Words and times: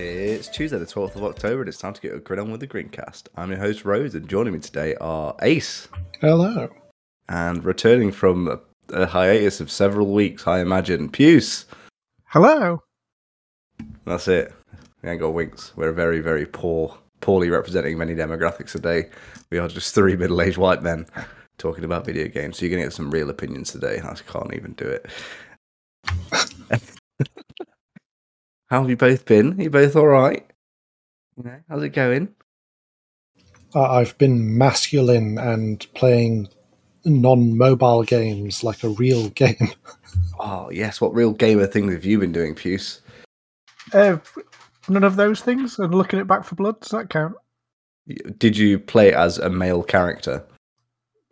It's 0.00 0.46
Tuesday, 0.46 0.78
the 0.78 0.86
12th 0.86 1.16
of 1.16 1.24
October, 1.24 1.62
and 1.62 1.68
it's 1.68 1.78
time 1.78 1.92
to 1.92 2.00
get 2.00 2.14
a 2.14 2.20
grid 2.20 2.38
on 2.38 2.52
with 2.52 2.60
the 2.60 2.68
Grincast. 2.68 3.24
I'm 3.34 3.50
your 3.50 3.58
host, 3.58 3.84
Rose, 3.84 4.14
and 4.14 4.28
joining 4.28 4.52
me 4.52 4.60
today 4.60 4.94
are 5.00 5.34
Ace. 5.42 5.88
Hello. 6.20 6.68
And 7.28 7.64
returning 7.64 8.12
from 8.12 8.46
a, 8.46 8.60
a 8.94 9.06
hiatus 9.06 9.60
of 9.60 9.72
several 9.72 10.06
weeks, 10.14 10.46
I 10.46 10.60
imagine, 10.60 11.08
Puce. 11.08 11.66
Hello. 12.26 12.84
That's 14.04 14.28
it. 14.28 14.54
We 15.02 15.10
ain't 15.10 15.18
got 15.18 15.34
winks. 15.34 15.72
We're 15.74 15.90
very, 15.90 16.20
very 16.20 16.46
poor, 16.46 16.96
poorly 17.20 17.50
representing 17.50 17.98
many 17.98 18.14
demographics 18.14 18.70
today. 18.70 19.10
We 19.50 19.58
are 19.58 19.66
just 19.66 19.96
three 19.96 20.14
middle 20.14 20.40
aged 20.40 20.58
white 20.58 20.80
men 20.80 21.06
talking 21.58 21.82
about 21.82 22.06
video 22.06 22.28
games. 22.28 22.58
So 22.58 22.66
you're 22.66 22.70
going 22.70 22.84
to 22.84 22.86
get 22.86 22.94
some 22.94 23.10
real 23.10 23.30
opinions 23.30 23.72
today. 23.72 24.00
I 24.00 24.14
can't 24.14 24.54
even 24.54 24.74
do 24.74 24.86
it. 24.86 25.06
How 28.68 28.80
have 28.82 28.90
you 28.90 28.96
both 28.96 29.24
been? 29.24 29.58
Are 29.58 29.62
you 29.62 29.70
both 29.70 29.96
all 29.96 30.06
right? 30.06 30.44
You 31.36 31.44
know, 31.44 31.56
how's 31.68 31.82
it 31.82 31.90
going? 31.90 32.28
Uh, 33.74 33.90
I've 33.90 34.16
been 34.18 34.56
masculine 34.58 35.38
and 35.38 35.86
playing 35.94 36.48
non-mobile 37.04 38.02
games 38.04 38.62
like 38.64 38.82
a 38.84 38.88
real 38.90 39.28
game. 39.30 39.70
Oh 40.38 40.70
yes, 40.70 41.00
what 41.00 41.14
real 41.14 41.32
gamer 41.32 41.66
things 41.66 41.92
have 41.92 42.04
you 42.04 42.18
been 42.18 42.32
doing, 42.32 42.54
Puce? 42.54 43.00
Uh, 43.92 44.18
none 44.88 45.04
of 45.04 45.16
those 45.16 45.40
things. 45.40 45.78
And 45.78 45.94
looking 45.94 46.18
at 46.18 46.26
Back 46.26 46.44
4 46.44 46.56
Blood, 46.56 46.80
does 46.80 46.90
that 46.90 47.10
count? 47.10 47.34
Did 48.38 48.56
you 48.56 48.78
play 48.78 49.12
as 49.14 49.38
a 49.38 49.50
male 49.50 49.82
character? 49.82 50.44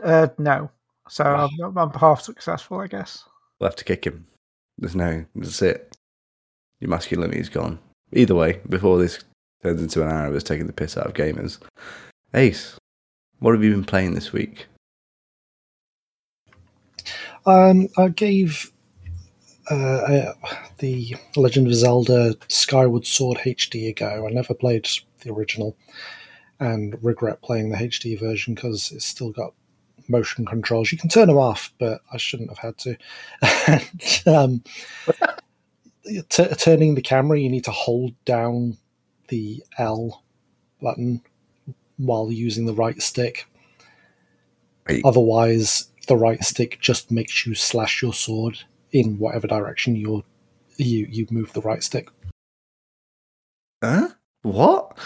Uh, 0.03 0.29
no. 0.39 0.71
So 1.09 1.25
Wow. 1.25 1.51
I'm, 1.65 1.79
I'm 1.79 1.91
half 1.93 2.21
successful, 2.23 2.81
I 2.81 2.87
guess. 2.87 3.25
We'll 3.61 3.69
have 3.69 3.77
to 3.77 3.85
kick 3.85 4.07
him. 4.07 4.27
There's 4.79 4.97
no, 4.97 5.25
that's 5.35 5.63
it. 5.63 5.97
Your 6.81 6.91
masculinity 6.91 7.41
is 7.41 7.49
gone. 7.49 7.79
Either 8.13 8.35
way, 8.35 8.61
before 8.69 8.99
this 8.99 9.21
turns 9.63 9.83
into 9.83 10.03
an 10.03 10.11
hour 10.11 10.27
of 10.27 10.35
us 10.35 10.43
taking 10.43 10.67
the 10.67 10.73
piss 10.73 10.97
out 10.97 11.07
of 11.07 11.15
gamers. 11.15 11.59
Ace, 12.35 12.77
what 13.39 13.55
have 13.55 13.65
you 13.65 13.71
been 13.71 13.85
playing 13.85 14.15
this 14.15 14.33
week? 14.33 14.67
Um, 17.47 17.89
I 17.97 18.09
gave 18.09 18.73
uh, 19.71 19.75
uh, 19.75 20.33
the 20.79 21.17
Legend 21.37 21.69
of 21.69 21.75
Zelda 21.75 22.35
Skyward 22.49 23.07
Sword 23.07 23.39
HD 23.39 23.89
a 23.89 23.93
go. 23.93 24.27
I 24.27 24.31
never 24.31 24.55
played 24.55 24.89
the 25.21 25.33
original, 25.33 25.77
and 26.61 26.97
regret 27.03 27.43
playing 27.43 27.71
the 27.71 27.77
HD 27.77 28.19
version 28.19 28.55
because 28.55 28.91
it's 28.93 29.05
still 29.05 29.31
got 29.31 29.55
motion 30.09 30.45
controls. 30.47 30.93
You 30.93 30.99
can 30.99 31.09
turn 31.09 31.29
them 31.29 31.39
off, 31.39 31.73
but 31.79 32.01
I 32.13 32.17
shouldn't 32.17 32.51
have 32.51 32.59
had 32.59 32.79
to. 32.79 32.97
and, 33.67 34.23
um, 34.27 34.65
t- 36.29 36.55
turning 36.59 36.95
the 36.95 37.03
camera, 37.03 37.39
you 37.39 37.49
need 37.49 37.65
to 37.65 37.71
hold 37.71 38.13
down 38.25 38.77
the 39.29 39.63
L 39.79 40.23
button 40.81 41.23
while 41.97 42.31
using 42.31 42.67
the 42.67 42.75
right 42.75 43.01
stick. 43.03 43.47
Wait. 44.89 45.03
Otherwise, 45.05 45.91
the 46.07 46.17
right 46.17 46.43
stick 46.45 46.79
just 46.81 47.11
makes 47.11 47.47
you 47.47 47.55
slash 47.55 48.03
your 48.03 48.13
sword 48.13 48.59
in 48.93 49.19
whatever 49.19 49.47
direction 49.47 49.97
you're, 49.97 50.23
you 50.77 51.07
you 51.11 51.27
move 51.31 51.53
the 51.53 51.61
right 51.63 51.83
stick. 51.83 52.09
Huh? 53.83 54.09
What? 54.43 54.97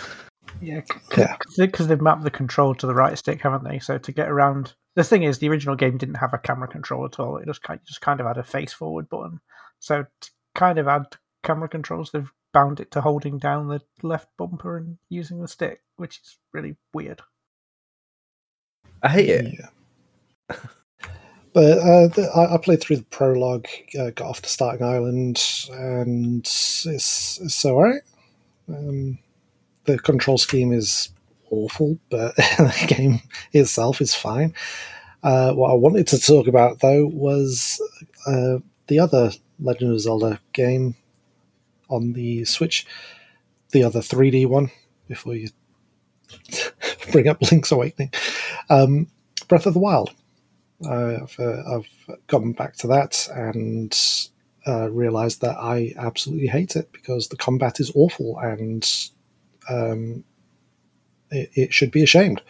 Yeah, 0.61 0.83
Yeah. 1.17 1.37
because 1.57 1.89
they've 1.89 2.01
mapped 2.01 2.23
the 2.25 2.31
control 2.31 2.75
to 2.75 2.87
the 2.87 2.95
right 2.95 3.17
stick, 3.17 3.41
haven't 3.41 3.65
they? 3.65 3.79
So 3.79 3.97
to 3.99 4.13
get 4.13 4.29
around, 4.29 4.75
the 4.95 5.05
thing 5.05 5.23
is, 5.23 5.39
the 5.39 5.49
original 5.49 5.75
game 5.77 5.97
didn't 5.97 6.17
have 6.17 6.35
a 6.35 6.39
camera 6.39 6.69
control 6.69 7.07
at 7.07 7.19
all. 7.19 7.39
It 7.39 7.47
just 7.47 7.63
kind, 7.63 7.81
just 7.87 8.03
kind 8.03 8.21
of 8.21 8.27
had 8.27 8.37
a 8.37 8.43
face 8.43 8.73
forward 8.73 9.09
button. 9.09 9.41
So 9.79 10.05
to 10.21 10.31
kind 10.61 10.79
of 10.79 10.87
add 10.87 11.17
camera 11.43 11.69
controls, 11.69 12.11
they've 12.11 12.31
bound 12.53 12.81
it 12.81 12.91
to 12.91 13.01
holding 13.01 13.39
down 13.39 13.67
the 13.67 13.81
left 14.03 14.29
bumper 14.37 14.77
and 14.77 14.99
using 15.09 15.41
the 15.41 15.49
stick, 15.49 15.81
which 15.97 16.21
is 16.23 16.37
really 16.53 16.77
weird. 16.93 17.23
I 19.03 19.09
hate 19.09 19.31
it. 19.31 19.55
Yeah. 19.59 20.57
But 21.53 21.79
uh, 21.79 22.07
the, 22.07 22.31
I, 22.33 22.55
I 22.55 22.59
played 22.59 22.81
through 22.81 22.99
the 22.99 23.03
prologue, 23.07 23.67
uh, 23.99 24.11
got 24.11 24.29
off 24.29 24.43
to 24.43 24.49
Starting 24.49 24.87
Island, 24.87 25.43
and 25.73 26.43
it's, 26.47 26.87
it's 26.87 27.65
all 27.65 27.83
right. 27.83 28.03
Um, 28.69 29.19
the 29.87 29.99
control 29.99 30.39
scheme 30.39 30.73
is 30.73 31.09
awful, 31.51 31.99
but 32.09 32.37
the 32.37 32.85
game 32.87 33.19
itself 33.53 34.01
is 34.01 34.15
fine. 34.15 34.55
Uh, 35.25 35.53
what 35.55 35.73
I 35.73 35.75
wanted 35.75 36.07
to 36.07 36.21
talk 36.21 36.47
about, 36.47 36.79
though, 36.79 37.09
was 37.09 37.83
uh, 38.29 38.59
the 38.87 39.01
other 39.01 39.33
Legend 39.61 39.93
of 39.93 40.01
Zelda 40.01 40.41
game 40.53 40.95
on 41.89 42.13
the 42.13 42.45
Switch, 42.45 42.87
the 43.71 43.83
other 43.83 44.01
3D 44.01 44.47
one, 44.47 44.71
before 45.09 45.35
you 45.35 45.49
bring 47.13 47.29
up 47.29 47.43
Link's 47.51 47.73
Awakening. 47.73 48.13
Um, 48.69 49.09
Breath 49.49 49.67
of 49.67 49.75
the 49.75 49.81
Wild. 49.81 50.13
I've, 50.89 51.37
uh, 51.39 51.63
I've 51.77 52.17
gone 52.27 52.53
back 52.53 52.77
to 52.77 52.87
that 52.87 53.29
and 53.35 53.97
uh, 54.67 54.91
realized 54.91 55.41
that 55.43 55.57
I 55.59 55.93
absolutely 55.97 56.47
hate 56.47 56.77
it 56.77 56.91
because 56.93 57.29
the 57.29 57.37
combat 57.37 57.81
is 57.81 57.93
awful 57.95 58.39
and 58.39 58.89
um, 59.69 60.25
it, 61.31 61.51
it 61.55 61.75
should 61.75 61.91
be 61.91 62.03
ashamed. 62.03 62.43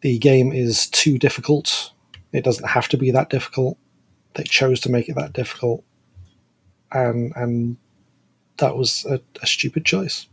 The 0.00 0.18
game 0.18 0.52
is 0.52 0.88
too 0.88 1.18
difficult. 1.18 1.92
It 2.32 2.44
doesn't 2.44 2.68
have 2.68 2.88
to 2.88 2.96
be 2.96 3.10
that 3.10 3.30
difficult. 3.30 3.78
They 4.34 4.44
chose 4.44 4.80
to 4.80 4.90
make 4.90 5.08
it 5.08 5.16
that 5.16 5.32
difficult, 5.32 5.84
and 6.92 7.32
and 7.36 7.76
that 8.58 8.76
was 8.76 9.04
a, 9.06 9.20
a 9.42 9.46
stupid 9.46 9.84
choice. 9.84 10.26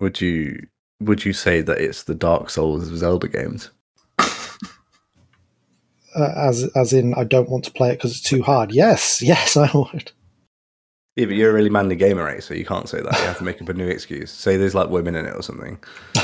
Would 0.00 0.20
you 0.20 0.66
would 1.00 1.24
you 1.24 1.32
say 1.32 1.60
that 1.60 1.78
it's 1.78 2.04
the 2.04 2.14
Dark 2.14 2.50
Souls 2.50 2.88
of 2.88 2.96
Zelda 2.96 3.28
games? 3.28 3.70
Uh, 6.14 6.30
as 6.36 6.70
as 6.76 6.92
in, 6.92 7.14
I 7.14 7.24
don't 7.24 7.48
want 7.48 7.64
to 7.64 7.70
play 7.70 7.88
it 7.88 7.94
because 7.94 8.10
it's 8.10 8.20
too 8.20 8.42
hard. 8.42 8.70
Yes, 8.70 9.22
yes, 9.24 9.56
I 9.56 9.70
would. 9.72 10.12
Yeah, 11.16 11.26
but 11.26 11.36
you're 11.36 11.50
a 11.50 11.54
really 11.54 11.70
manly 11.70 11.96
gamer, 11.96 12.24
right? 12.24 12.42
So 12.42 12.54
you 12.54 12.64
can't 12.64 12.88
say 12.88 13.00
that. 13.00 13.12
You 13.12 13.24
have 13.24 13.38
to 13.38 13.44
make 13.44 13.60
up 13.60 13.68
a 13.68 13.74
new 13.74 13.88
excuse. 13.88 14.30
Say 14.30 14.56
there's 14.56 14.74
like 14.74 14.88
women 14.88 15.14
in 15.14 15.26
it 15.26 15.34
or 15.34 15.42
something. 15.42 15.78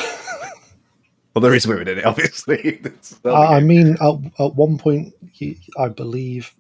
well, 1.35 1.41
there 1.41 1.55
is 1.55 1.67
women 1.67 1.89
in 1.89 1.99
it, 1.99 2.07
obviously. 2.07 2.81
I 3.25 3.61
mean, 3.61 3.97
at, 4.01 4.45
at 4.45 4.55
one 4.55 4.79
point, 4.79 5.15
you- 5.41 5.57
I 5.79 5.89
believe, 5.89 6.55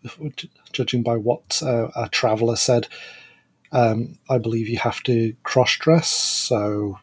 judging 0.72 1.02
by 1.02 1.16
what 1.16 1.62
uh, 1.62 1.88
a 1.96 2.08
traveller 2.08 2.56
said, 2.56 2.88
um, 3.72 4.18
I 4.30 4.38
believe 4.38 4.68
you 4.68 4.78
have 4.78 5.02
to 5.04 5.34
cross 5.44 5.76
dress. 5.76 6.08
So 6.08 6.98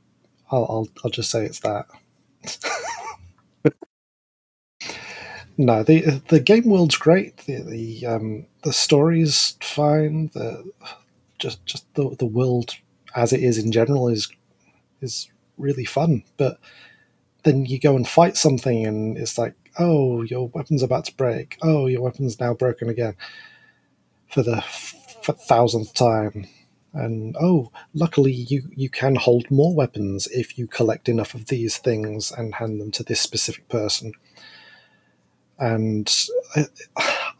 I'll, 0.52 0.66
I'll 0.70 0.88
I'll 1.04 1.12
just 1.12 1.32
say 1.32 1.46
it's 1.46 1.62
that. 1.62 1.88
no, 5.58 5.84
the 5.84 6.22
the 6.30 6.40
game 6.40 6.66
world's 6.66 6.98
great. 6.98 7.38
The 7.40 7.62
the 7.62 8.06
um, 8.06 8.46
the 8.64 8.74
story's 8.74 9.58
fine. 9.62 10.30
The 10.34 10.70
just 11.40 11.66
just 11.66 11.94
the 11.96 12.16
the 12.20 12.26
world 12.26 12.76
as 13.16 13.34
it 13.34 13.42
is 13.44 13.58
in 13.58 13.72
general 13.72 14.10
is 14.10 14.30
is 15.02 15.30
really 15.58 15.86
fun. 15.86 16.24
But 16.38 16.60
then 17.44 17.66
you 17.66 17.80
go 17.80 17.96
and 17.96 18.08
fight 18.08 18.38
something, 18.38 18.86
and 18.86 19.18
it's 19.18 19.38
like, 19.38 19.56
oh, 19.78 20.22
your 20.24 20.50
weapon's 20.50 20.84
about 20.84 21.06
to 21.06 21.16
break. 21.16 21.58
Oh, 21.62 21.88
your 21.88 22.02
weapon's 22.02 22.40
now 22.40 22.54
broken 22.54 22.90
again 22.90 23.16
for 24.30 24.44
the 24.44 24.58
f- 24.58 24.96
thousandth 25.48 25.94
time. 25.94 26.48
And 26.94 27.36
oh, 27.40 27.72
luckily 27.94 28.32
you 28.32 28.70
you 28.74 28.90
can 28.90 29.16
hold 29.16 29.52
more 29.52 29.76
weapons 29.76 30.28
if 30.28 30.58
you 30.58 30.66
collect 30.66 31.10
enough 31.10 31.34
of 31.34 31.48
these 31.48 31.78
things 31.78 32.32
and 32.32 32.56
hand 32.56 32.80
them 32.80 32.92
to 32.92 33.04
this 33.04 33.20
specific 33.20 33.68
person. 33.68 34.14
And 35.60 36.12
I, 36.56 36.66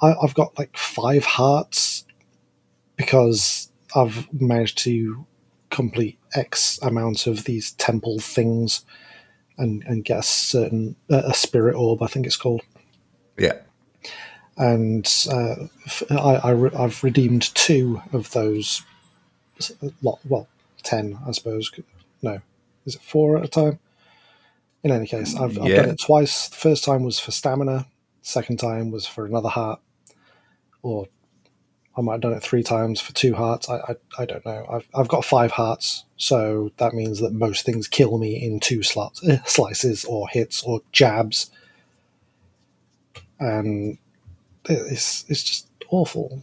I, 0.02 0.16
I've 0.22 0.34
got 0.34 0.58
like 0.58 0.76
five 0.78 1.24
hearts 1.24 2.06
because 2.98 3.72
I've 3.96 4.28
managed 4.34 4.78
to 4.80 5.26
complete 5.70 6.18
X 6.34 6.80
amount 6.82 7.28
of 7.28 7.46
these 7.46 7.72
temple 7.72 8.20
things 8.20 8.86
and, 9.58 9.84
and 9.84 10.04
get 10.06 10.20
a 10.20 10.24
certain 10.24 10.96
uh, 11.12 11.24
a 11.26 11.34
spirit 11.34 11.76
orb, 11.76 12.02
I 12.02 12.08
think 12.08 12.26
it's 12.26 12.36
called. 12.38 12.62
Yeah. 13.38 13.60
And 14.58 15.06
uh, 15.30 15.56
I, 16.10 16.36
I 16.36 16.52
re- 16.52 16.76
I've 16.78 17.04
redeemed 17.04 17.54
two 17.56 18.02
of 18.14 18.32
those. 18.32 18.84
Lot 20.02 20.20
well, 20.28 20.48
ten, 20.84 21.18
I 21.28 21.32
suppose. 21.32 21.72
No, 22.22 22.40
is 22.86 22.96
it 22.96 23.02
four 23.02 23.38
at 23.38 23.46
a 23.46 23.48
time? 23.48 23.80
In 24.84 24.92
any 24.92 25.08
case, 25.08 25.36
I've, 25.36 25.58
I've 25.60 25.68
Yeah. 25.70 25.82
done 25.82 25.90
it 25.90 26.00
twice. 26.00 26.50
The 26.50 26.56
first 26.56 26.84
time 26.84 27.04
was 27.04 27.20
for 27.20 27.32
stamina. 27.32 27.88
Second 28.22 28.58
time 28.60 28.92
was 28.92 29.06
for 29.08 29.26
another 29.26 29.50
heart, 29.50 29.80
or 30.84 31.08
I 31.98 32.02
might 32.02 32.14
have 32.14 32.22
done 32.22 32.34
it 32.34 32.44
three 32.44 32.64
times 32.64 33.00
for 33.00 33.14
two 33.14 33.34
hearts. 33.34 33.70
I, 33.70 33.78
I, 33.78 33.96
I 34.20 34.26
don't 34.26 34.46
know. 34.46 34.66
I've, 34.70 34.88
I've 34.94 35.08
got 35.08 35.24
five 35.24 35.52
hearts, 35.52 36.04
so 36.18 36.72
that 36.78 36.94
means 36.94 37.20
that 37.20 37.32
most 37.34 37.66
things 37.66 37.88
kill 37.88 38.18
me 38.18 38.42
in 38.42 38.60
two 38.60 38.84
slots, 38.84 39.22
slices 39.46 40.04
or 40.04 40.28
hits 40.28 40.62
or 40.64 40.82
jabs, 40.92 41.52
and 43.40 43.98
it's 44.66 45.26
it's 45.30 45.44
just 45.44 45.68
awful. 45.90 46.42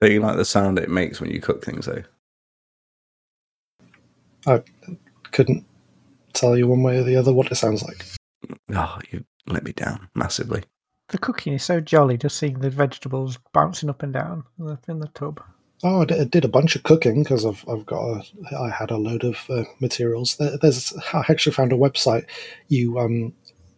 Don't 0.00 0.12
you 0.12 0.20
like 0.20 0.36
the 0.36 0.44
sound 0.44 0.78
it 0.78 0.88
makes 0.88 1.20
when 1.20 1.30
you 1.30 1.40
cook 1.40 1.64
things, 1.64 1.86
though? 1.86 2.02
I 4.46 4.62
couldn't 5.30 5.66
tell 6.32 6.56
you 6.56 6.66
one 6.66 6.82
way 6.82 6.98
or 6.98 7.02
the 7.02 7.16
other 7.16 7.32
what 7.32 7.52
it 7.52 7.56
sounds 7.56 7.82
like. 7.82 8.06
Oh, 8.74 8.98
you 9.10 9.24
let 9.46 9.62
me 9.62 9.72
down 9.72 10.08
massively. 10.14 10.64
The 11.10 11.18
cooking 11.18 11.54
is 11.54 11.64
so 11.64 11.80
jolly, 11.80 12.16
just 12.16 12.38
seeing 12.38 12.60
the 12.60 12.70
vegetables 12.70 13.38
bouncing 13.52 13.90
up 13.90 14.04
and 14.04 14.12
down 14.12 14.44
in 14.88 15.00
the, 15.00 15.08
tub. 15.08 15.42
Oh, 15.82 16.02
I 16.02 16.04
did, 16.04 16.20
I 16.20 16.24
did 16.24 16.44
a 16.44 16.48
bunch 16.48 16.76
of 16.76 16.84
cooking 16.84 17.24
because 17.24 17.44
I've 17.44 17.64
I've 17.68 17.84
got 17.84 18.00
a, 18.00 18.56
I 18.56 18.70
had 18.70 18.92
a 18.92 18.96
load 18.96 19.24
of 19.24 19.38
uh, 19.50 19.64
materials. 19.80 20.36
There, 20.36 20.56
there's 20.58 20.92
I 21.12 21.24
actually 21.28 21.52
found 21.52 21.72
a 21.72 21.76
website. 21.76 22.26
You 22.68 22.98
um 22.98 23.32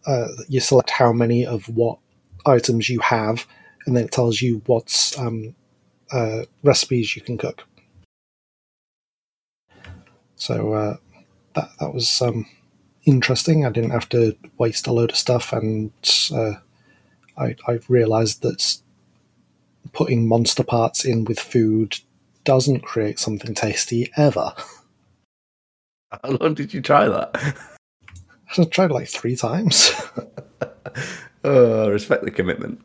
uh, 0.07 0.29
you 0.49 0.61
select 0.61 0.91
how 0.91 1.13
many 1.13 1.47
of 1.47 1.69
what 1.69 1.99
items 2.45 2.91
you 2.91 3.01
have, 3.01 3.47
and 3.87 3.97
then 3.97 4.05
it 4.05 4.13
tells 4.13 4.43
you 4.43 4.61
what's 4.67 5.19
um 5.19 5.55
uh, 6.11 6.43
recipes 6.63 7.17
you 7.17 7.23
can 7.23 7.39
cook. 7.39 7.65
So 10.35 10.73
uh, 10.75 10.97
that 11.55 11.71
that 11.81 11.95
was 11.95 12.21
um 12.21 12.47
interesting. 13.05 13.65
I 13.65 13.71
didn't 13.71 13.91
have 13.91 14.09
to 14.11 14.37
waste 14.59 14.87
a 14.87 14.93
load 14.93 15.13
of 15.13 15.17
stuff, 15.17 15.53
and 15.53 15.93
uh, 16.35 16.55
I 17.37 17.57
I've 17.67 17.89
realised 17.89 18.43
that 18.43 18.79
putting 19.93 20.27
monster 20.27 20.65
parts 20.65 21.05
in 21.05 21.25
with 21.25 21.39
food 21.39 21.99
doesn't 22.45 22.81
create 22.81 23.19
something 23.19 23.55
tasty 23.55 24.11
ever. 24.17 24.53
How 26.11 26.31
long 26.41 26.55
did 26.55 26.75
you 26.75 26.83
try 26.83 27.09
that? 27.09 27.57
I 28.59 28.65
tried 28.65 28.91
like 28.91 29.09
three 29.09 29.37
times. 29.37 29.93
oh, 31.45 31.89
respect 31.91 32.25
the 32.25 32.31
commitment. 32.31 32.81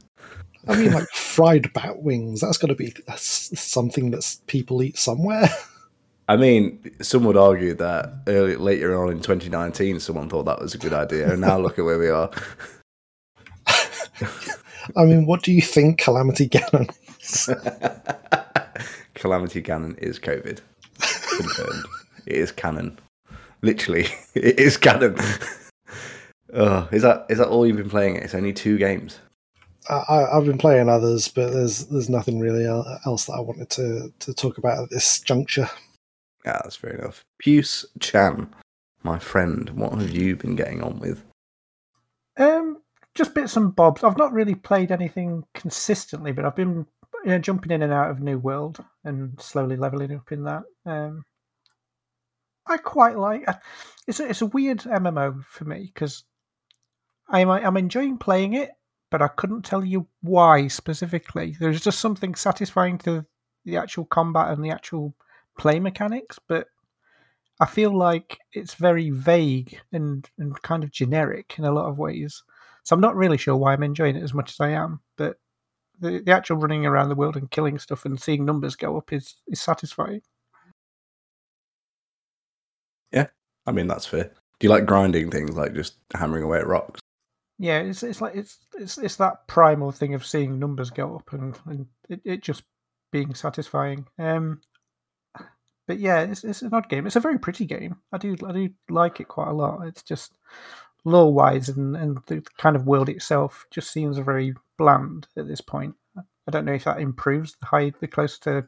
I 0.67 0.75
mean, 0.75 0.93
like 0.93 1.07
fried 1.13 1.73
bat 1.73 2.01
wings. 2.01 2.41
That's 2.41 2.57
got 2.57 2.67
to 2.67 2.75
be 2.75 2.93
something 3.15 4.11
that 4.11 4.37
people 4.47 4.81
eat 4.81 4.97
somewhere. 4.97 5.49
I 6.29 6.35
mean, 6.35 6.91
some 7.01 7.23
would 7.23 7.37
argue 7.37 7.73
that 7.75 8.13
early, 8.27 8.57
later 8.57 9.01
on 9.01 9.11
in 9.11 9.21
2019, 9.21 9.99
someone 9.99 10.29
thought 10.29 10.43
that 10.43 10.59
was 10.59 10.73
a 10.73 10.77
good 10.77 10.93
idea, 10.93 11.31
and 11.31 11.41
now 11.41 11.57
look 11.57 11.79
at 11.79 11.85
where 11.85 11.99
we 11.99 12.09
are. 12.09 12.29
I 14.95 15.05
mean, 15.05 15.25
what 15.25 15.43
do 15.43 15.51
you 15.51 15.61
think 15.61 15.99
Calamity 15.99 16.47
Ganon 16.47 16.89
is? 17.21 17.49
Calamity 19.15 19.61
Ganon 19.61 19.97
is 19.99 20.19
COVID. 20.19 20.59
Confirmed. 21.37 21.85
it 22.25 22.35
is 22.35 22.51
canon. 22.51 22.97
Literally, 23.61 24.07
it 24.35 24.59
is 24.59 24.77
canon. 24.77 25.17
oh, 26.53 26.87
is 26.91 27.01
that 27.01 27.25
is 27.29 27.37
that 27.37 27.49
all 27.49 27.65
you've 27.65 27.77
been 27.77 27.89
playing? 27.89 28.17
It's 28.17 28.35
only 28.35 28.53
two 28.53 28.77
games. 28.77 29.19
I, 29.89 30.25
I've 30.33 30.45
been 30.45 30.57
playing 30.57 30.89
others, 30.89 31.27
but 31.27 31.51
there's 31.51 31.85
there's 31.85 32.09
nothing 32.09 32.39
really 32.39 32.65
else 32.65 33.25
that 33.25 33.33
I 33.33 33.39
wanted 33.39 33.69
to, 33.71 34.13
to 34.19 34.33
talk 34.33 34.57
about 34.57 34.83
at 34.83 34.89
this 34.89 35.19
juncture. 35.21 35.69
Yeah, 36.45 36.59
that's 36.63 36.75
fair 36.75 36.91
enough. 36.91 37.23
Puce 37.39 37.85
Chan, 37.99 38.49
my 39.03 39.19
friend, 39.19 39.69
what 39.71 39.93
have 39.93 40.11
you 40.11 40.35
been 40.35 40.55
getting 40.55 40.81
on 40.83 40.99
with? 40.99 41.23
Just 43.17 43.33
bits 43.33 43.57
and 43.57 43.75
bobs. 43.75 44.03
I've 44.03 44.17
not 44.17 44.31
really 44.31 44.53
played 44.53 44.91
anything 44.91 45.43
consistently, 45.55 46.31
but 46.31 46.45
I've 46.45 46.55
been 46.55 46.85
you 47.23 47.31
know, 47.31 47.39
jumping 47.39 47.71
in 47.71 47.81
and 47.81 47.91
out 47.91 48.11
of 48.11 48.19
New 48.19 48.37
World 48.37 48.83
and 49.03 49.41
slowly 49.41 49.75
leveling 49.75 50.13
up 50.13 50.31
in 50.31 50.43
that. 50.43 50.63
Um, 50.85 51.25
I 52.67 52.77
quite 52.77 53.17
like. 53.17 53.43
It's 54.07 54.19
a, 54.19 54.29
it's 54.29 54.43
a 54.43 54.45
weird 54.45 54.79
MMO 54.79 55.43
for 55.45 55.65
me 55.65 55.91
because 55.91 56.25
I'm 57.27 57.49
I'm 57.49 57.77
enjoying 57.77 58.19
playing 58.19 58.53
it, 58.53 58.69
but 59.09 59.23
I 59.23 59.29
couldn't 59.29 59.65
tell 59.65 59.83
you 59.83 60.07
why 60.21 60.67
specifically. 60.67 61.55
There's 61.59 61.81
just 61.81 61.99
something 61.99 62.35
satisfying 62.35 62.99
to 62.99 63.25
the 63.65 63.77
actual 63.77 64.05
combat 64.05 64.51
and 64.51 64.63
the 64.63 64.71
actual 64.71 65.15
play 65.57 65.79
mechanics, 65.79 66.39
but 66.47 66.67
I 67.59 67.65
feel 67.65 67.97
like 67.97 68.37
it's 68.53 68.75
very 68.75 69.09
vague 69.09 69.79
and, 69.91 70.29
and 70.37 70.61
kind 70.61 70.83
of 70.83 70.91
generic 70.91 71.55
in 71.57 71.65
a 71.65 71.71
lot 71.71 71.89
of 71.89 71.97
ways. 71.97 72.43
So 72.87 72.93
I'm 72.93 73.01
not 73.01 73.17
really 73.17 73.35
sure 73.35 73.57
why 73.57 73.73
I'm 73.73 73.83
enjoying 73.83 74.15
it 74.15 74.23
as 74.23 74.33
much 74.33 74.51
as 74.51 74.61
I 74.61 74.69
am, 74.69 75.01
but 75.17 75.35
the, 75.99 76.21
the 76.25 76.31
actual 76.31 76.55
running 76.55 76.85
around 76.85 77.09
the 77.09 77.15
world 77.15 77.35
and 77.35 77.51
killing 77.51 77.77
stuff 77.79 78.05
and 78.05 78.17
seeing 78.17 78.45
numbers 78.45 78.77
go 78.77 78.95
up 78.95 79.11
is, 79.11 79.35
is 79.45 79.59
satisfying. 79.59 80.21
Yeah, 83.11 83.27
I 83.65 83.73
mean 83.73 83.87
that's 83.87 84.05
fair. 84.05 84.23
Do 84.23 84.67
you 84.67 84.69
like 84.69 84.85
grinding 84.85 85.31
things 85.31 85.57
like 85.57 85.73
just 85.73 85.97
hammering 86.13 86.43
away 86.43 86.59
at 86.59 86.67
rocks? 86.67 87.01
Yeah, 87.59 87.79
it's 87.79 88.03
it's 88.03 88.21
like 88.21 88.37
it's 88.37 88.57
it's 88.79 88.97
it's 88.97 89.17
that 89.17 89.45
primal 89.47 89.91
thing 89.91 90.13
of 90.13 90.25
seeing 90.25 90.57
numbers 90.57 90.89
go 90.89 91.17
up 91.17 91.33
and, 91.33 91.59
and 91.65 91.87
it, 92.07 92.21
it 92.23 92.41
just 92.41 92.63
being 93.11 93.35
satisfying. 93.35 94.07
Um, 94.17 94.61
but 95.89 95.99
yeah, 95.99 96.21
it's 96.21 96.45
it's 96.45 96.61
an 96.61 96.73
odd 96.73 96.87
game. 96.87 97.05
It's 97.05 97.17
a 97.17 97.19
very 97.19 97.37
pretty 97.37 97.65
game. 97.65 97.97
I 98.13 98.17
do 98.17 98.37
I 98.47 98.53
do 98.53 98.69
like 98.87 99.19
it 99.19 99.27
quite 99.27 99.49
a 99.49 99.53
lot. 99.53 99.85
It's 99.87 100.03
just 100.03 100.37
lore 101.07 101.33
wise 101.33 101.69
and 101.69 101.95
and 101.95 102.19
the 102.27 102.43
kind 102.57 102.75
of 102.75 102.85
world 102.87 103.09
itself 103.09 103.65
just 103.71 103.91
seems 103.91 104.17
very 104.17 104.53
bland 104.77 105.27
at 105.37 105.47
this 105.47 105.61
point. 105.61 105.95
I 106.47 106.51
don't 106.51 106.65
know 106.65 106.73
if 106.73 106.85
that 106.85 106.99
improves 107.01 107.55
the 107.59 107.65
high 107.67 107.91
the 107.99 108.07
closer 108.07 108.39
to 108.41 108.67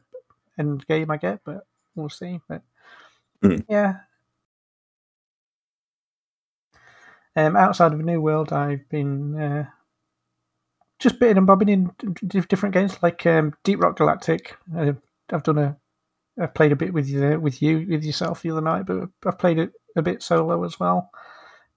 end 0.58 0.86
game 0.86 1.10
I 1.10 1.16
get, 1.18 1.40
but 1.44 1.66
we'll 1.94 2.08
see. 2.08 2.40
But 2.48 2.62
Mm. 3.42 3.64
yeah. 3.68 3.94
Um, 7.36 7.56
outside 7.56 7.92
of 7.92 8.00
New 8.00 8.20
World, 8.20 8.52
I've 8.52 8.88
been 8.90 9.40
uh, 9.40 9.64
just 10.98 11.18
bitting 11.18 11.38
and 11.38 11.46
bobbing 11.46 11.68
in 11.68 11.90
d- 12.26 12.40
different 12.48 12.74
games 12.74 13.02
like 13.02 13.24
um, 13.26 13.54
Deep 13.64 13.80
Rock 13.82 13.96
Galactic. 13.96 14.56
Uh, 14.76 14.92
I've 15.32 15.42
done 15.42 15.58
a, 15.58 15.76
I've 16.40 16.54
played 16.54 16.72
a 16.72 16.76
bit 16.76 16.92
with 16.92 17.08
you 17.08 17.40
with 17.40 17.62
you 17.62 17.86
with 17.88 18.04
yourself 18.04 18.42
the 18.42 18.50
other 18.50 18.60
night, 18.60 18.86
but 18.86 19.08
I've 19.24 19.38
played 19.38 19.58
it 19.58 19.72
a 19.96 20.02
bit 20.02 20.22
solo 20.22 20.64
as 20.64 20.78
well, 20.80 21.10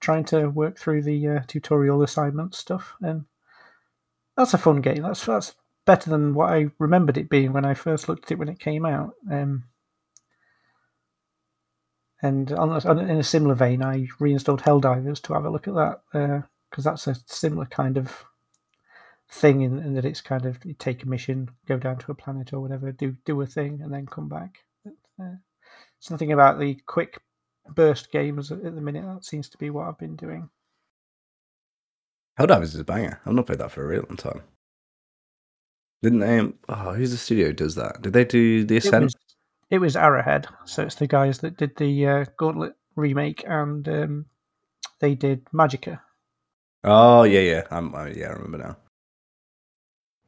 trying 0.04 0.26
to 0.26 0.50
work 0.50 0.78
through 0.78 1.02
the 1.02 1.28
uh, 1.28 1.40
tutorial 1.48 2.04
assignment 2.04 2.54
stuff, 2.54 2.94
and 3.02 3.26
that's 4.38 4.54
a 4.54 4.58
fun 4.58 4.82
game. 4.82 5.02
That's 5.02 5.26
that's 5.26 5.56
better 5.86 6.10
than 6.10 6.34
what 6.34 6.52
I 6.52 6.68
remembered 6.78 7.18
it 7.18 7.30
being 7.30 7.54
when 7.54 7.66
I 7.66 7.74
first 7.74 8.08
looked 8.08 8.26
at 8.26 8.32
it 8.34 8.40
when 8.40 8.50
it 8.50 8.60
came 8.60 8.86
out. 8.86 9.14
Um, 9.32 9.64
and 12.22 12.52
on, 12.54 12.70
on, 12.70 13.00
in 13.00 13.18
a 13.18 13.24
similar 13.24 13.56
vein, 13.56 13.84
I 13.84 14.08
reinstalled 14.20 14.62
Helldivers 14.62 15.22
to 15.24 15.34
have 15.34 15.46
a 15.46 15.50
look 15.50 15.68
at 15.68 15.74
that 15.76 16.46
because 16.70 16.88
uh, 16.88 16.92
that's 16.92 17.08
a 17.08 17.16
similar 17.26 17.66
kind 17.66 17.98
of 17.98 18.24
thing 19.30 19.62
in, 19.62 19.80
in, 19.80 19.94
that 19.96 20.06
it's 20.06 20.22
kind 20.22 20.46
of 20.46 20.64
you 20.64 20.74
take 20.74 21.04
a 21.04 21.10
mission, 21.10 21.50
go 21.68 21.78
down 21.78 21.98
to 21.98 22.12
a 22.12 22.16
planet 22.16 22.54
or 22.54 22.62
whatever, 22.62 22.92
do 22.92 23.16
do 23.26 23.42
a 23.42 23.46
thing, 23.46 23.82
and 23.82 23.94
then 23.94 24.06
come 24.06 24.30
back. 24.30 24.60
But, 24.86 24.94
uh, 25.22 25.36
something 26.00 26.32
about 26.32 26.60
the 26.60 26.78
quick 26.86 27.20
burst 27.70 28.12
games 28.12 28.52
at 28.52 28.64
the 28.64 28.72
minute 28.72 29.06
that 29.06 29.26
seems 29.26 29.50
to 29.50 29.58
be 29.58 29.70
what 29.70 29.88
I've 29.88 29.98
been 29.98 30.16
doing. 30.16 30.50
Helldivers 32.40 32.64
is 32.64 32.80
a 32.80 32.84
banger. 32.84 33.22
I've 33.26 33.34
not 33.34 33.46
played 33.46 33.60
that 33.60 33.72
for 33.72 33.84
a 33.84 33.88
real 33.88 34.06
long 34.10 34.18
time. 34.18 34.42
Didn't 36.02 36.20
they? 36.20 36.40
Um, 36.40 36.56
oh, 36.68 36.94
who's 36.94 37.12
the 37.12 37.18
studio 37.18 37.52
does 37.54 37.76
that? 37.76 38.02
Did 38.02 38.14
they 38.14 38.26
do 38.26 38.66
the 38.66 38.78
Ascent? 38.78 39.04
It 39.04 39.06
was, 39.06 39.16
it 39.70 39.78
was 39.80 39.96
Arrowhead, 39.96 40.48
so 40.66 40.84
it's 40.84 40.96
the 40.96 41.08
guys 41.08 41.40
that 41.40 41.58
did 41.58 41.76
the 41.78 42.08
uh, 42.08 42.26
Gauntlet 42.38 42.76
remake, 42.96 43.44
and 43.48 43.88
um, 43.88 44.26
they 45.00 45.16
did 45.16 45.46
Magicka. 45.54 46.00
Oh 46.84 47.24
yeah, 47.24 47.40
yeah, 47.40 47.64
I'm, 47.72 47.96
I, 47.96 48.10
yeah, 48.10 48.28
I 48.28 48.34
remember 48.34 48.58
now. 48.58 48.78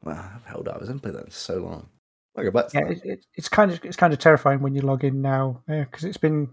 Wow, 0.02 0.30
I've 0.34 0.46
held 0.46 0.68
up. 0.68 0.76
I 0.76 0.80
haven't 0.80 1.00
played 1.00 1.14
that 1.14 1.26
in 1.26 1.30
so 1.30 1.58
long. 1.58 1.88
Like 2.36 2.46
a 2.46 2.68
yeah, 2.72 2.88
it, 2.88 3.00
it, 3.04 3.26
it's 3.34 3.48
kind 3.48 3.70
of 3.70 3.84
it's 3.84 3.96
kind 3.96 4.12
of 4.12 4.18
terrifying 4.18 4.60
when 4.60 4.74
you 4.74 4.82
log 4.82 5.04
in 5.04 5.20
now 5.20 5.62
because 5.66 6.04
uh, 6.04 6.08
it's 6.08 6.16
been 6.16 6.48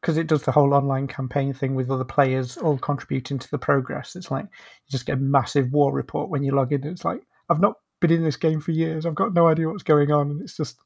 because 0.00 0.16
it 0.16 0.26
does 0.26 0.42
the 0.42 0.52
whole 0.52 0.74
online 0.74 1.06
campaign 1.06 1.52
thing 1.52 1.74
with 1.74 1.90
other 1.90 2.04
players 2.04 2.56
all 2.56 2.78
contributing 2.78 3.38
to 3.38 3.50
the 3.50 3.58
progress. 3.58 4.16
It's 4.16 4.30
like 4.30 4.44
you 4.44 4.90
just 4.90 5.06
get 5.06 5.18
a 5.18 5.20
massive 5.20 5.72
war 5.72 5.92
report 5.92 6.30
when 6.30 6.42
you 6.42 6.52
log 6.52 6.72
in. 6.72 6.86
It's 6.86 7.04
like 7.04 7.22
I've 7.48 7.60
not 7.60 7.76
been 8.00 8.12
in 8.12 8.24
this 8.24 8.36
game 8.36 8.60
for 8.60 8.72
years. 8.72 9.06
I've 9.06 9.14
got 9.14 9.34
no 9.34 9.48
idea 9.48 9.68
what's 9.68 9.82
going 9.82 10.10
on, 10.12 10.30
and 10.30 10.42
it's 10.42 10.56
just 10.56 10.78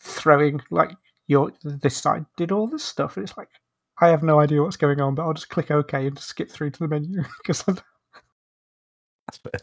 throwing 0.00 0.60
like 0.70 0.92
your 1.26 1.52
this 1.62 1.96
side 1.96 2.24
did 2.36 2.52
all 2.52 2.66
this 2.66 2.84
stuff. 2.84 3.16
And 3.16 3.28
it's 3.28 3.36
like 3.36 3.48
I 4.00 4.08
have 4.08 4.22
no 4.22 4.40
idea 4.40 4.62
what's 4.62 4.76
going 4.76 5.00
on, 5.00 5.14
but 5.14 5.24
I'll 5.24 5.34
just 5.34 5.48
click 5.48 5.70
OK 5.70 6.06
and 6.06 6.16
just 6.16 6.28
skip 6.28 6.50
through 6.50 6.70
to 6.70 6.78
the 6.78 6.88
menu 6.88 7.22
because 7.42 7.62
that's 7.64 7.82
fair. 9.38 9.60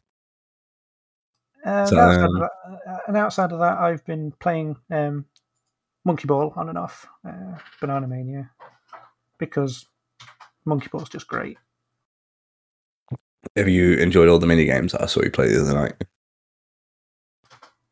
Um, 1.65 1.87
so, 1.87 1.99
outside 1.99 2.25
um, 2.25 2.39
that, 2.39 3.01
and 3.07 3.17
outside 3.17 3.51
of 3.51 3.59
that, 3.59 3.79
I've 3.79 4.05
been 4.05 4.31
playing 4.39 4.75
um, 4.91 5.25
Monkey 6.05 6.27
Ball 6.27 6.53
on 6.55 6.69
and 6.69 6.77
off, 6.77 7.07
uh, 7.27 7.57
Banana 7.81 8.07
Mania, 8.07 8.51
because 9.39 9.87
Monkey 10.63 10.87
Ball's 10.91 11.09
just 11.09 11.27
great. 11.27 11.57
Have 13.55 13.67
you 13.67 13.93
enjoyed 13.95 14.29
all 14.29 14.39
the 14.39 14.47
mini 14.47 14.65
games 14.65 14.91
that 14.91 15.01
I 15.01 15.05
saw 15.07 15.23
you 15.23 15.31
play 15.31 15.49
the 15.49 15.61
other 15.61 15.73
night? 15.73 16.03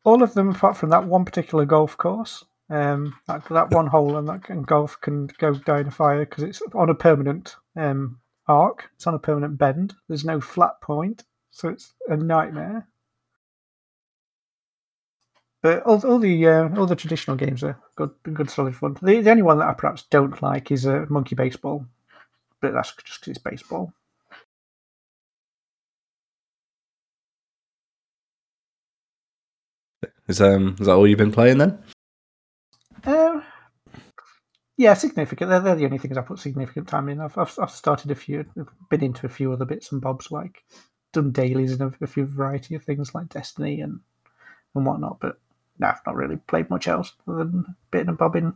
All 0.04 0.22
of 0.22 0.34
them, 0.34 0.50
apart 0.50 0.76
from 0.76 0.90
that 0.90 1.06
one 1.06 1.24
particular 1.24 1.64
golf 1.64 1.96
course. 1.96 2.44
Um, 2.70 3.14
that, 3.26 3.44
that 3.50 3.70
one 3.70 3.86
hole 3.86 4.16
and 4.16 4.26
that 4.28 4.48
and 4.48 4.66
golf 4.66 4.98
can 5.00 5.28
go 5.38 5.54
down 5.54 5.86
a 5.86 5.90
fire 5.90 6.24
because 6.24 6.44
it's 6.44 6.62
on 6.74 6.88
a 6.88 6.94
permanent 6.94 7.56
um, 7.76 8.20
arc. 8.46 8.90
It's 8.94 9.06
on 9.06 9.14
a 9.14 9.18
permanent 9.18 9.58
bend. 9.58 9.94
There's 10.08 10.24
no 10.24 10.40
flat 10.40 10.80
point, 10.82 11.24
so 11.50 11.68
it's 11.68 11.92
a 12.08 12.16
nightmare. 12.16 12.88
But 15.64 15.82
all, 15.84 15.98
all 16.06 16.18
the 16.18 16.46
uh, 16.46 16.68
all 16.76 16.84
the 16.84 16.94
traditional 16.94 17.38
games 17.38 17.64
are 17.64 17.78
good, 17.96 18.10
good 18.34 18.50
solid 18.50 18.76
fun. 18.76 18.98
The, 19.00 19.22
the 19.22 19.30
only 19.30 19.42
one 19.42 19.60
that 19.60 19.68
I 19.68 19.72
perhaps 19.72 20.02
don't 20.10 20.42
like 20.42 20.70
is 20.70 20.86
uh, 20.86 21.06
Monkey 21.08 21.36
Baseball, 21.36 21.86
but 22.60 22.74
that's 22.74 22.94
just 23.02 23.20
because 23.20 23.30
it's 23.30 23.38
baseball. 23.38 23.90
Is 30.28 30.42
um 30.42 30.76
is 30.78 30.86
that 30.86 30.92
all 30.92 31.08
you've 31.08 31.16
been 31.16 31.32
playing 31.32 31.56
then? 31.56 31.82
Uh, 33.02 33.40
yeah, 34.76 34.92
significant. 34.92 35.48
They're, 35.48 35.60
they're 35.60 35.76
the 35.76 35.86
only 35.86 35.96
things 35.96 36.18
I 36.18 36.20
put 36.20 36.40
significant 36.40 36.88
time 36.88 37.08
in. 37.08 37.22
I've, 37.22 37.38
I've, 37.38 37.58
I've 37.58 37.70
started 37.70 38.10
a 38.10 38.14
few, 38.14 38.44
been 38.90 39.02
into 39.02 39.24
a 39.24 39.30
few 39.30 39.50
other 39.50 39.64
bits 39.64 39.92
and 39.92 40.02
bobs, 40.02 40.30
like 40.30 40.62
done 41.14 41.32
dailies 41.32 41.72
and 41.72 41.80
a, 41.80 42.04
a 42.04 42.06
few 42.06 42.26
variety 42.26 42.74
of 42.74 42.84
things 42.84 43.14
like 43.14 43.30
Destiny 43.30 43.80
and 43.80 44.00
and 44.74 44.84
whatnot. 44.84 45.20
But 45.20 45.38
I've 45.82 46.00
not 46.06 46.14
really 46.14 46.36
played 46.36 46.70
much 46.70 46.86
else 46.88 47.12
other 47.28 47.38
than 47.44 47.74
bit 47.90 48.06
and 48.08 48.16
bobbing. 48.18 48.54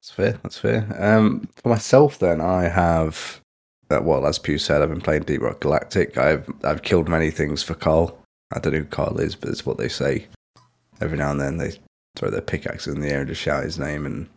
That's 0.00 0.10
fair. 0.10 0.32
That's 0.42 0.58
fair. 0.58 0.86
Um, 0.98 1.48
for 1.56 1.68
myself, 1.70 2.18
then 2.18 2.40
I 2.40 2.64
have, 2.64 3.40
uh, 3.90 4.00
well, 4.02 4.26
as 4.26 4.38
Pew 4.38 4.58
said, 4.58 4.82
I've 4.82 4.90
been 4.90 5.00
playing 5.00 5.22
Deep 5.22 5.40
Rock 5.40 5.60
Galactic. 5.60 6.18
I've 6.18 6.50
I've 6.62 6.82
killed 6.82 7.08
many 7.08 7.30
things 7.30 7.62
for 7.62 7.74
Carl. 7.74 8.18
I 8.52 8.58
don't 8.58 8.72
know 8.72 8.80
who 8.80 8.84
Carl 8.84 9.18
is, 9.20 9.34
but 9.34 9.48
it's 9.48 9.64
what 9.66 9.78
they 9.78 9.88
say. 9.88 10.26
Every 11.00 11.18
now 11.18 11.30
and 11.30 11.40
then 11.40 11.56
they 11.56 11.72
throw 12.16 12.30
their 12.30 12.40
pickaxes 12.40 12.94
in 12.94 13.00
the 13.00 13.08
air 13.10 13.20
and 13.20 13.28
just 13.28 13.40
shout 13.40 13.64
his 13.64 13.78
name, 13.78 14.06
and 14.06 14.28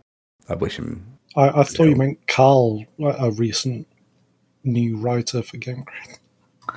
I 0.50 0.56
wish 0.56 0.78
him. 0.78 1.06
I, 1.36 1.50
I 1.50 1.64
thought 1.64 1.80
Yeah. 1.80 1.86
you 1.90 1.96
meant 1.96 2.28
Carl, 2.28 2.84
a 3.00 3.32
recent 3.32 3.88
new 4.64 4.98
writer 4.98 5.42
for 5.42 5.58
Game 5.58 5.84
Grin. 5.84 6.18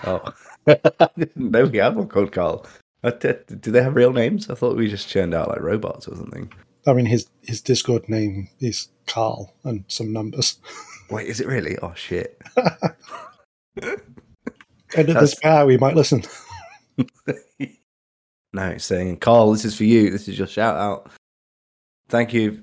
Oh, 0.05 0.33
I 0.67 1.09
didn't 1.19 1.51
know 1.51 1.65
we 1.65 1.79
had 1.79 1.97
one 1.97 2.09
called 2.09 2.33
Carl. 2.33 2.67
Do 3.03 3.71
they 3.71 3.83
have 3.83 3.95
real 3.97 4.13
names? 4.13 4.51
I 4.51 4.55
thought 4.55 4.77
we 4.77 4.89
just 4.89 5.09
churned 5.09 5.35
out 5.35 5.49
like 5.49 5.61
robots 5.61 6.07
or 6.07 6.17
something. 6.17 6.53
I 6.87 6.93
mean, 6.93 7.07
his 7.07 7.29
his 7.43 7.61
Discord 7.61 8.09
name 8.09 8.49
is 8.59 8.89
Carl 9.07 9.55
and 9.65 9.85
some 9.89 10.13
numbers. 10.13 10.59
Wait, 11.11 11.27
is 11.27 11.41
it 11.41 11.47
really? 11.47 11.77
Oh 11.79 11.95
shit! 11.95 12.41
Edit 14.95 15.19
this 15.19 15.35
bit 15.35 15.45
out, 15.45 15.67
we 15.67 15.77
might 15.77 15.97
listen. 15.97 16.23
no, 18.53 18.69
it's 18.69 18.85
saying 18.85 19.17
Carl, 19.19 19.53
this 19.53 19.65
is 19.65 19.77
for 19.77 19.85
you. 19.85 20.11
This 20.11 20.29
is 20.29 20.39
your 20.39 20.47
shout 20.47 20.77
out. 20.77 21.11
Thank 22.09 22.33
you 22.33 22.63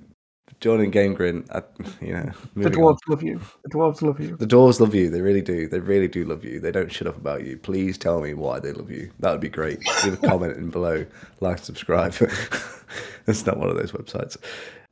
for 0.58 0.62
joining 0.62 0.92
Game 0.92 1.14
Grin. 1.14 1.46
I, 1.52 1.62
you 2.02 2.14
know, 2.14 2.24
The 2.24 2.50
moving 2.56 2.84
on. 2.84 2.94
dwarves 2.96 3.00
love 3.10 3.24
you. 3.24 3.42
The 3.64 3.70
dwarves 3.70 4.02
love 4.02 4.20
you. 4.20 4.36
The 4.36 4.48
dwarves 4.48 4.80
love 4.80 4.96
you. 4.96 5.10
They 5.10 5.22
really 5.22 5.42
do. 5.42 5.68
They 5.68 5.80
really 5.80 6.08
do 6.08 6.26
love 6.26 6.44
you. 6.44 6.60
They 6.60 6.72
don't 6.72 6.92
shut 6.92 7.08
up 7.08 7.18
about 7.18 7.46
you. 7.46 7.58
Please 7.58 7.98
tell 7.98 8.22
me 8.22 8.34
why 8.34 8.60
they 8.60 8.72
love 8.74 8.92
you. 8.92 9.12
That 9.20 9.32
would 9.32 9.42
be 9.42 9.50
great. 9.50 9.80
Leave 10.04 10.22
a 10.24 10.28
comment 10.28 10.58
in 10.58 10.70
below. 10.70 11.06
Like, 11.40 11.60
subscribe. 11.60 12.14
It's 13.28 13.46
not 13.46 13.58
one 13.58 13.70
of 13.70 13.76
those 13.76 13.92
websites. 13.92 14.38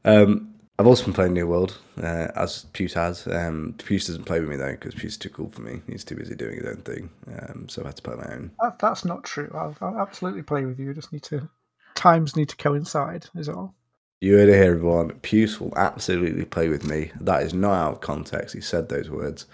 Um, 0.04 0.54
I've 0.78 0.88
also 0.88 1.06
been 1.06 1.14
playing 1.14 1.32
New 1.32 1.48
World, 1.48 1.78
uh, 2.04 2.28
as 2.36 2.66
Puce 2.74 2.94
has. 2.96 3.26
Um, 3.28 3.76
Puce 3.78 4.08
doesn't 4.08 4.26
play 4.26 4.42
with 4.42 4.50
me 4.50 4.58
though 4.58 4.72
because 4.74 4.94
Puce 4.94 5.14
is 5.14 5.18
too 5.18 5.30
cool 5.30 5.50
for 5.52 5.62
me. 5.62 5.82
He's 5.88 6.04
too 6.04 6.16
busy 6.18 6.36
doing 6.36 6.58
his 6.58 6.66
own 6.66 6.82
thing. 6.82 7.10
Um, 7.40 7.70
so 7.70 7.82
I 7.82 7.86
had 7.88 7.96
to 7.96 8.02
play 8.02 8.16
my 8.16 8.34
own. 8.34 8.52
That, 8.62 8.80
that's 8.80 9.06
not 9.06 9.24
true. 9.24 9.50
I'll, 9.56 9.74
I'll 9.80 10.00
absolutely 10.02 10.42
play 10.44 10.66
with 10.66 10.78
you. 10.78 10.90
I 10.92 10.94
Just 10.94 11.14
need 11.14 11.24
to 11.24 11.48
times 11.96 12.36
need 12.36 12.50
to 12.50 12.58
coincide. 12.58 13.28
Is 13.36 13.48
all. 13.48 13.74
You 14.22 14.38
heard 14.38 14.50
it 14.50 14.56
here, 14.56 14.76
everyone. 14.76 15.12
Puce 15.22 15.60
will 15.60 15.74
absolutely 15.78 16.46
play 16.46 16.70
with 16.70 16.86
me. 16.86 17.12
That 17.22 17.44
is 17.44 17.54
not 17.54 17.74
out 17.74 17.92
of 17.94 18.02
context. 18.02 18.56
He 18.56 18.62
said 18.62 18.90
those 18.90 19.10
words. 19.10 19.46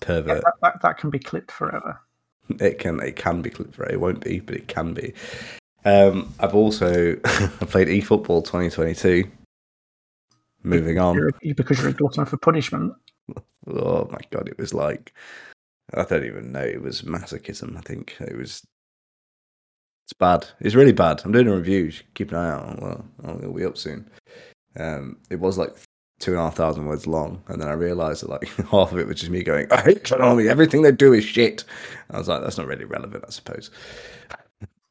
Pervert. 0.00 0.42
That, 0.42 0.54
that, 0.62 0.82
that 0.82 0.98
can 0.98 1.10
be 1.10 1.18
clipped 1.18 1.50
forever. 1.50 2.00
It 2.60 2.78
can 2.78 3.00
it 3.00 3.16
can 3.16 3.42
be 3.42 3.50
clipped 3.50 3.78
right. 3.78 3.90
It 3.90 4.00
won't 4.00 4.22
be, 4.22 4.40
but 4.40 4.54
it 4.54 4.68
can 4.68 4.94
be. 4.94 5.12
Um, 5.84 6.32
I've 6.40 6.54
also 6.54 7.16
I 7.24 7.64
played 7.66 7.88
eFootball 7.88 8.44
2022. 8.44 9.30
Moving 10.62 10.98
on. 10.98 11.14
You're, 11.14 11.30
you 11.42 11.54
because 11.54 11.78
you're 11.78 11.90
a 11.90 11.92
glutton 11.92 12.24
for 12.24 12.36
punishment. 12.36 12.92
Oh 13.66 14.08
my 14.10 14.20
god, 14.30 14.48
it 14.48 14.58
was 14.58 14.74
like 14.74 15.12
I 15.94 16.04
don't 16.04 16.24
even 16.24 16.52
know. 16.52 16.60
It 16.60 16.82
was 16.82 17.02
masochism. 17.02 17.76
I 17.76 17.80
think 17.80 18.16
it 18.20 18.36
was. 18.36 18.62
It's 20.06 20.12
bad. 20.12 20.46
It's 20.60 20.76
really 20.76 20.92
bad. 20.92 21.20
I'm 21.24 21.32
doing 21.32 21.48
a 21.48 21.56
review. 21.56 21.92
Keep 22.14 22.30
an 22.30 22.36
eye 22.36 22.50
out. 22.50 22.80
Well, 22.80 23.04
it'll 23.40 23.52
be 23.52 23.64
up 23.64 23.76
soon. 23.76 24.08
Um, 24.78 25.16
it 25.30 25.40
was 25.40 25.58
like 25.58 25.74
two 26.20 26.30
and 26.30 26.38
a 26.40 26.44
half 26.44 26.54
thousand 26.54 26.86
words 26.86 27.08
long, 27.08 27.42
and 27.48 27.60
then 27.60 27.66
I 27.66 27.72
realised 27.72 28.22
that 28.22 28.30
like 28.30 28.46
half 28.70 28.92
of 28.92 28.98
it 28.98 29.06
was 29.08 29.18
just 29.18 29.32
me 29.32 29.42
going, 29.42 29.66
"I 29.72 29.80
hate 29.80 30.04
Konami. 30.04 30.48
Everything 30.48 30.82
they 30.82 30.92
do 30.92 31.12
is 31.12 31.24
shit." 31.24 31.64
I 32.10 32.18
was 32.18 32.28
like, 32.28 32.40
"That's 32.40 32.56
not 32.56 32.68
really 32.68 32.84
relevant, 32.84 33.24
I 33.26 33.30
suppose." 33.30 33.72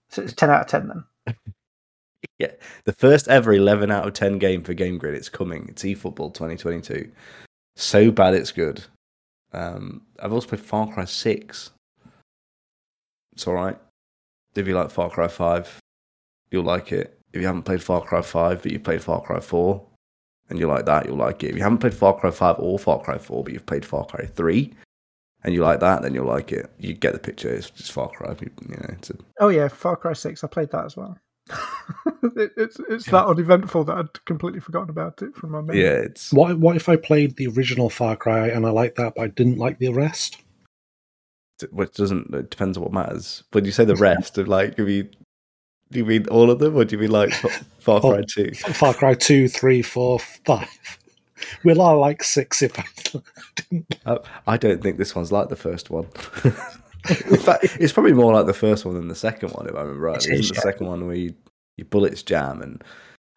So 0.09 0.21
it's 0.21 0.33
ten 0.33 0.49
out 0.49 0.61
of 0.61 0.67
ten 0.67 0.87
then. 1.25 1.35
Yeah, 2.39 2.51
the 2.83 2.91
first 2.91 3.29
ever 3.29 3.53
11 3.53 3.91
out 3.91 4.07
of 4.07 4.13
10 4.13 4.39
game 4.39 4.63
for 4.63 4.73
Game 4.73 4.97
Grin. 4.97 5.15
It's 5.15 5.29
coming. 5.29 5.67
It's 5.69 5.83
eFootball 5.83 6.33
2022. 6.33 7.09
So 7.77 8.11
bad 8.11 8.33
it's 8.33 8.51
good. 8.51 8.83
Um, 9.53 10.01
I've 10.19 10.33
also 10.33 10.47
played 10.47 10.59
Far 10.59 10.87
Cry 10.91 11.05
6. 11.05 11.71
It's 13.31 13.47
all 13.47 13.53
right. 13.53 13.77
If 14.55 14.67
you 14.67 14.75
like 14.75 14.91
Far 14.91 15.09
Cry 15.09 15.27
5, 15.27 15.79
you'll 16.51 16.63
like 16.63 16.91
it. 16.91 17.19
If 17.33 17.41
you 17.41 17.47
haven't 17.47 17.63
played 17.63 17.83
Far 17.83 18.01
Cry 18.01 18.21
5, 18.21 18.63
but 18.63 18.71
you 18.71 18.79
played 18.79 19.03
Far 19.03 19.21
Cry 19.21 19.39
4, 19.39 19.85
and 20.49 20.59
you 20.59 20.67
like 20.67 20.85
that, 20.85 21.05
you'll 21.05 21.17
like 21.17 21.43
it. 21.43 21.49
If 21.49 21.55
you 21.57 21.63
haven't 21.63 21.79
played 21.79 21.93
Far 21.93 22.17
Cry 22.17 22.31
5 22.31 22.59
or 22.59 22.79
Far 22.79 23.01
Cry 23.01 23.17
4, 23.17 23.43
but 23.43 23.53
you've 23.53 23.65
played 23.65 23.85
Far 23.85 24.05
Cry 24.05 24.25
3, 24.25 24.73
and 25.43 25.53
you 25.53 25.61
like 25.61 25.79
that, 25.81 26.01
then 26.01 26.13
you'll 26.13 26.25
like 26.25 26.51
it. 26.51 26.71
You 26.79 26.93
get 26.93 27.13
the 27.13 27.19
picture. 27.19 27.53
It's 27.53 27.69
just 27.69 27.91
Far 27.91 28.09
Cry. 28.09 28.35
You 28.41 28.75
know, 28.77 28.85
it's 28.89 29.11
a 29.11 29.15
Oh 29.39 29.49
yeah, 29.49 29.67
Far 29.67 29.95
Cry 29.95 30.13
Six. 30.13 30.43
I 30.43 30.47
played 30.47 30.71
that 30.71 30.85
as 30.85 30.97
well. 30.97 31.19
it, 32.35 32.51
it's 32.57 32.79
it's 32.89 33.05
that 33.05 33.27
uneventful 33.27 33.83
that 33.83 33.97
I'd 33.97 34.25
completely 34.25 34.59
forgotten 34.59 34.89
about 34.89 35.21
it 35.21 35.35
from 35.35 35.51
my 35.51 35.61
memory. 35.61 35.83
yeah, 35.83 35.97
it's 35.97 36.33
What 36.33 36.57
what 36.57 36.75
if 36.75 36.89
I 36.89 36.95
played 36.95 37.35
the 37.35 37.47
original 37.47 37.91
Far 37.91 38.15
Cry 38.15 38.47
and 38.47 38.65
I 38.65 38.71
liked 38.71 38.97
that, 38.97 39.13
but 39.15 39.21
I 39.21 39.27
didn't 39.27 39.59
like 39.59 39.77
the 39.77 39.89
rest? 39.89 40.41
Which 41.71 41.93
doesn't 41.93 42.33
it 42.33 42.49
depends 42.49 42.77
on 42.77 42.83
what 42.83 42.93
matters. 42.93 43.43
When 43.51 43.65
you 43.65 43.71
say 43.71 43.85
the 43.85 43.95
rest 43.95 44.37
of 44.37 44.47
like, 44.47 44.75
do 44.75 44.87
you 44.87 45.09
do 45.91 45.99
you 45.99 46.05
mean 46.05 46.27
all 46.27 46.49
of 46.49 46.59
them, 46.59 46.75
or 46.75 46.85
do 46.85 46.95
you 46.95 47.01
mean 47.01 47.11
like 47.11 47.33
Far 47.79 47.99
Oh. 48.03 48.11
Cry 48.11 48.23
Two? 48.27 48.51
Far 48.53 48.93
Cry 48.93 49.13
2, 49.13 49.47
3, 49.47 49.81
4, 49.81 50.19
5. 50.19 50.67
Will 51.63 51.81
I 51.81 51.91
like 51.91 52.23
6 52.23 52.61
if 52.61 52.79
I 52.79 52.85
didn't? 53.55 53.95
I, 54.05 54.11
uh, 54.11 54.23
I 54.47 54.57
don't 54.57 54.81
think 54.81 54.97
this 54.97 55.15
one's 55.15 55.31
like 55.31 55.49
the 55.49 55.55
first 55.55 55.89
one. 55.89 56.07
In 57.29 57.37
fact, 57.37 57.65
it's 57.79 57.93
probably 57.93 58.13
more 58.13 58.33
like 58.33 58.47
the 58.47 58.53
first 58.53 58.83
one 58.83 58.95
than 58.95 59.09
the 59.09 59.15
second 59.15 59.51
one, 59.51 59.67
if 59.67 59.75
I 59.75 59.81
remember 59.81 60.01
right. 60.01 60.15
It 60.17 60.23
Isn't 60.23 60.33
is, 60.39 60.49
the 60.49 60.55
yeah. 60.55 60.61
second 60.61 60.87
one 60.87 61.05
where 61.05 61.15
you, 61.15 61.35
your 61.77 61.85
bullets 61.85 62.23
jam 62.23 62.61
and 62.63 62.83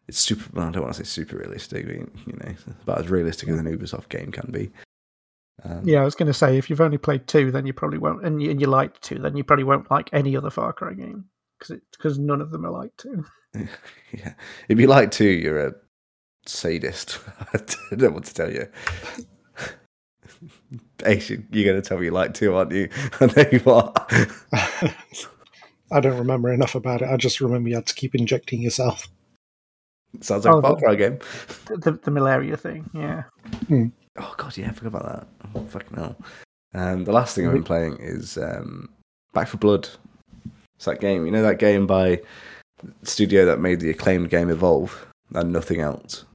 it's 0.07 0.17
super? 0.17 0.43
Well, 0.53 0.67
I 0.67 0.71
don't 0.71 0.81
want 0.81 0.95
to 0.95 1.05
say 1.05 1.07
super 1.07 1.37
realistic, 1.37 1.85
but 1.85 1.95
you 1.95 2.33
know, 2.43 2.55
about 2.81 2.99
as 2.99 3.09
realistic 3.09 3.47
as 3.49 3.59
an 3.59 3.65
Ubisoft 3.65 4.09
game 4.09 4.31
can 4.31 4.51
be. 4.51 4.71
Um, 5.63 5.81
Yeah, 5.83 6.01
I 6.01 6.05
was 6.05 6.15
going 6.15 6.27
to 6.27 6.33
say 6.33 6.57
if 6.57 6.69
you've 6.69 6.81
only 6.81 6.97
played 6.97 7.27
two, 7.27 7.51
then 7.51 7.65
you 7.65 7.73
probably 7.73 7.97
won't, 7.97 8.25
and 8.25 8.41
you, 8.41 8.51
and 8.51 8.61
you 8.61 8.67
liked 8.67 9.01
two, 9.01 9.19
then 9.19 9.35
you 9.37 9.43
probably 9.43 9.63
won't 9.65 9.89
like 9.91 10.09
any 10.13 10.35
other 10.37 10.49
Far 10.49 10.73
Cry 10.73 10.93
game 10.93 11.25
because 11.59 11.79
because 11.91 12.17
none 12.19 12.41
of 12.41 12.51
them 12.51 12.65
are 12.65 12.71
like 12.71 12.95
two. 12.97 13.25
yeah. 14.13 14.33
If 14.67 14.79
you 14.79 14.87
like 14.87 15.11
two, 15.11 15.25
you're 15.29 15.67
a 15.67 15.73
sadist. 16.45 17.19
I 17.53 17.57
don't 17.89 18.01
know 18.01 18.09
what 18.11 18.25
to 18.25 18.33
tell 18.33 18.51
you. 18.51 18.67
Ace, 21.05 21.29
you- 21.29 21.43
you're 21.51 21.65
going 21.71 21.81
to 21.81 21.87
tell 21.87 21.97
me 21.97 22.05
you 22.05 22.11
like 22.11 22.33
two, 22.33 22.53
aren't 22.55 22.71
you? 22.71 22.89
I 23.19 23.25
know 23.25 23.45
you 23.51 23.61
are. 23.71 23.93
I 25.91 25.99
don't 25.99 26.19
remember 26.19 26.53
enough 26.53 26.75
about 26.75 27.01
it. 27.01 27.09
I 27.09 27.17
just 27.17 27.41
remember 27.41 27.69
you 27.69 27.75
had 27.75 27.87
to 27.87 27.95
keep 27.95 28.13
injecting 28.15 28.61
yourself. 28.61 29.07
Sounds 30.21 30.45
like 30.45 30.53
Oh, 30.55 30.59
a 30.59 30.61
Far 30.61 30.75
Cry 30.77 30.95
game. 30.95 31.19
The, 31.65 31.77
the, 31.77 31.91
the 32.03 32.11
malaria 32.11 32.57
thing, 32.57 32.89
yeah. 32.93 33.23
Oh 34.17 34.33
god, 34.37 34.57
yeah, 34.57 34.69
I 34.69 34.71
forgot 34.71 34.99
about 35.01 35.05
that. 35.05 35.49
Oh, 35.55 35.65
fucking 35.65 35.97
hell. 35.97 36.15
Um, 36.73 37.03
the 37.03 37.11
last 37.11 37.35
thing 37.35 37.47
I've 37.47 37.53
been 37.53 37.63
playing 37.63 37.97
is 37.99 38.37
um, 38.37 38.89
Back 39.33 39.47
4 39.47 39.59
Blood. 39.59 39.89
It's 40.75 40.85
that 40.85 40.99
game, 40.99 41.25
you 41.25 41.31
know, 41.31 41.41
that 41.41 41.59
game 41.59 41.87
by 41.87 42.21
the 43.01 43.05
studio 43.05 43.45
that 43.45 43.59
made 43.59 43.79
the 43.79 43.89
acclaimed 43.89 44.29
game 44.29 44.49
Evolve 44.49 45.07
and 45.33 45.51
nothing 45.51 45.81
else. 45.81 46.25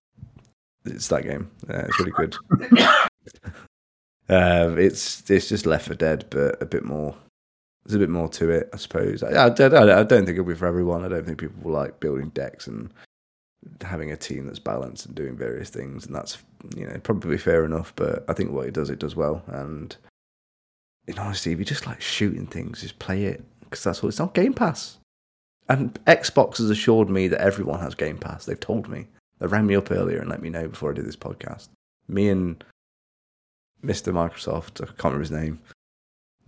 It's 0.84 1.08
that 1.08 1.22
game. 1.22 1.50
Uh, 1.68 1.84
it's 1.86 1.98
really 1.98 2.12
good. 2.12 2.36
um, 4.28 4.78
it's 4.78 5.28
it's 5.30 5.48
just 5.48 5.66
Left 5.66 5.86
4 5.86 5.96
Dead, 5.96 6.26
but 6.30 6.60
a 6.60 6.66
bit 6.66 6.84
more. 6.84 7.14
There's 7.84 7.96
a 7.96 7.98
bit 7.98 8.10
more 8.10 8.28
to 8.30 8.50
it, 8.50 8.70
I 8.72 8.78
suppose. 8.78 9.22
I, 9.22 9.46
I, 9.46 9.48
don't, 9.50 9.74
I 9.74 10.02
don't 10.02 10.24
think 10.24 10.30
it'll 10.30 10.44
be 10.44 10.54
for 10.54 10.66
everyone. 10.66 11.04
I 11.04 11.08
don't 11.08 11.26
think 11.26 11.38
people 11.38 11.62
will 11.62 11.72
like 11.72 12.00
building 12.00 12.30
decks 12.30 12.66
and 12.66 12.90
having 13.82 14.10
a 14.10 14.16
team 14.16 14.46
that's 14.46 14.58
balanced 14.58 15.04
and 15.04 15.14
doing 15.14 15.36
various 15.36 15.68
things, 15.68 16.06
and 16.06 16.14
that's 16.14 16.38
you 16.76 16.86
know 16.86 16.98
probably 17.02 17.38
fair 17.38 17.64
enough. 17.64 17.92
But 17.96 18.24
I 18.28 18.32
think 18.32 18.50
what 18.52 18.66
it 18.66 18.74
does, 18.74 18.90
it 18.90 18.98
does 18.98 19.16
well. 19.16 19.42
And 19.46 19.96
in 21.06 21.18
honesty, 21.18 21.52
if 21.52 21.58
you 21.58 21.64
just 21.64 21.86
like 21.86 22.00
shooting 22.00 22.46
things, 22.46 22.80
just 22.80 22.98
play 22.98 23.24
it 23.24 23.44
because 23.60 23.82
that's 23.84 24.02
all. 24.02 24.08
it's 24.08 24.20
on 24.20 24.30
Game 24.34 24.54
Pass. 24.54 24.98
And 25.68 25.94
Xbox 26.04 26.58
has 26.58 26.68
assured 26.70 27.08
me 27.08 27.28
that 27.28 27.40
everyone 27.40 27.80
has 27.80 27.94
Game 27.94 28.18
Pass. 28.18 28.44
They've 28.44 28.58
told 28.60 28.88
me. 28.88 29.06
They 29.38 29.46
rang 29.46 29.66
me 29.66 29.74
up 29.76 29.90
earlier 29.90 30.18
and 30.18 30.28
let 30.28 30.42
me 30.42 30.50
know 30.50 30.68
before 30.68 30.90
I 30.90 30.94
did 30.94 31.06
this 31.06 31.16
podcast. 31.16 31.68
Me 32.06 32.28
and 32.28 32.62
Mr. 33.82 34.12
Microsoft, 34.12 34.80
I 34.82 34.86
can't 34.86 35.04
remember 35.04 35.20
his 35.20 35.30
name. 35.30 35.60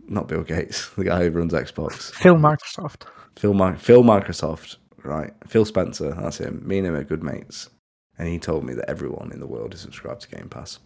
not 0.09 0.29
Bill 0.29 0.43
Gates, 0.43 0.89
the 0.97 1.05
guy 1.05 1.25
who 1.25 1.31
runs 1.31 1.53
Xbox. 1.53 2.13
Phil 2.13 2.37
Microsoft. 2.37 3.03
Phil, 3.37 3.55
Mi- 3.55 3.77
Phil 3.77 4.03
Microsoft, 4.03 4.77
right? 5.03 5.33
Phil 5.47 5.65
Spencer, 5.65 6.13
that's 6.13 6.39
him. 6.39 6.63
Me 6.67 6.79
and 6.79 6.87
him 6.87 6.95
are 6.95 7.05
good 7.05 7.23
mates. 7.23 7.71
And 8.19 8.29
he 8.29 8.39
told 8.39 8.65
me 8.65 8.75
that 8.75 8.89
everyone 8.89 9.31
in 9.33 9.41
the 9.41 9.47
world 9.47 9.75
is 9.75 9.81
subscribed 9.81 10.23
to 10.23 10.29
Game 10.29 10.49
Pass. 10.49 10.79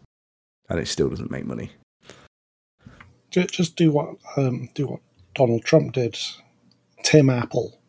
And 0.68 0.78
it 0.78 0.88
still 0.88 1.08
doesn't 1.08 1.30
make 1.30 1.46
money. 1.46 1.70
Just 3.30 3.76
do 3.76 3.92
what 3.92 4.16
um, 4.36 4.68
do 4.74 4.88
what 4.88 5.00
Donald 5.34 5.64
Trump 5.64 5.92
did. 5.92 6.18
Tim 7.04 7.30
Apple, 7.30 7.80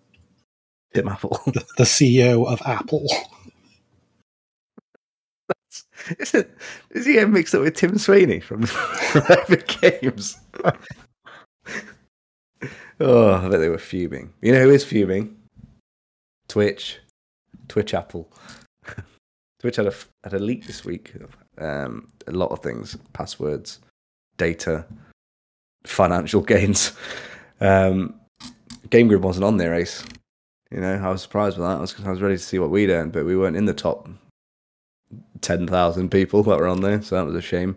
Tim 0.94 1.08
Apple. 1.08 1.40
the 1.78 1.84
CEO 1.84 2.46
of 2.46 2.62
Apple. 2.66 3.08
is, 6.20 6.34
it, 6.34 6.56
is 6.92 7.06
he 7.06 7.14
getting 7.14 7.34
mixed 7.34 7.56
up 7.56 7.62
with 7.62 7.76
Tim 7.76 7.98
Sweeney 7.98 8.40
from, 8.40 8.66
from 8.66 9.24
Epic 9.30 9.68
Games? 9.82 10.38
oh, 13.00 13.34
I 13.34 13.50
bet 13.50 13.60
they 13.60 13.70
were 13.70 13.78
fuming. 13.78 14.34
You 14.42 14.52
know 14.52 14.64
who 14.64 14.72
is 14.72 14.84
fuming? 14.84 15.38
Twitch. 16.48 17.00
Twitch 17.68 17.94
Apple. 17.94 18.32
Twitch 19.62 19.75
had 19.75 19.86
a, 19.86 19.94
had 20.24 20.34
a 20.34 20.39
leak 20.39 20.65
this 20.65 20.84
week 20.84 21.13
of 21.15 21.38
um, 21.63 22.08
a 22.25 22.32
lot 22.32 22.50
of 22.50 22.60
things 22.62 22.98
passwords, 23.13 23.80
data, 24.38 24.86
financial 25.84 26.41
gains. 26.53 26.94
Um, 27.60 28.15
Game 28.89 29.08
Grin 29.08 29.22
wasn't 29.22 29.46
on 29.46 29.58
there, 29.58 29.75
Ace. 29.75 30.03
You 30.72 30.82
know, 30.82 30.96
I 30.96 31.12
was 31.12 31.22
surprised 31.22 31.60
with 31.60 31.68
that. 31.68 31.77
I 31.77 31.82
was, 31.82 31.96
I 32.03 32.10
was 32.10 32.24
ready 32.24 32.38
to 32.38 32.44
see 32.44 32.58
what 32.58 32.72
we'd 32.72 32.89
earned, 32.89 33.12
but 33.12 33.24
we 33.24 33.38
weren't 33.38 33.56
in 33.56 33.65
the 33.65 33.74
top 33.74 34.10
10,000 35.41 36.10
people 36.10 36.41
that 36.41 36.58
were 36.58 36.68
on 36.68 36.82
there, 36.82 37.00
so 37.03 37.15
that 37.15 37.25
was 37.25 37.36
a 37.36 37.41
shame. 37.41 37.75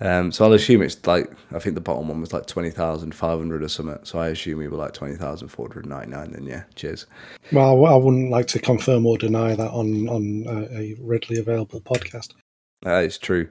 Um, 0.00 0.30
so 0.30 0.44
I'll 0.44 0.52
assume 0.52 0.82
it's 0.82 1.04
like, 1.06 1.28
I 1.52 1.58
think 1.58 1.74
the 1.74 1.80
bottom 1.80 2.08
one 2.08 2.20
was 2.20 2.32
like 2.32 2.46
20,500 2.46 3.62
or 3.62 3.68
something, 3.68 3.98
so 4.04 4.20
I 4.20 4.28
assume 4.28 4.58
we 4.58 4.68
were 4.68 4.76
like 4.76 4.92
20,499 4.92 6.30
then, 6.32 6.44
yeah, 6.46 6.62
cheers. 6.76 7.06
Well, 7.52 7.84
I 7.86 7.96
wouldn't 7.96 8.30
like 8.30 8.46
to 8.48 8.58
confirm 8.60 9.06
or 9.06 9.18
deny 9.18 9.54
that 9.56 9.70
on 9.70 10.08
on 10.08 10.44
a, 10.46 10.78
a 10.78 10.96
readily 11.00 11.40
available 11.40 11.80
podcast. 11.80 12.34
That 12.82 13.04
is 13.04 13.18
true. 13.18 13.48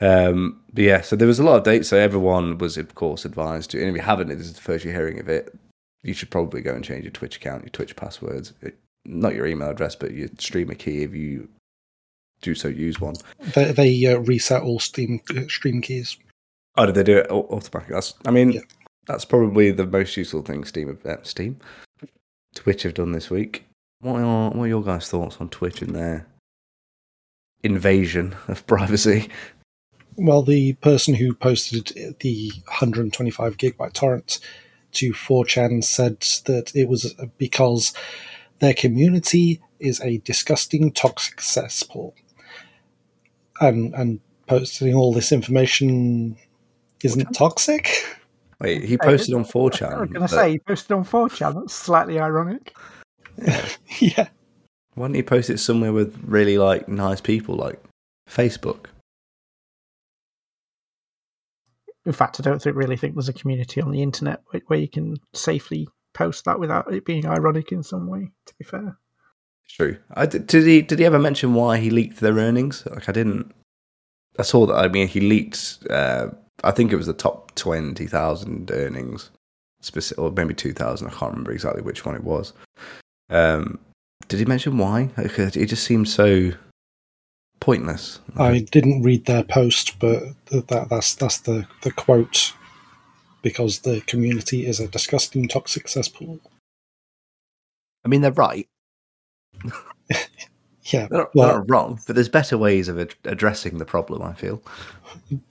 Um, 0.00 0.62
but 0.72 0.84
yeah, 0.84 1.00
so 1.02 1.16
there 1.16 1.28
was 1.28 1.38
a 1.38 1.44
lot 1.44 1.58
of 1.58 1.64
dates, 1.64 1.88
so 1.88 1.98
everyone 1.98 2.58
was, 2.58 2.76
of 2.78 2.94
course, 2.94 3.24
advised 3.24 3.70
to, 3.72 3.78
and 3.80 3.88
if 3.90 3.96
you 3.96 4.02
haven't, 4.02 4.28
this 4.28 4.40
is 4.40 4.54
the 4.54 4.60
first 4.60 4.84
you're 4.84 4.94
hearing 4.94 5.18
of 5.20 5.28
it, 5.28 5.54
you 6.02 6.14
should 6.14 6.30
probably 6.30 6.60
go 6.62 6.74
and 6.74 6.84
change 6.84 7.04
your 7.04 7.10
Twitch 7.12 7.36
account, 7.36 7.64
your 7.64 7.70
Twitch 7.70 7.96
passwords, 7.96 8.52
It- 8.62 8.78
not 9.04 9.34
your 9.34 9.46
email 9.46 9.70
address, 9.70 9.94
but 9.94 10.12
your 10.12 10.28
streamer 10.38 10.74
key 10.74 11.02
if 11.02 11.14
you 11.14 11.48
do 12.42 12.54
so 12.54 12.68
use 12.68 13.00
one. 13.00 13.14
They, 13.54 13.72
they 13.72 14.06
uh, 14.06 14.18
reset 14.18 14.62
all 14.62 14.78
Steam 14.80 15.20
uh, 15.36 15.42
stream 15.48 15.80
keys. 15.80 16.16
Oh, 16.76 16.86
did 16.86 16.94
they 16.94 17.02
do 17.02 17.18
it 17.18 17.30
automatically? 17.30 17.94
That's, 17.94 18.14
I 18.26 18.30
mean, 18.30 18.52
Yeah. 18.52 18.60
that's 19.06 19.24
probably 19.24 19.70
the 19.70 19.86
most 19.86 20.16
useful 20.16 20.42
thing 20.42 20.64
Steam, 20.64 20.88
have- 20.88 21.06
uh, 21.06 21.22
Steam, 21.22 21.58
Twitch 22.54 22.82
have 22.82 22.94
done 22.94 23.12
this 23.12 23.30
week. 23.30 23.64
What 24.00 24.20
are, 24.20 24.50
what 24.50 24.64
are 24.64 24.68
your 24.68 24.82
guys' 24.82 25.08
thoughts 25.08 25.38
on 25.40 25.48
Twitch 25.48 25.80
and 25.80 25.94
their 25.96 26.26
invasion 27.62 28.34
of 28.48 28.66
privacy? 28.66 29.28
Well, 30.16 30.42
the 30.42 30.74
person 30.74 31.14
who 31.14 31.34
posted 31.34 32.16
the 32.20 32.50
125 32.66 33.56
gigabyte 33.58 33.92
torrent 33.92 34.38
to 34.92 35.12
4chan 35.12 35.84
said 35.84 36.20
that 36.46 36.74
it 36.74 36.88
was 36.88 37.14
because 37.38 37.92
their 38.60 38.72
community 38.72 39.60
is 39.78 40.00
a 40.00 40.18
disgusting, 40.18 40.90
toxic 40.92 41.40
cesspool. 41.42 42.14
And, 43.60 43.94
and 43.94 44.20
posting 44.46 44.94
all 44.94 45.12
this 45.12 45.32
information 45.32 46.36
isn't 47.02 47.32
toxic? 47.32 48.04
Wait, 48.60 48.84
he 48.84 48.96
posted 48.96 49.34
on 49.34 49.44
4chan. 49.44 49.92
I 49.92 50.00
was 50.00 50.08
going 50.08 50.12
to 50.12 50.20
that- 50.20 50.28
say, 50.28 50.50
he 50.52 50.58
posted 50.58 50.92
on 50.92 51.04
4chan. 51.04 51.54
That's 51.54 51.74
slightly 51.74 52.18
ironic. 52.18 52.74
yeah. 53.98 54.28
Why 54.94 55.08
don't 55.08 55.14
you 55.14 55.24
post 55.24 55.50
it 55.50 55.58
somewhere 55.58 55.92
with 55.92 56.18
really 56.24 56.56
like 56.56 56.88
nice 56.88 57.20
people, 57.20 57.54
like 57.54 57.82
Facebook? 58.30 58.86
In 62.06 62.12
fact, 62.12 62.40
I 62.40 62.42
don't 62.42 62.62
think, 62.62 62.76
really 62.76 62.96
think 62.96 63.14
there's 63.14 63.28
a 63.28 63.34
community 63.34 63.82
on 63.82 63.90
the 63.90 64.02
internet 64.02 64.40
where, 64.50 64.62
where 64.68 64.78
you 64.78 64.88
can 64.88 65.16
safely 65.34 65.88
post 66.14 66.46
that 66.46 66.58
without 66.58 66.90
it 66.92 67.04
being 67.04 67.26
ironic 67.26 67.72
in 67.72 67.82
some 67.82 68.06
way, 68.06 68.30
to 68.46 68.54
be 68.58 68.64
fair. 68.64 68.96
True. 69.68 69.98
I 70.14 70.26
did, 70.26 70.46
did 70.46 70.66
he 70.66 70.82
did 70.82 70.98
he 70.98 71.04
ever 71.04 71.18
mention 71.18 71.54
why 71.54 71.78
he 71.78 71.90
leaked 71.90 72.20
their 72.20 72.34
earnings? 72.34 72.84
Like 72.86 73.08
I 73.08 73.12
didn't. 73.12 73.52
I 74.38 74.42
saw 74.42 74.66
that. 74.66 74.74
I 74.74 74.88
mean, 74.88 75.08
he 75.08 75.20
leaked. 75.20 75.78
Uh, 75.90 76.28
I 76.64 76.70
think 76.70 76.92
it 76.92 76.96
was 76.96 77.06
the 77.06 77.12
top 77.12 77.54
twenty 77.54 78.06
thousand 78.06 78.70
earnings, 78.70 79.30
specific, 79.80 80.18
or 80.18 80.30
maybe 80.30 80.54
two 80.54 80.72
thousand. 80.72 81.08
I 81.08 81.10
can't 81.10 81.32
remember 81.32 81.52
exactly 81.52 81.82
which 81.82 82.04
one 82.04 82.14
it 82.14 82.24
was. 82.24 82.52
Um, 83.28 83.78
did 84.28 84.38
he 84.38 84.46
mention 84.46 84.78
why? 84.78 85.10
Like, 85.16 85.38
It 85.38 85.66
just 85.66 85.84
seemed 85.84 86.08
so 86.08 86.52
pointless. 87.60 88.20
I 88.36 88.60
didn't 88.60 89.02
read 89.02 89.26
their 89.26 89.42
post, 89.42 89.98
but 89.98 90.22
that, 90.50 90.86
that's 90.88 91.14
that's 91.14 91.38
the, 91.38 91.66
the 91.82 91.90
quote 91.90 92.52
because 93.42 93.80
the 93.80 94.00
community 94.02 94.66
is 94.66 94.80
a 94.80 94.88
disgusting, 94.88 95.48
toxic 95.48 95.88
cesspool. 95.88 96.40
I 98.04 98.08
mean, 98.08 98.20
they're 98.20 98.32
right. 98.32 98.68
Yeah, 100.92 101.08
They're 101.08 101.18
not, 101.18 101.34
Well- 101.34 101.48
they're 101.48 101.58
not 101.58 101.70
wrong, 101.70 102.00
but 102.06 102.14
there's 102.14 102.28
better 102.28 102.56
ways 102.56 102.86
of 102.86 103.00
ad- 103.00 103.16
addressing 103.24 103.78
the 103.78 103.84
problem. 103.84 104.22
I 104.22 104.34
feel. 104.34 104.62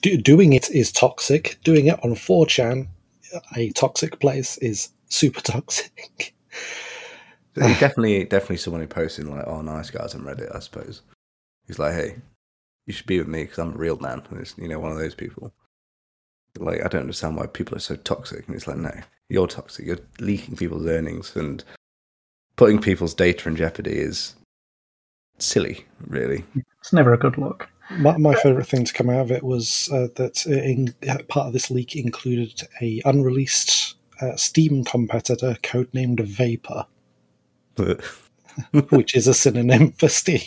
do, 0.02 0.16
doing 0.16 0.54
it 0.54 0.70
is 0.72 0.94
toxic. 0.94 1.58
Doing 1.66 1.88
it 1.88 2.00
on 2.06 2.12
4chan, 2.12 2.88
a 3.58 3.70
toxic 3.72 4.20
place, 4.22 4.58
is 4.60 4.90
super 5.10 5.42
toxic. 5.42 6.34
Definitely, 7.56 8.26
definitely 8.26 8.58
someone 8.58 8.82
who 8.82 8.88
posted 8.88 9.28
like, 9.28 9.48
"Oh, 9.48 9.62
nice 9.62 9.90
guys" 9.90 10.14
on 10.14 10.22
Reddit. 10.24 10.54
I 10.54 10.60
suppose 10.60 11.02
he's 11.68 11.80
like, 11.80 11.94
"Hey, 11.94 12.16
you 12.86 12.92
should 12.94 13.06
be 13.06 13.18
with 13.20 13.28
me 13.30 13.44
because 13.44 13.60
I'm 13.60 13.74
a 13.74 13.78
real 13.78 13.98
man." 13.98 14.22
And 14.30 14.40
it's 14.42 14.58
you 14.58 14.68
know 14.68 14.80
one 14.80 14.92
of 14.92 14.98
those 14.98 15.16
people. 15.16 15.54
Like 16.60 16.80
I 16.84 16.88
don't 16.90 17.02
understand 17.02 17.38
why 17.38 17.46
people 17.48 17.76
are 17.78 17.80
so 17.82 17.96
toxic. 17.96 18.46
And 18.48 18.56
it's 18.56 18.68
like, 18.68 18.78
no, 18.78 18.92
you're 19.30 19.48
toxic. 19.48 19.86
You're 19.86 20.00
leaking 20.20 20.56
people's 20.58 20.86
earnings 20.86 21.34
and 21.36 21.64
putting 22.56 22.80
people's 22.80 23.14
data 23.14 23.50
in 23.50 23.56
jeopardy 23.56 23.98
is 23.98 24.36
silly, 25.40 25.86
really. 26.08 26.44
It's 26.80 26.94
never 26.94 27.14
a 27.14 27.18
good 27.18 27.38
look. 27.38 27.70
My, 27.92 28.18
my 28.18 28.34
favorite 28.36 28.68
thing 28.68 28.86
to 28.86 28.94
come 28.94 29.10
out 29.10 29.22
of 29.22 29.32
it 29.32 29.44
was 29.44 29.90
uh, 29.92 30.08
that 30.16 30.46
in, 30.48 30.94
uh, 31.08 31.18
part 31.28 31.48
of 31.48 31.54
this 31.54 31.70
leak 31.70 31.96
included 31.96 32.68
a 32.82 33.02
unreleased 33.06 33.96
uh, 34.22 34.36
Steam 34.36 34.84
competitor 34.84 35.56
codenamed 35.62 36.22
Vapor, 36.22 36.86
which 38.90 39.16
is 39.16 39.28
a 39.28 39.34
synonym 39.34 39.92
for 39.92 40.08
Steam. 40.08 40.42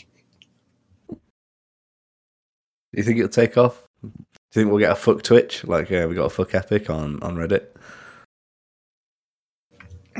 do 2.92 2.98
you 2.98 3.02
think 3.02 3.18
it'll 3.18 3.28
take 3.28 3.56
off? 3.56 3.84
Do 4.02 4.10
you 4.10 4.62
think 4.62 4.70
we'll 4.70 4.80
get 4.80 4.92
a 4.92 4.96
fuck 4.96 5.22
Twitch? 5.22 5.64
Like 5.64 5.92
uh, 5.92 6.06
we 6.08 6.14
got 6.14 6.24
a 6.24 6.30
fuck 6.30 6.54
Epic 6.54 6.90
on 6.90 7.22
on 7.22 7.36
Reddit. 7.36 7.66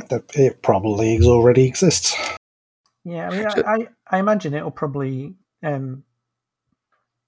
That 0.09 0.25
it 0.35 0.63
probably 0.63 1.19
already 1.23 1.67
exists. 1.67 2.15
Yeah, 3.05 3.29
I 3.29 3.31
mean, 3.37 3.51
So- 3.51 3.63
I, 3.67 3.75
I, 3.75 3.89
I 4.11 4.19
imagine 4.19 4.55
it'll 4.55 4.71
probably 4.71 5.35
um, 5.63 6.05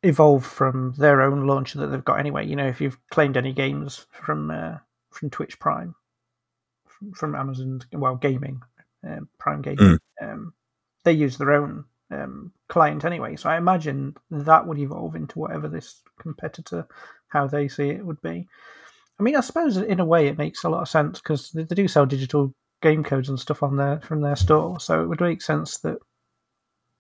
evolve 0.03 0.45
from 0.45 0.95
their 0.99 1.23
own 1.23 1.47
launcher 1.47 1.79
that 1.79 1.89
they've 1.89 2.05
got 2.05 2.19
anyway. 2.21 2.47
You 2.47 2.57
know, 2.57 2.67
if 2.67 2.81
you've 2.81 2.99
claimed 3.11 3.37
any 3.37 3.53
games 3.53 4.07
from 4.11 4.51
uh, 4.51 4.79
from 5.11 5.31
Twitch 5.31 5.59
Prime, 5.59 5.95
from, 6.87 7.13
from 7.13 7.35
Amazon, 7.35 7.81
well, 7.93 8.17
gaming, 8.17 8.63
um, 9.07 9.29
Prime 9.39 9.63
Gaming, 9.63 9.99
um, 10.23 10.53
they 11.05 11.13
use 11.13 11.37
their 11.39 11.53
own 11.53 11.85
um, 12.11 12.53
client 12.69 13.05
anyway. 13.05 13.37
So 13.37 13.49
I 13.51 13.57
imagine 13.57 14.17
that 14.31 14.67
would 14.67 14.79
evolve 14.79 15.17
into 15.17 15.39
whatever 15.39 15.69
this 15.69 16.01
competitor, 16.19 16.87
how 17.29 17.47
they 17.47 17.69
see 17.69 17.91
it, 17.91 18.05
would 18.05 18.21
be. 18.23 18.47
I 19.19 19.23
mean, 19.23 19.37
I 19.37 19.41
suppose 19.41 19.77
in 19.77 20.01
a 20.01 20.05
way 20.05 20.29
it 20.29 20.39
makes 20.39 20.65
a 20.65 20.69
lot 20.71 20.81
of 20.83 20.89
sense 20.89 21.21
because 21.21 21.51
they, 21.51 21.65
they 21.65 21.75
do 21.75 21.89
sell 21.89 22.07
digital 22.07 22.55
game 22.81 23.05
codes 23.05 23.29
and 23.29 23.39
stuff 23.39 23.63
on 23.63 23.77
there 23.77 24.01
from 24.01 24.21
their 24.21 24.37
store, 24.37 24.81
so 24.81 25.03
it 25.03 25.07
would 25.07 25.21
make 25.21 25.43
sense 25.43 25.79
that 25.79 25.99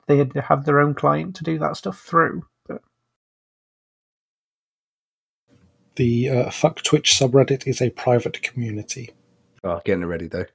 they 0.06 0.16
had 0.18 0.32
to 0.32 0.42
have 0.42 0.64
their 0.64 0.80
own 0.80 0.94
client 0.94 1.36
to 1.36 1.44
do 1.44 1.58
that 1.58 1.76
stuff 1.76 2.00
through. 2.00 2.44
But 2.66 2.82
The 5.96 6.28
uh, 6.28 6.50
fuck 6.50 6.82
Twitch 6.82 7.12
subreddit 7.12 7.66
is 7.66 7.80
a 7.80 7.90
private 7.90 8.42
community. 8.42 9.10
Oh, 9.62 9.80
getting 9.84 10.02
it 10.02 10.06
ready 10.06 10.26
though. 10.26 10.46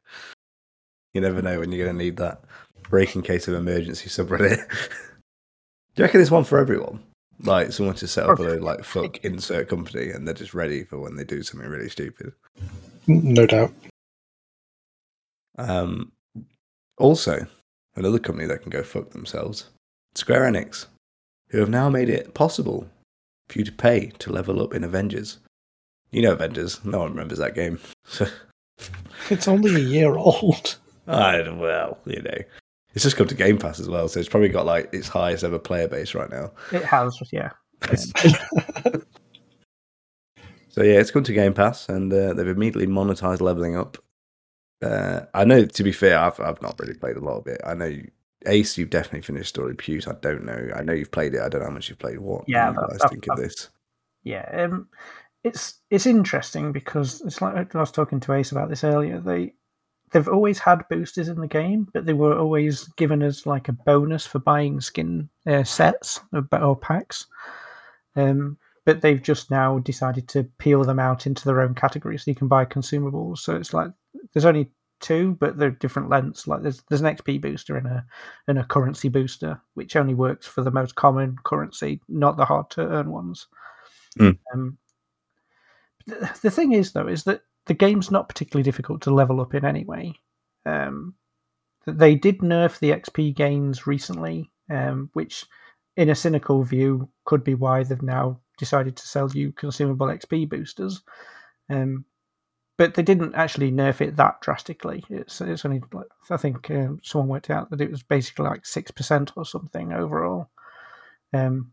You 1.14 1.22
never 1.22 1.42
know 1.42 1.60
when 1.60 1.72
you're 1.72 1.86
going 1.86 1.98
to 1.98 2.04
need 2.04 2.18
that 2.18 2.42
break 2.90 3.16
in 3.16 3.22
case 3.22 3.48
of 3.48 3.54
emergency 3.54 4.10
subreddit. 4.10 4.58
Do 5.96 6.02
you 6.02 6.04
reckon 6.04 6.20
there's 6.20 6.32
one 6.32 6.44
for 6.44 6.60
everyone? 6.60 7.02
Like 7.42 7.72
someone 7.72 7.96
to 7.96 8.08
set 8.08 8.30
up 8.30 8.40
a 8.40 8.42
load 8.42 8.62
like 8.62 8.84
fuck 8.84 9.24
insert 9.24 9.70
company 9.70 10.10
and 10.10 10.28
they're 10.28 10.34
just 10.34 10.54
ready 10.54 10.84
for 10.84 11.00
when 11.00 11.16
they 11.16 11.24
do 11.24 11.44
something 11.44 11.70
really 11.70 11.90
stupid. 11.90 12.34
No 13.08 13.46
doubt. 13.46 13.72
Um, 15.58 16.12
also, 16.98 17.46
another 17.96 18.20
company 18.20 18.48
that 18.48 18.62
can 18.62 18.70
go 18.70 18.84
fuck 18.84 19.12
themselves, 19.12 19.70
Square 20.16 20.52
Enix, 20.52 20.86
who 21.50 21.60
have 21.60 21.70
now 21.70 21.90
made 21.90 22.10
it 22.10 22.34
possible 22.34 22.88
for 23.48 23.60
you 23.60 23.66
to 23.66 23.72
pay 23.72 24.12
to 24.20 24.32
level 24.32 24.62
up 24.62 24.74
in 24.74 24.84
Avengers. 24.84 25.40
You 26.12 26.22
know 26.22 26.34
Avengers. 26.34 26.84
No 26.86 27.00
one 27.00 27.12
remembers 27.12 27.40
that 27.40 27.56
game. 27.56 27.80
It's 29.30 29.48
only 29.48 29.74
a 29.74 29.80
year 29.80 30.18
old. 30.18 30.76
I 31.08 31.50
well, 31.50 31.98
you 32.06 32.22
know, 32.22 32.38
it's 32.94 33.04
just 33.04 33.16
come 33.16 33.28
to 33.28 33.34
Game 33.34 33.58
Pass 33.58 33.80
as 33.80 33.88
well, 33.88 34.10
so 34.10 34.20
it's 34.20 34.28
probably 34.28 34.50
got 34.50 34.66
like 34.66 34.94
its 34.94 35.08
highest 35.08 35.46
ever 35.46 35.58
player 35.58 35.88
base 35.88 36.14
right 36.14 36.30
now. 36.30 36.52
It 36.74 36.84
has, 36.84 37.18
yeah. 37.32 37.52
So 40.76 40.84
yeah, 40.84 41.00
it's 41.00 41.10
come 41.10 41.24
to 41.24 41.32
Game 41.32 41.54
Pass, 41.54 41.88
and 41.88 42.12
uh, 42.12 42.34
they've 42.34 42.50
immediately 42.50 42.86
monetized 42.86 43.40
leveling 43.40 43.78
up. 43.78 43.98
Uh, 44.86 45.26
I 45.34 45.46
know, 45.46 45.66
to 45.66 45.84
be 45.84 45.92
fair, 45.92 46.20
I've 46.20 46.40
I've 46.40 46.62
not 46.62 46.80
really 46.80 46.94
played 46.94 47.18
a 47.18 47.22
lot 47.22 47.40
of 47.40 47.48
it. 47.48 47.62
I 47.66 47.74
know 47.74 47.92
Ace, 48.46 48.78
you've 48.78 48.90
definitely 48.90 49.22
finished 49.22 49.50
Story 49.50 49.76
Puce. 49.76 50.08
I 50.08 50.14
don't 50.22 50.46
know. 50.46 50.70
I 50.76 50.84
know 50.84 50.94
you've 50.94 51.12
played 51.12 51.34
it. 51.34 51.42
I 51.42 51.50
don't 51.50 51.62
know 51.62 51.68
how 51.68 51.74
much 51.74 51.90
you've 51.90 52.00
played. 52.00 52.20
What? 52.20 52.46
Yeah, 52.48 52.72
do 52.72 52.82
you 52.82 52.88
guys 52.88 53.00
that- 53.00 53.10
think 53.10 53.28
of 53.30 53.38
this? 53.38 53.70
Yeah, 54.24 54.50
um, 54.54 54.88
it's 55.44 55.82
it's 55.90 56.06
interesting 56.06 56.72
because 56.72 57.22
it's 57.22 57.42
like 57.42 57.76
I 57.76 57.80
was 57.80 57.92
talking 57.92 58.20
to 58.22 58.34
Ace 58.34 58.52
about 58.52 58.70
this 58.70 58.84
earlier. 58.84 59.20
They 59.20 59.54
they've 60.12 60.28
always 60.28 60.60
had 60.60 60.88
boosters 60.90 61.28
in 61.28 61.40
the 61.40 61.48
game, 61.48 61.88
but 61.94 62.06
they 62.06 62.14
were 62.14 62.38
always 62.38 62.86
given 62.96 63.22
as 63.22 63.46
like 63.46 63.68
a 63.68 63.74
bonus 63.74 64.26
for 64.26 64.40
buying 64.40 64.82
skin 64.82 65.30
uh, 65.46 65.64
sets 65.64 66.22
or, 66.34 66.48
or 66.60 66.76
packs. 66.76 67.28
Um, 68.16 68.58
but 68.86 69.02
they've 69.02 69.22
just 69.22 69.52
now 69.52 69.80
decided 69.80 70.28
to 70.30 70.44
peel 70.60 70.84
them 70.84 71.00
out 71.00 71.26
into 71.26 71.44
their 71.46 71.62
own 71.62 71.74
category, 71.74 72.18
so 72.18 72.30
you 72.30 72.36
can 72.36 72.48
buy 72.48 72.66
consumables. 72.66 73.40
So 73.40 73.56
it's 73.56 73.74
like 73.74 73.90
there's 74.34 74.46
only 74.46 74.70
two, 75.02 75.36
but 75.40 75.58
they're 75.58 75.72
different 75.72 76.10
lengths. 76.10 76.48
Like 76.48 76.62
there's 76.62 76.82
there's 76.90 77.02
an 77.02 77.16
XP 77.16 77.42
booster 77.42 77.78
and 77.78 77.88
a 77.88 78.06
and 78.48 78.60
a 78.60 78.64
currency 78.64 79.10
booster, 79.10 79.60
which 79.74 79.96
only 79.96 80.14
works 80.14 80.46
for 80.46 80.62
the 80.62 80.72
most 80.72 80.96
common 80.96 81.36
currency, 81.44 82.02
not 82.08 82.38
the 82.38 82.46
hard 82.46 82.70
to 82.72 82.82
earn 82.82 83.12
ones. 83.12 83.48
Mm. 84.20 84.38
Um, 84.54 84.78
the, 86.06 86.40
the 86.44 86.52
thing 86.52 86.74
is, 86.74 86.94
though, 86.94 87.08
is 87.08 87.24
that 87.24 87.42
the 87.66 87.74
game's 87.74 88.12
not 88.12 88.30
particularly 88.30 88.64
difficult 88.64 89.02
to 89.02 89.14
level 89.14 89.42
up 89.42 89.54
in 89.56 89.66
any 89.66 89.84
way. 89.84 90.14
Um, 90.66 91.16
they 91.88 92.16
did 92.16 92.40
nerf 92.40 92.80
the 92.80 92.92
XP 92.92 93.36
gains 93.36 93.88
recently, 93.88 94.52
um, 94.70 95.10
which, 95.14 95.46
in 95.98 96.10
a 96.10 96.16
cynical 96.16 96.64
view, 96.64 97.10
could 97.26 97.44
be 97.44 97.56
why 97.56 97.84
they've 97.84 98.02
now 98.02 98.40
decided 98.58 98.96
to 98.98 99.08
sell 99.08 99.30
you 99.32 99.52
consumable 99.52 100.08
XP 100.08 100.50
boosters. 100.50 101.02
Um, 101.70 102.06
but 102.78 102.94
they 102.94 103.04
didn't 103.04 103.36
actually 103.36 103.72
nerf 103.72 104.02
it 104.02 104.18
that 104.18 104.42
drastically. 104.42 105.04
It's 105.10 105.40
it's 105.40 105.66
only 105.66 105.82
I 106.30 106.38
think 106.38 106.70
um, 106.72 107.00
someone 107.04 107.30
worked 107.30 107.50
out 107.50 107.70
that 107.70 107.82
it 107.82 107.90
was 107.90 108.04
basically 108.04 108.46
like 108.46 108.66
six 108.66 108.92
percent 108.92 109.32
or 109.38 109.46
something 109.46 109.94
overall. 109.94 110.50
Um, 111.34 111.72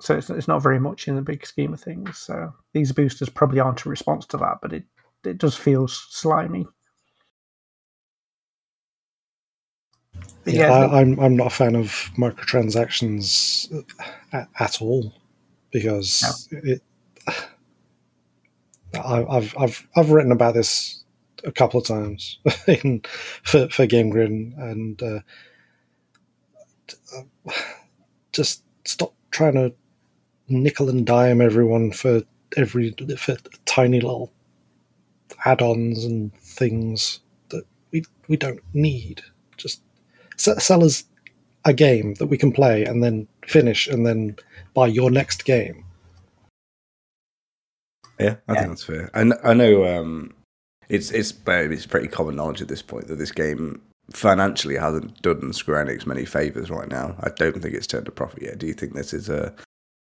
so 0.00 0.16
it's 0.16 0.28
it's 0.30 0.48
not 0.48 0.62
very 0.62 0.78
much 0.78 1.08
in 1.08 1.16
the 1.16 1.22
big 1.22 1.46
scheme 1.46 1.72
of 1.72 1.80
things. 1.80 2.18
So 2.18 2.52
these 2.74 2.92
boosters 2.92 3.28
probably 3.28 3.60
aren't 3.60 3.84
a 3.86 3.88
response 3.88 4.26
to 4.26 4.36
that, 4.38 4.58
but 4.60 4.72
it 4.72 4.84
it 5.24 5.38
does 5.38 5.56
feel 5.56 5.88
slimy. 5.88 6.66
Yeah, 10.46 10.72
I, 10.72 11.00
I'm 11.00 11.18
I'm 11.20 11.36
not 11.36 11.48
a 11.48 11.50
fan 11.50 11.76
of 11.76 12.10
microtransactions 12.16 13.72
at, 14.32 14.48
at 14.58 14.82
all 14.82 15.12
because 15.72 16.48
it. 16.50 16.82
I, 18.94 19.24
I've 19.24 19.54
I've 19.58 19.88
I've 19.96 20.10
written 20.10 20.32
about 20.32 20.54
this 20.54 21.04
a 21.44 21.52
couple 21.52 21.80
of 21.80 21.86
times 21.86 22.38
in 22.66 23.02
for 23.44 23.68
for 23.68 23.86
Game 23.86 24.10
Grin 24.10 24.54
and 24.58 25.02
uh, 25.02 25.20
just 28.32 28.62
stop 28.84 29.14
trying 29.30 29.54
to 29.54 29.72
nickel 30.48 30.88
and 30.90 31.06
dime 31.06 31.40
everyone 31.40 31.92
for 31.92 32.22
every 32.56 32.94
for 33.16 33.36
tiny 33.66 34.00
little 34.00 34.32
add-ons 35.44 36.04
and 36.04 36.34
things 36.36 37.20
that 37.50 37.64
we 37.92 38.04
we 38.28 38.36
don't 38.36 38.60
need. 38.74 39.22
Just 39.56 39.82
s- 40.48 40.64
sell 40.64 40.82
us 40.84 41.04
a 41.64 41.72
game 41.72 42.14
that 42.14 42.26
we 42.26 42.38
can 42.38 42.52
play 42.52 42.84
and 42.84 43.02
then 43.04 43.26
finish 43.46 43.86
and 43.86 44.06
then 44.06 44.34
buy 44.74 44.86
your 44.86 45.10
next 45.10 45.44
game. 45.44 45.84
Yeah, 48.18 48.36
I 48.48 48.52
Yeah. 48.54 48.58
think 48.60 48.68
that's 48.70 48.84
fair. 48.84 49.10
And 49.14 49.34
I 49.44 49.54
know 49.54 49.84
um, 49.86 50.34
it's 50.88 51.10
it's 51.10 51.32
it's 51.46 51.86
pretty 51.86 52.08
common 52.08 52.36
knowledge 52.36 52.60
at 52.62 52.68
this 52.68 52.82
point 52.82 53.08
that 53.08 53.16
this 53.16 53.32
game 53.32 53.80
financially 54.10 54.76
hasn't 54.76 55.20
done 55.22 55.52
Square 55.52 55.86
Enix 55.86 56.06
many 56.06 56.24
favors 56.24 56.70
right 56.70 56.88
now. 56.88 57.14
I 57.20 57.30
don't 57.30 57.60
think 57.60 57.74
it's 57.74 57.86
turned 57.86 58.08
a 58.08 58.10
profit 58.10 58.42
yet. 58.42 58.58
Do 58.58 58.66
you 58.66 58.74
think 58.74 58.94
this 58.94 59.12
is 59.14 59.28
a, 59.28 59.54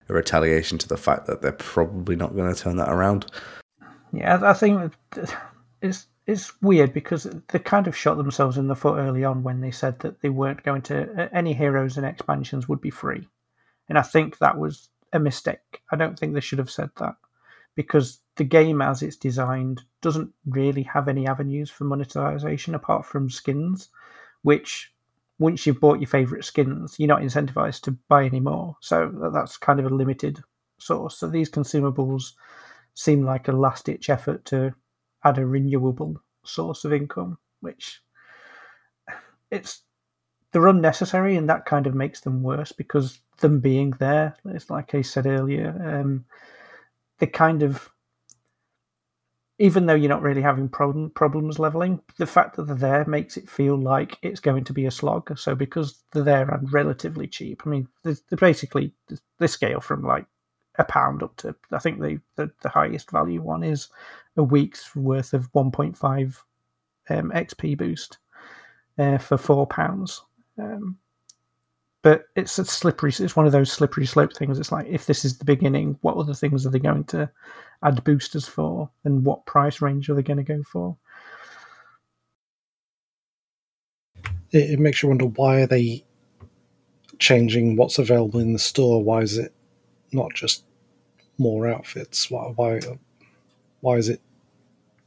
a 0.07 0.13
retaliation 0.13 0.77
to 0.79 0.87
the 0.87 0.97
fact 0.97 1.27
that 1.27 1.41
they're 1.41 1.51
probably 1.51 2.15
not 2.15 2.35
going 2.35 2.53
to 2.53 2.59
turn 2.59 2.77
that 2.77 2.89
around? 2.89 3.25
Yeah, 4.13 4.39
I 4.41 4.53
think 4.53 4.93
it's 5.81 6.07
it's 6.29 6.61
weird 6.61 6.93
because 6.93 7.27
they 7.49 7.59
kind 7.59 7.87
of 7.87 7.97
shot 7.97 8.17
themselves 8.17 8.57
in 8.57 8.67
the 8.67 8.75
foot 8.75 8.97
early 8.97 9.23
on 9.23 9.43
when 9.43 9.61
they 9.61 9.71
said 9.71 9.99
that 9.99 10.21
they 10.21 10.29
weren't 10.29 10.63
going 10.63 10.81
to 10.83 11.29
any 11.33 11.53
heroes 11.53 11.97
and 11.97 12.05
expansions 12.05 12.69
would 12.69 12.81
be 12.81 12.89
free, 12.89 13.27
and 13.87 13.97
I 13.97 14.03
think 14.03 14.37
that 14.37 14.57
was 14.57 14.89
a 15.11 15.19
mistake. 15.19 15.81
I 15.91 15.95
don't 15.95 16.17
think 16.17 16.33
they 16.33 16.39
should 16.39 16.59
have 16.59 16.71
said 16.71 16.91
that 16.97 17.15
because 17.75 18.19
the 18.35 18.43
game 18.43 18.81
as 18.81 19.01
it's 19.01 19.15
designed 19.15 19.81
doesn't 20.01 20.31
really 20.45 20.83
have 20.83 21.07
any 21.07 21.27
avenues 21.27 21.69
for 21.69 21.85
monetization 21.85 22.75
apart 22.75 23.05
from 23.05 23.29
skins, 23.29 23.89
which 24.43 24.93
once 25.39 25.65
you've 25.65 25.79
bought 25.79 25.99
your 25.99 26.07
favorite 26.07 26.43
skins, 26.45 26.95
you're 26.99 27.07
not 27.07 27.21
incentivized 27.21 27.81
to 27.81 27.91
buy 28.09 28.25
any 28.25 28.39
more. 28.39 28.75
So 28.81 29.29
that's 29.33 29.57
kind 29.57 29.79
of 29.79 29.85
a 29.85 29.95
limited 29.95 30.43
source. 30.77 31.17
So 31.17 31.27
these 31.27 31.49
consumables 31.49 32.33
seem 32.93 33.25
like 33.25 33.47
a 33.47 33.53
last 33.53 33.85
ditch 33.85 34.09
effort 34.09 34.43
to 34.45 34.73
add 35.23 35.37
a 35.37 35.45
renewable 35.45 36.21
source 36.43 36.85
of 36.85 36.93
income, 36.93 37.37
which 37.61 38.01
it's 39.51 39.81
they're 40.51 40.67
unnecessary 40.67 41.35
and 41.35 41.47
that 41.49 41.65
kind 41.65 41.85
of 41.85 41.93
makes 41.93 42.21
them 42.21 42.41
worse 42.41 42.71
because 42.71 43.19
them 43.39 43.59
being 43.59 43.91
there, 43.99 44.35
it's 44.45 44.69
like 44.69 44.95
I 44.95 45.01
said 45.01 45.27
earlier, 45.27 45.79
um, 45.85 46.25
they 47.19 47.27
kind 47.27 47.61
of 47.63 47.91
even 49.59 49.85
though 49.85 49.93
you're 49.93 50.09
not 50.09 50.21
really 50.21 50.41
having 50.41 50.69
problem, 50.69 51.09
problems 51.09 51.59
leveling, 51.59 51.99
the 52.17 52.25
fact 52.25 52.55
that 52.55 52.63
they're 52.63 52.75
there 52.75 53.05
makes 53.05 53.35
it 53.35 53.49
feel 53.49 53.77
like 53.77 54.17
it's 54.21 54.39
going 54.39 54.63
to 54.63 54.71
be 54.71 54.85
a 54.85 54.91
slog. 54.91 55.37
So 55.37 55.53
because 55.53 56.01
they're 56.13 56.23
there 56.23 56.49
and 56.49 56.71
relatively 56.71 57.27
cheap, 57.27 57.63
I 57.65 57.69
mean, 57.69 57.87
they're 58.03 58.15
basically 58.37 58.93
they 59.37 59.47
scale 59.47 59.81
from 59.81 60.03
like 60.03 60.25
a 60.79 60.83
pound 60.85 61.21
up 61.21 61.35
to 61.37 61.53
I 61.71 61.79
think 61.79 61.99
the, 61.99 62.19
the, 62.35 62.49
the 62.63 62.69
highest 62.69 63.11
value 63.11 63.41
one 63.41 63.63
is 63.63 63.89
a 64.37 64.43
week's 64.43 64.95
worth 64.95 65.33
of 65.33 65.51
1.5 65.51 66.37
um, 67.09 67.31
XP 67.31 67.77
boost 67.77 68.17
uh, 68.97 69.17
for 69.17 69.37
four 69.37 69.67
pounds. 69.67 70.23
Um, 70.57 70.97
but 72.01 72.25
it's 72.37 72.57
a 72.57 72.65
slippery. 72.65 73.11
It's 73.19 73.35
one 73.35 73.45
of 73.45 73.51
those 73.51 73.71
slippery 73.71 74.05
slope 74.05 74.33
things. 74.33 74.57
It's 74.57 74.71
like 74.71 74.87
if 74.87 75.05
this 75.05 75.25
is 75.25 75.37
the 75.37 75.45
beginning, 75.45 75.97
what 76.01 76.15
other 76.15 76.33
things 76.33 76.65
are 76.65 76.69
they 76.69 76.79
going 76.79 77.03
to 77.05 77.29
add 77.83 78.03
boosters 78.05 78.47
for, 78.47 78.89
and 79.03 79.25
what 79.25 79.45
price 79.45 79.81
range 79.81 80.09
are 80.09 80.15
they 80.15 80.23
going 80.23 80.37
to 80.37 80.43
go 80.43 80.63
for? 80.63 80.95
It, 84.51 84.71
it 84.71 84.79
makes 84.79 85.03
you 85.03 85.09
wonder 85.09 85.25
why 85.25 85.61
are 85.61 85.67
they 85.67 86.05
changing 87.19 87.75
what's 87.75 87.99
available 87.99 88.39
in 88.39 88.53
the 88.53 88.59
store? 88.59 89.03
Why 89.03 89.21
is 89.21 89.37
it 89.37 89.53
not 90.13 90.33
just 90.33 90.63
more 91.39 91.67
outfits? 91.67 92.29
Why 92.29 92.43
why 92.55 92.79
why 93.81 93.95
is 93.95 94.09
it 94.09 94.21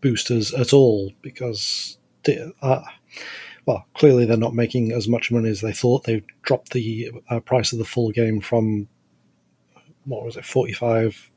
boosters 0.00 0.52
at 0.54 0.72
all? 0.72 1.12
Because 1.22 1.98
uh, 2.62 2.82
well, 3.66 3.86
clearly 3.94 4.24
they're 4.26 4.36
not 4.36 4.54
making 4.54 4.92
as 4.92 5.06
much 5.08 5.30
money 5.30 5.48
as 5.50 5.60
they 5.60 5.72
thought. 5.72 6.04
They 6.04 6.22
dropped 6.42 6.72
the 6.72 7.10
uh, 7.28 7.40
price 7.40 7.72
of 7.72 7.78
the 7.78 7.84
full 7.84 8.10
game 8.10 8.40
from 8.40 8.88
what 10.04 10.24
was 10.24 10.36
it, 10.36 10.44
forty 10.44 10.72
five 10.72 11.30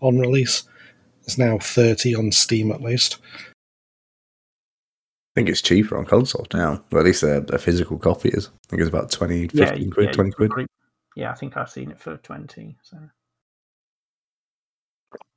on 0.00 0.18
release. 0.18 0.64
It's 1.22 1.38
now 1.38 1.58
thirty 1.58 2.14
on 2.14 2.32
Steam 2.32 2.70
at 2.72 2.82
least. 2.82 3.18
I 5.36 5.40
think 5.40 5.48
it's 5.48 5.62
cheaper 5.62 5.96
on 5.98 6.04
console 6.04 6.46
now. 6.54 6.84
Well, 6.92 7.00
at 7.00 7.06
least 7.06 7.22
a, 7.24 7.38
a 7.52 7.58
physical 7.58 7.98
copy 7.98 8.28
is. 8.28 8.46
I 8.48 8.50
think 8.68 8.80
it's 8.82 8.88
about 8.88 9.10
20, 9.10 9.48
15 9.48 9.90
quid, 9.90 10.06
yeah, 10.06 10.12
20 10.12 10.30
quid. 10.30 10.50
probably- 10.50 10.66
Yeah, 11.16 11.32
I 11.32 11.34
think 11.34 11.56
I've 11.56 11.70
seen 11.70 11.90
it 11.90 11.98
for 12.00 12.18
twenty. 12.18 12.76
So. 12.82 12.98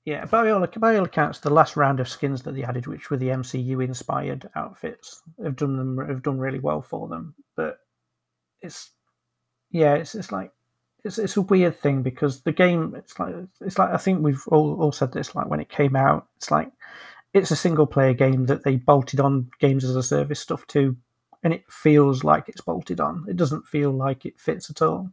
Yeah, 0.07 0.23
by 0.23 0.51
all, 0.51 0.65
by 0.65 0.95
all 0.95 1.03
accounts, 1.03 1.39
the 1.39 1.49
last 1.49 1.75
round 1.75 1.99
of 1.99 2.07
skins 2.07 2.41
that 2.43 2.55
they 2.55 2.63
added, 2.63 2.87
which 2.87 3.09
were 3.09 3.17
the 3.17 3.27
MCU 3.27 3.83
inspired 3.83 4.49
outfits, 4.55 5.21
have 5.43 5.57
done 5.57 5.75
them 5.75 6.07
have 6.07 6.23
done 6.23 6.39
really 6.39 6.59
well 6.59 6.81
for 6.81 7.09
them. 7.09 7.35
But 7.57 7.79
it's 8.61 8.91
yeah, 9.69 9.95
it's 9.95 10.15
it's 10.15 10.31
like 10.31 10.53
it's 11.03 11.17
it's 11.17 11.35
a 11.35 11.41
weird 11.41 11.77
thing 11.77 12.03
because 12.03 12.41
the 12.43 12.53
game 12.53 12.95
it's 12.95 13.19
like 13.19 13.35
it's 13.59 13.77
like 13.77 13.89
I 13.89 13.97
think 13.97 14.23
we've 14.23 14.47
all, 14.47 14.81
all 14.81 14.93
said 14.93 15.11
this 15.11 15.35
like 15.35 15.49
when 15.49 15.59
it 15.59 15.67
came 15.67 15.97
out, 15.97 16.25
it's 16.37 16.51
like 16.51 16.71
it's 17.33 17.51
a 17.51 17.57
single 17.57 17.85
player 17.85 18.13
game 18.13 18.45
that 18.45 18.63
they 18.63 18.77
bolted 18.77 19.19
on 19.19 19.51
games 19.59 19.83
as 19.83 19.97
a 19.97 20.01
service 20.01 20.39
stuff 20.39 20.65
to, 20.67 20.95
and 21.43 21.53
it 21.53 21.69
feels 21.69 22.23
like 22.23 22.47
it's 22.47 22.61
bolted 22.61 23.01
on. 23.01 23.25
It 23.27 23.35
doesn't 23.35 23.67
feel 23.67 23.91
like 23.91 24.25
it 24.25 24.39
fits 24.39 24.69
at 24.69 24.81
all. 24.81 25.11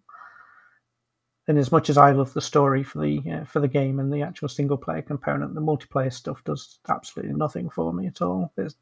And 1.46 1.58
as 1.58 1.70
much 1.70 1.90
as 1.90 1.98
I 1.98 2.12
love 2.12 2.32
the 2.32 2.40
story 2.40 2.82
for 2.82 3.00
the 3.00 3.20
uh, 3.30 3.44
for 3.44 3.60
the 3.60 3.68
game 3.68 4.00
and 4.00 4.12
the 4.12 4.22
actual 4.22 4.48
single 4.48 4.78
player 4.78 5.02
component, 5.02 5.54
the 5.54 5.60
multiplayer 5.60 6.12
stuff 6.12 6.42
does 6.44 6.78
absolutely 6.88 7.34
nothing 7.34 7.68
for 7.68 7.92
me 7.92 8.06
at 8.06 8.22
all. 8.22 8.52
It's 8.56 8.74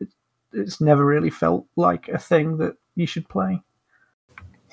it's, 0.00 0.14
it's 0.52 0.80
never 0.80 1.04
really 1.04 1.30
felt 1.30 1.66
like 1.76 2.08
a 2.08 2.18
thing 2.18 2.58
that 2.58 2.76
you 2.94 3.06
should 3.06 3.28
play. 3.28 3.62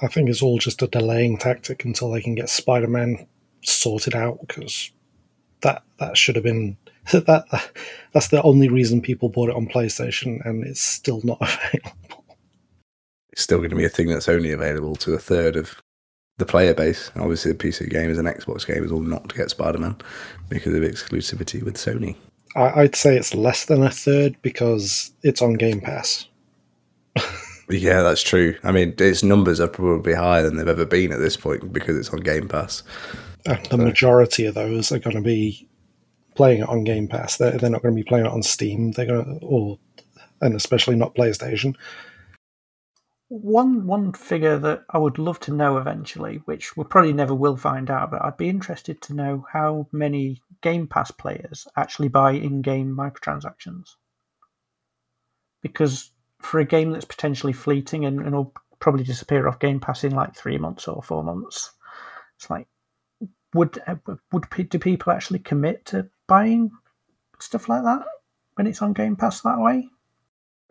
I 0.02 0.08
think 0.08 0.30
it's 0.30 0.41
all 0.41 0.58
just 0.58 0.82
a 0.82 0.88
delaying 0.88 1.38
tactic 1.38 1.86
until 1.86 2.12
they 2.12 2.22
can 2.22 2.36
get 2.36 2.50
Spider 2.50 2.88
Man 2.88 3.28
sorted 3.63 4.15
out 4.15 4.39
because 4.41 4.91
that 5.62 5.84
that 6.00 6.17
should 6.17 6.36
have 6.36 6.44
been 6.44 6.76
that 7.13 7.46
that's 8.12 8.28
the 8.28 8.41
only 8.41 8.67
reason 8.67 9.02
people 9.02 9.30
bought 9.30 9.50
it 9.50 9.56
on 9.56 9.67
PlayStation 9.67 10.46
and 10.46 10.65
it's 10.65 10.82
still 10.82 11.22
not 11.24 11.38
available. 11.41 12.26
It's 13.32 13.44
still 13.44 13.60
going 13.60 13.70
to 13.70 13.78
be 13.78 13.86
a 13.86 13.89
thing 13.89 14.08
that's 14.10 14.28
only 14.28 14.52
available 14.52 14.98
to 14.98 15.13
a 15.13 15.20
third 15.20 15.56
of 15.56 15.82
the 16.41 16.45
player 16.45 16.73
base. 16.73 17.12
Obviously, 17.15 17.54
the 17.54 17.58
PC 17.58 17.89
gamers 17.91 18.19
and 18.19 18.27
Xbox 18.27 18.65
gamers 18.65 18.91
all 18.91 18.99
not 18.99 19.30
to 19.30 19.36
get 19.36 19.49
Spider 19.49 19.77
Man 19.77 19.95
because 20.49 20.73
of 20.73 20.82
exclusivity 20.84 21.63
with 21.63 21.75
Sony. 21.75 22.15
I'd 22.56 22.95
say 22.95 23.15
it's 23.15 23.34
less 23.34 23.65
than 23.65 23.82
a 23.84 23.89
third 23.89 24.36
because 24.41 25.13
it's 25.23 25.41
on 25.41 25.54
Game 25.54 25.80
Pass. 25.80 26.27
Yeah, 27.69 28.01
that's 28.01 28.21
true. 28.21 28.58
I 28.63 28.73
mean, 28.73 28.93
its 28.97 29.23
numbers 29.23 29.62
are 29.62 29.67
probably 29.67 30.13
higher 30.13 30.43
than 30.43 30.58
they've 30.58 30.67
ever 30.67 30.86
been 30.86 31.13
at 31.13 31.19
this 31.19 31.38
point 31.38 31.71
because 31.71 31.97
it's 31.97 32.10
on 32.10 32.19
Game 32.19 32.49
Pass. 32.49 32.84
And 33.45 33.65
the 33.67 33.77
majority 33.77 34.45
of 34.45 34.56
those 34.56 34.91
are 34.91 34.99
going 34.99 35.15
to 35.15 35.21
be 35.21 35.67
playing 36.36 36.62
it 36.63 36.69
on 36.69 36.84
Game 36.84 37.08
Pass. 37.08 37.38
They're, 37.38 37.58
they're 37.58 37.69
not 37.69 37.82
going 37.82 37.95
to 37.95 38.04
be 38.04 38.08
playing 38.08 38.25
it 38.25 38.32
on 38.32 38.43
Steam. 38.43 38.91
They're 38.91 39.06
going 39.06 39.39
to, 39.39 39.45
or 39.45 39.80
and 40.41 40.56
especially 40.56 40.95
not 40.95 41.15
PlayStation. 41.15 41.75
One 43.34 43.88
one 43.88 44.12
figure 44.12 44.60
that 44.60 44.84
I 44.89 44.98
would 44.98 45.17
love 45.17 45.39
to 45.41 45.54
know 45.54 45.78
eventually, 45.78 46.41
which 46.44 46.76
we 46.76 46.84
probably 46.84 47.13
never 47.13 47.34
will 47.34 47.56
find 47.56 47.89
out, 47.89 48.12
but 48.12 48.22
I'd 48.22 48.36
be 48.36 48.50
interested 48.50 49.02
to 49.04 49.13
know 49.13 49.46
how 49.50 49.88
many 49.94 50.41
Game 50.60 50.86
Pass 50.86 51.12
players 51.12 51.65
actually 51.78 52.10
buy 52.10 52.32
in-game 52.32 52.94
microtransactions. 52.94 53.96
Because 55.62 56.12
for 56.39 56.60
a 56.60 56.65
game 56.65 56.91
that's 56.91 57.06
potentially 57.06 57.54
fleeting 57.54 58.04
and, 58.04 58.20
and 58.20 58.36
will 58.36 58.54
probably 58.82 59.06
disappear 59.06 59.48
off 59.48 59.60
Game 59.60 59.80
Pass 59.80 60.04
in 60.04 60.13
like 60.13 60.36
three 60.36 60.58
months 60.58 60.89
or 60.89 61.02
four 61.02 61.24
months, 61.24 61.72
it's 62.36 62.50
like 62.50 62.67
would 63.54 63.82
uh, 63.88 63.96
would 64.34 64.46
do 64.67 64.78
people 64.78 65.13
actually 65.13 65.39
commit 65.39 65.86
to 65.86 66.10
buying 66.28 66.70
stuff 67.39 67.70
like 67.70 67.84
that 67.84 68.04
when 68.56 68.67
it's 68.67 68.82
on 68.82 68.91
Game 68.91 69.15
Pass 69.15 69.39
that 69.39 69.60
way? 69.60 69.88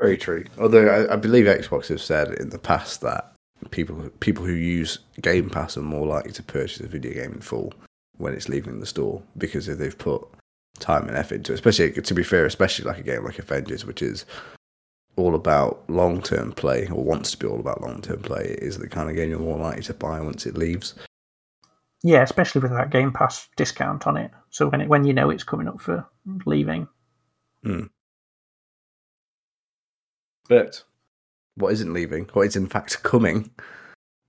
Very 0.01 0.17
true. 0.17 0.45
Although 0.59 0.89
I, 0.89 1.13
I 1.13 1.17
believe 1.17 1.45
Xbox 1.45 1.89
have 1.89 2.01
said 2.01 2.33
in 2.35 2.49
the 2.49 2.59
past 2.59 3.03
that 3.03 3.33
people 3.71 4.11
people 4.21 4.45
who 4.45 4.55
use 4.55 4.99
Game 5.21 5.51
Pass 5.51 5.77
are 5.77 5.83
more 5.83 6.07
likely 6.07 6.33
to 6.33 6.43
purchase 6.43 6.81
a 6.81 6.89
video 6.89 7.13
game 7.13 7.33
in 7.33 7.41
full 7.41 7.73
when 8.17 8.33
it's 8.33 8.49
leaving 8.49 8.81
the 8.81 8.87
store 8.87 9.23
because 9.37 9.69
if 9.69 9.79
they've 9.79 9.97
put 9.97 10.27
time 10.79 11.07
and 11.07 11.17
effort 11.17 11.37
into 11.37 11.53
it. 11.53 11.57
Especially 11.57 11.93
to 11.93 12.15
be 12.15 12.23
fair, 12.23 12.47
especially 12.47 12.87
like 12.87 12.99
a 12.99 13.03
game 13.03 13.25
like 13.25 13.39
Avengers, 13.39 13.85
which 13.85 14.01
is 14.03 14.25
all 15.17 15.35
about 15.35 15.83
long 15.89 16.23
term 16.23 16.53
play 16.53 16.89
or 16.89 17.05
wants 17.05 17.33
to 17.33 17.37
be 17.37 17.47
all 17.47 17.61
about 17.61 17.83
long 17.83 18.01
term 18.01 18.23
play, 18.23 18.57
is 18.63 18.79
the 18.79 18.89
kind 18.89 19.11
of 19.11 19.17
game 19.17 19.31
you're 19.31 19.39
more 19.39 19.59
likely 19.59 19.83
to 19.83 19.95
buy 19.95 20.21
once 20.21 20.47
it 20.47 20.57
leaves. 20.57 20.95
Yeah, 22.03 22.23
especially 22.23 22.63
with 22.63 22.71
that 22.71 22.91
Game 22.91 23.13
Pass 23.13 23.49
discount 23.57 24.07
on 24.07 24.17
it. 24.17 24.31
So 24.49 24.69
when 24.69 24.81
it, 24.81 24.89
when 24.89 25.05
you 25.05 25.13
know 25.13 25.29
it's 25.29 25.45
coming 25.45 25.69
up 25.69 25.81
for 25.83 26.07
leaving. 26.47 26.89
Mm. 27.65 27.91
But 30.51 30.83
what 31.55 31.73
isn't 31.73 31.95
leaving, 31.95 32.29
what 32.33 32.49
is 32.49 32.57
in 32.57 32.67
fact 32.67 33.03
coming, 33.05 33.51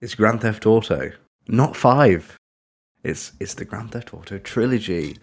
is 0.01 0.15
Grand 0.15 0.41
Theft 0.41 0.67
Auto. 0.67 1.11
Not 1.47 1.75
five. 1.75 2.37
It's 3.03 3.31
it's 3.39 3.55
the 3.55 3.65
Grand 3.65 3.91
Theft 3.91 4.13
Auto 4.13 4.37
trilogy. 4.37 5.17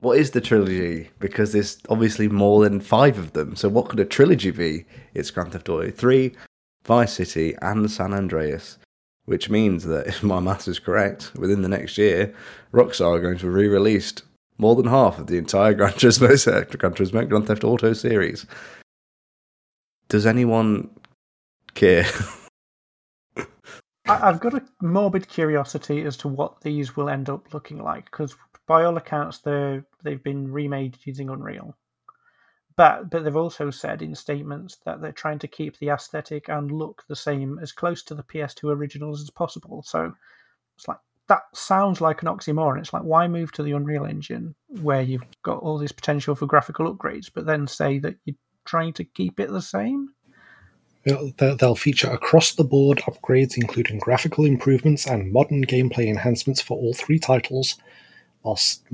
What 0.00 0.18
is 0.18 0.32
the 0.32 0.40
trilogy? 0.40 1.10
Because 1.20 1.52
there's 1.52 1.78
obviously 1.88 2.26
more 2.26 2.64
than 2.64 2.80
five 2.80 3.18
of 3.18 3.34
them. 3.34 3.54
So 3.54 3.68
what 3.68 3.88
could 3.88 4.00
a 4.00 4.04
trilogy 4.04 4.50
be? 4.50 4.84
It's 5.14 5.30
Grand 5.30 5.52
Theft 5.52 5.68
Auto 5.68 5.92
3, 5.92 6.34
Vice 6.84 7.12
City, 7.12 7.54
and 7.62 7.88
San 7.88 8.12
Andreas. 8.12 8.78
Which 9.26 9.48
means 9.48 9.84
that 9.84 10.06
if 10.08 10.24
my 10.24 10.40
maths 10.40 10.66
is 10.66 10.80
correct, 10.80 11.30
within 11.36 11.62
the 11.62 11.68
next 11.68 11.96
year, 11.98 12.34
Rockstar 12.72 13.16
are 13.16 13.20
going 13.20 13.38
to 13.38 13.48
re 13.48 13.68
release 13.68 14.12
more 14.58 14.74
than 14.74 14.86
half 14.86 15.20
of 15.20 15.28
the 15.28 15.38
entire 15.38 15.72
Grand 17.28 17.46
Theft 17.46 17.62
Auto 17.62 17.92
series. 17.92 18.44
Does 20.12 20.26
anyone 20.26 20.90
care? 21.72 22.04
I've 24.06 24.40
got 24.40 24.52
a 24.52 24.62
morbid 24.82 25.26
curiosity 25.26 26.02
as 26.02 26.18
to 26.18 26.28
what 26.28 26.60
these 26.60 26.94
will 26.94 27.08
end 27.08 27.30
up 27.30 27.54
looking 27.54 27.82
like 27.82 28.10
because, 28.10 28.36
by 28.66 28.84
all 28.84 28.98
accounts, 28.98 29.38
they 29.38 29.80
they've 30.04 30.22
been 30.22 30.52
remade 30.52 30.98
using 31.06 31.30
Unreal. 31.30 31.74
But 32.76 33.08
but 33.08 33.24
they've 33.24 33.34
also 33.34 33.70
said 33.70 34.02
in 34.02 34.14
statements 34.14 34.76
that 34.84 35.00
they're 35.00 35.12
trying 35.12 35.38
to 35.38 35.48
keep 35.48 35.78
the 35.78 35.88
aesthetic 35.88 36.50
and 36.50 36.70
look 36.70 37.04
the 37.08 37.16
same 37.16 37.58
as 37.62 37.72
close 37.72 38.02
to 38.02 38.14
the 38.14 38.22
PS2 38.22 38.64
originals 38.64 39.22
as 39.22 39.30
possible. 39.30 39.82
So 39.82 40.12
it's 40.76 40.86
like 40.86 40.98
that 41.28 41.44
sounds 41.54 42.02
like 42.02 42.20
an 42.20 42.28
oxymoron. 42.28 42.80
It's 42.80 42.92
like 42.92 43.04
why 43.04 43.28
move 43.28 43.50
to 43.52 43.62
the 43.62 43.72
Unreal 43.72 44.04
Engine 44.04 44.54
where 44.82 45.00
you've 45.00 45.24
got 45.42 45.60
all 45.60 45.78
this 45.78 45.92
potential 45.92 46.34
for 46.34 46.44
graphical 46.44 46.94
upgrades, 46.94 47.30
but 47.32 47.46
then 47.46 47.66
say 47.66 47.98
that 48.00 48.16
you're 48.26 48.36
trying 48.64 48.92
to 48.94 49.04
keep 49.04 49.40
it 49.40 49.50
the 49.50 49.62
same? 49.62 50.10
They'll 51.04 51.74
feature 51.74 52.10
across 52.10 52.54
the 52.54 52.62
board 52.62 52.98
upgrades, 52.98 53.56
including 53.56 53.98
graphical 53.98 54.44
improvements 54.44 55.06
and 55.06 55.32
modern 55.32 55.64
gameplay 55.64 56.06
enhancements 56.06 56.60
for 56.60 56.76
all 56.76 56.94
three 56.94 57.18
titles, 57.18 57.76
whilst, 58.44 58.84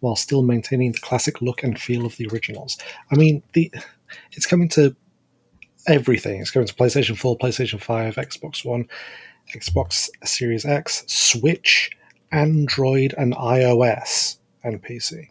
while 0.00 0.16
still 0.16 0.42
maintaining 0.42 0.92
the 0.92 1.00
classic 1.00 1.42
look 1.42 1.62
and 1.62 1.78
feel 1.78 2.06
of 2.06 2.16
the 2.16 2.28
originals. 2.28 2.78
I 3.10 3.16
mean, 3.16 3.42
the 3.52 3.70
it's 4.32 4.46
coming 4.46 4.70
to 4.70 4.96
everything. 5.86 6.40
It's 6.40 6.50
coming 6.50 6.66
to 6.66 6.74
PlayStation 6.74 7.16
4, 7.16 7.36
PlayStation 7.36 7.78
5, 7.78 8.14
Xbox 8.16 8.64
One, 8.64 8.88
Xbox 9.54 10.08
Series 10.24 10.64
X, 10.64 11.04
Switch, 11.06 11.90
Android, 12.32 13.14
and 13.18 13.34
iOS, 13.34 14.38
and 14.64 14.82
PC. 14.82 15.28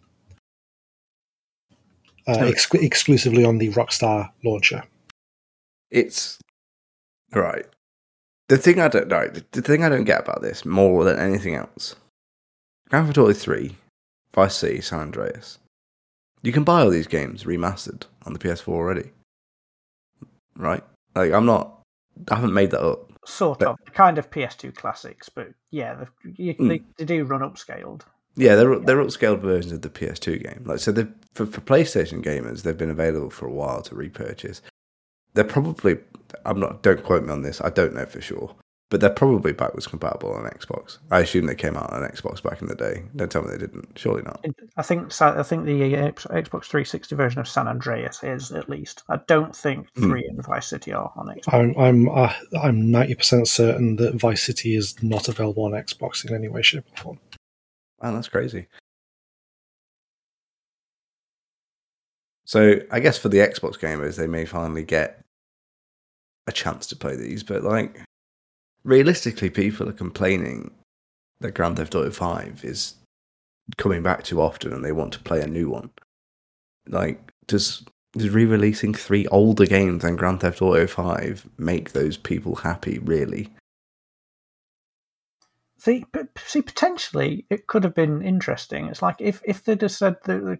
Uh, 2.27 2.45
ex- 2.45 2.73
exclusively 2.73 3.45
on 3.45 3.57
the 3.57 3.69
Rockstar 3.69 4.29
launcher 4.43 4.83
it's 5.89 6.39
right. 7.33 7.65
The 8.49 8.57
thing 8.57 8.79
I 8.79 8.87
don't 8.87 9.07
know, 9.07 9.27
the 9.27 9.61
thing 9.61 9.83
I 9.83 9.89
don't 9.89 10.05
get 10.05 10.21
about 10.21 10.41
this 10.41 10.65
more 10.65 11.03
than 11.03 11.19
anything 11.19 11.55
else, 11.55 11.95
Grand 12.89 13.07
Theft 13.07 13.17
Auto 13.17 13.33
Three, 13.33 13.75
Vice 14.33 14.55
City, 14.55 14.81
San 14.81 14.99
Andreas. 14.99 15.59
You 16.43 16.51
can 16.53 16.63
buy 16.63 16.81
all 16.81 16.89
these 16.89 17.07
games 17.07 17.43
remastered 17.43 18.03
on 18.25 18.33
the 18.33 18.39
PS4 18.39 18.69
already, 18.69 19.11
right? 20.55 20.83
Like 21.15 21.33
I'm 21.33 21.45
not, 21.45 21.81
I 22.31 22.35
haven't 22.35 22.53
made 22.53 22.71
that 22.71 22.85
up. 22.85 23.11
Sort 23.25 23.59
but, 23.59 23.69
of, 23.69 23.77
kind 23.93 24.17
of 24.17 24.29
PS2 24.29 24.73
classics, 24.75 25.27
but 25.27 25.49
yeah, 25.71 26.05
you, 26.23 26.53
mm. 26.55 26.69
they, 26.69 26.81
they, 26.97 27.03
do 27.03 27.25
run 27.25 27.41
upscaled. 27.41 28.03
Yeah, 28.37 28.55
they're 28.55 28.73
yeah. 28.73 28.79
they're 28.85 29.03
upscaled 29.03 29.41
versions 29.41 29.73
of 29.73 29.81
the 29.81 29.89
PS2 29.89 30.43
game. 30.43 30.63
Like 30.65 30.79
so, 30.79 30.93
for 31.33 31.45
for 31.45 31.61
PlayStation 31.61 32.23
gamers, 32.23 32.61
they've 32.61 32.77
been 32.77 32.89
available 32.89 33.29
for 33.29 33.47
a 33.47 33.51
while 33.51 33.81
to 33.81 33.95
repurchase 33.95 34.61
they're 35.37 35.45
probably 35.45 35.97
I'm 36.45 36.59
not 36.59 36.81
don't 36.81 37.03
quote 37.03 37.23
me 37.23 37.31
on 37.31 37.43
this, 37.43 37.61
I 37.61 37.69
don't 37.69 37.93
know 37.93 38.05
for 38.05 38.19
sure. 38.19 38.53
But 38.89 39.01
they're 39.01 39.09
probably 39.09 39.51
backwards 39.51 39.85
compatible 39.85 40.31
on 40.31 40.45
Xbox. 40.45 40.99
I 41.11 41.19
assume 41.19 41.45
they 41.45 41.55
came 41.55 41.75
out 41.75 41.91
on 41.91 42.09
Xbox 42.09 42.41
back 42.41 42.61
in 42.61 42.69
the 42.69 42.75
day. 42.75 43.03
Don't 43.17 43.29
tell 43.29 43.41
me 43.41 43.51
they 43.51 43.57
didn't. 43.57 43.99
Surely 43.99 44.21
not. 44.21 44.45
I 44.77 44.81
think 44.81 45.21
I 45.21 45.43
think 45.43 45.65
the 45.65 45.81
Xbox 45.81 46.67
360 46.67 47.15
version 47.17 47.41
of 47.41 47.49
San 47.49 47.67
Andreas 47.67 48.23
is 48.23 48.53
at 48.53 48.69
least. 48.69 49.03
I 49.09 49.17
don't 49.27 49.53
think 49.53 49.87
hmm. 49.95 50.03
three 50.03 50.25
and 50.25 50.41
Vice 50.41 50.67
City 50.67 50.93
are 50.93 51.11
on 51.17 51.27
Xbox. 51.27 51.53
I'm 51.53 51.77
I'm 51.77 52.09
uh, 52.09 52.33
I'm 52.63 52.89
ninety 52.89 53.15
percent 53.15 53.49
certain 53.49 53.97
that 53.97 54.15
Vice 54.15 54.43
City 54.43 54.73
is 54.75 54.95
not 55.03 55.27
available 55.27 55.65
on 55.65 55.71
Xbox 55.71 56.25
in 56.25 56.33
any 56.33 56.47
way, 56.47 56.61
shape, 56.61 56.85
or 56.93 56.97
form. 56.97 57.19
Man, 58.01 58.13
that's 58.13 58.29
crazy. 58.29 58.67
So 62.45 62.79
I 62.91 62.99
guess 62.99 63.17
for 63.17 63.29
the 63.29 63.39
Xbox 63.39 63.77
gamers, 63.77 64.15
they 64.15 64.27
may 64.27 64.45
finally 64.45 64.83
get 64.83 65.21
a 66.47 66.51
chance 66.51 66.87
to 66.87 66.95
play 66.95 67.15
these, 67.15 67.43
but 67.43 67.63
like 67.63 68.01
realistically, 68.83 69.49
people 69.49 69.89
are 69.89 69.93
complaining 69.93 70.71
that 71.41 71.53
Grand 71.53 71.77
Theft 71.77 71.93
Auto 71.93 72.09
Five 72.09 72.63
is 72.63 72.95
coming 73.77 74.01
back 74.01 74.23
too 74.23 74.41
often, 74.41 74.71
and 74.73 74.83
they 74.83 74.93
want 74.93 75.11
to 75.13 75.19
play 75.19 75.41
a 75.41 75.47
new 75.47 75.69
one. 75.69 75.89
Like, 76.87 77.19
does 77.47 77.83
does 78.13 78.29
re-releasing 78.29 78.93
three 78.93 79.27
older 79.27 79.65
games 79.65 80.01
than 80.01 80.15
Grand 80.15 80.39
Theft 80.39 80.61
Auto 80.61 80.87
Five 80.87 81.47
make 81.57 81.91
those 81.91 82.17
people 82.17 82.55
happy? 82.55 82.99
Really? 82.99 83.51
See, 85.87 86.03
see, 86.45 86.61
potentially 86.61 87.45
it 87.49 87.67
could 87.67 87.85
have 87.85 87.95
been 87.95 88.21
interesting. 88.21 88.87
It's 88.87 89.01
like 89.01 89.15
if 89.19 89.41
if 89.45 89.63
they'd 89.63 89.81
have 89.81 89.91
said 89.93 90.17
the, 90.25 90.59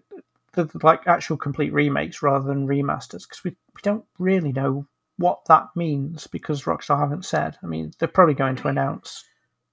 the, 0.54 0.64
the 0.64 0.78
like 0.82 1.06
actual 1.06 1.36
complete 1.36 1.70
remakes 1.70 2.22
rather 2.22 2.46
than 2.46 2.66
remasters, 2.66 3.28
because 3.28 3.44
we 3.44 3.50
we 3.50 3.82
don't 3.82 4.06
really 4.18 4.52
know 4.52 4.86
what 5.18 5.44
that 5.48 5.66
means 5.76 6.26
because 6.28 6.62
Rockstar 6.62 6.98
haven't 6.98 7.26
said. 7.26 7.58
I 7.62 7.66
mean, 7.66 7.92
they're 7.98 8.08
probably 8.08 8.32
going 8.32 8.56
to 8.56 8.68
announce 8.68 9.22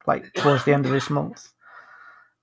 like 0.05 0.33
towards 0.33 0.65
the 0.65 0.73
end 0.73 0.87
of 0.87 0.91
this 0.91 1.09
month. 1.09 1.53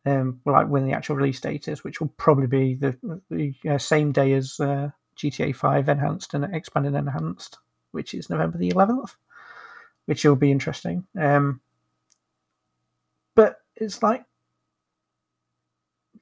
Um, 0.07 0.40
like 0.46 0.68
when 0.68 0.87
the 0.87 0.94
actual 0.94 1.16
release 1.16 1.40
date 1.40 1.68
is, 1.68 1.85
which 1.85 2.01
will 2.01 2.14
probably 2.16 2.46
be 2.46 2.77
the 2.77 2.96
the 3.29 3.55
uh, 3.68 3.77
same 3.77 4.12
day 4.12 4.33
as 4.33 4.59
uh, 4.59 4.88
GTA 5.18 5.55
Five 5.55 5.90
enhanced 5.90 6.33
and 6.33 6.46
expanded 6.55 6.94
enhanced, 6.94 7.59
which 7.90 8.14
is 8.14 8.31
November 8.31 8.57
the 8.57 8.72
11th, 8.72 9.16
which 10.07 10.25
will 10.25 10.35
be 10.35 10.51
interesting. 10.51 11.07
Um, 11.20 11.61
but 13.34 13.56
it's 13.76 14.02
like 14.02 14.24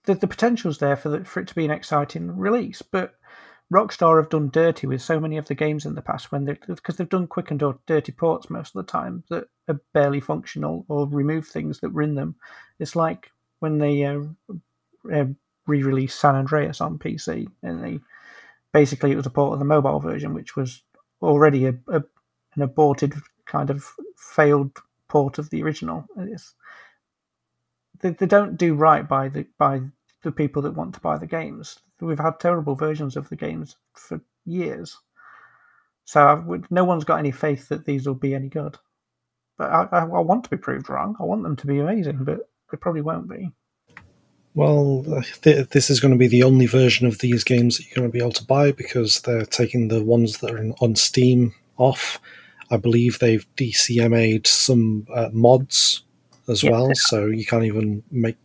the 0.05 0.15
the 0.15 0.27
potential's 0.27 0.79
there 0.79 0.97
for 0.97 1.09
the, 1.11 1.25
for 1.25 1.41
it 1.41 1.49
to 1.49 1.55
be 1.55 1.65
an 1.65 1.71
exciting 1.71 2.37
release, 2.37 2.83
but 2.83 3.15
Rockstar 3.73 4.21
have 4.21 4.31
done 4.31 4.51
dirty 4.51 4.87
with 4.87 5.01
so 5.01 5.21
many 5.21 5.37
of 5.37 5.47
the 5.47 5.55
games 5.55 5.87
in 5.87 5.95
the 5.95 6.03
past 6.03 6.33
when 6.33 6.45
they 6.45 6.57
because 6.67 6.97
they've 6.97 7.09
done 7.09 7.29
quick 7.29 7.51
and 7.51 7.63
dirty 7.87 8.13
ports 8.13 8.51
most 8.51 8.75
of 8.75 8.85
the 8.85 8.91
time 8.91 9.23
that 9.31 9.45
are 9.69 9.81
barely 9.93 10.21
functional 10.21 10.85
or 10.89 11.07
remove 11.07 11.47
things 11.47 11.79
that 11.81 11.93
were 11.93 12.03
in 12.03 12.15
them. 12.15 12.35
It's 12.81 12.97
like 12.97 13.31
when 13.61 13.79
they 13.79 14.05
uh, 14.05 14.23
uh, 15.13 15.27
re-released 15.67 16.19
San 16.19 16.35
Andreas 16.35 16.81
on 16.81 16.99
PC 16.99 17.47
and 17.63 17.85
they 17.85 18.01
basically 18.73 19.13
it 19.13 19.17
was 19.17 19.27
a 19.27 19.31
port 19.31 19.53
of 19.53 19.61
the 19.61 19.65
mobile 19.65 20.01
version, 20.01 20.35
which 20.35 20.57
was 20.57 20.83
already 21.23 21.67
a, 21.67 21.75
a 21.89 22.03
an 22.57 22.63
aborted 22.63 23.15
kind 23.47 23.71
of 23.71 23.85
failed 24.17 24.77
port 25.09 25.39
of 25.39 25.49
the 25.51 25.63
original. 25.63 26.05
It's, 26.19 26.55
they, 28.01 28.11
they 28.11 28.27
don't 28.27 28.57
do 28.57 28.75
right 28.75 29.07
by 29.07 29.29
the 29.29 29.47
by 29.59 29.81
the 30.23 30.33
people 30.33 30.63
that 30.63 30.75
want 30.75 30.95
to 30.95 31.01
buy 31.01 31.19
the 31.19 31.27
games. 31.27 31.79
We've 32.01 32.19
had 32.19 32.41
terrible 32.41 32.75
versions 32.75 33.17
of 33.17 33.29
the 33.29 33.37
games 33.37 33.77
for 33.95 34.21
years, 34.45 34.97
so 36.05 36.27
I've, 36.27 36.71
no 36.71 36.85
one's 36.85 37.05
got 37.05 37.19
any 37.19 37.31
faith 37.31 37.69
that 37.69 37.85
these 37.85 38.07
will 38.07 38.15
be 38.15 38.35
any 38.35 38.49
good. 38.49 38.77
But 39.59 39.71
I, 39.71 39.89
I, 39.93 39.99
I 40.01 40.21
want 40.21 40.45
to 40.45 40.51
be 40.51 40.57
proved 40.57 40.89
wrong. 40.89 41.17
I 41.21 41.25
want 41.25 41.43
them 41.43 41.57
to 41.57 41.67
be 41.67 41.79
amazing, 41.79 42.25
but 42.25 42.49
they 42.71 42.79
probably 42.79 43.03
won't 43.03 43.29
be. 43.29 43.53
Well, 44.55 45.05
th- 45.43 45.69
this 45.69 45.91
is 45.91 46.01
going 46.01 46.13
to 46.13 46.19
be 46.19 46.27
the 46.27 46.43
only 46.43 46.67
version 46.67 47.07
of 47.07 47.19
these 47.19 47.45
games 47.45 47.77
that 47.77 47.87
you're 47.87 48.03
going 48.03 48.11
to 48.11 48.13
be 48.13 48.19
able 48.19 48.33
to 48.33 48.45
buy 48.45 48.73
because 48.73 49.21
they're 49.21 49.47
taking 49.47 49.89
the 49.89 50.03
ones 50.03 50.39
that 50.39 50.51
are 50.51 50.73
on 50.81 50.97
Steam 50.97 51.55
off. 51.77 52.19
I 52.71 52.77
believe 52.77 53.19
they've 53.19 53.47
DCMA'd 53.57 54.47
some 54.47 55.07
uh, 55.15 55.29
mods 55.33 56.03
as 56.51 56.63
yeah. 56.63 56.71
well, 56.71 56.91
so 56.95 57.27
you 57.27 57.47
can't 57.47 57.65
even 57.65 58.03
make. 58.11 58.37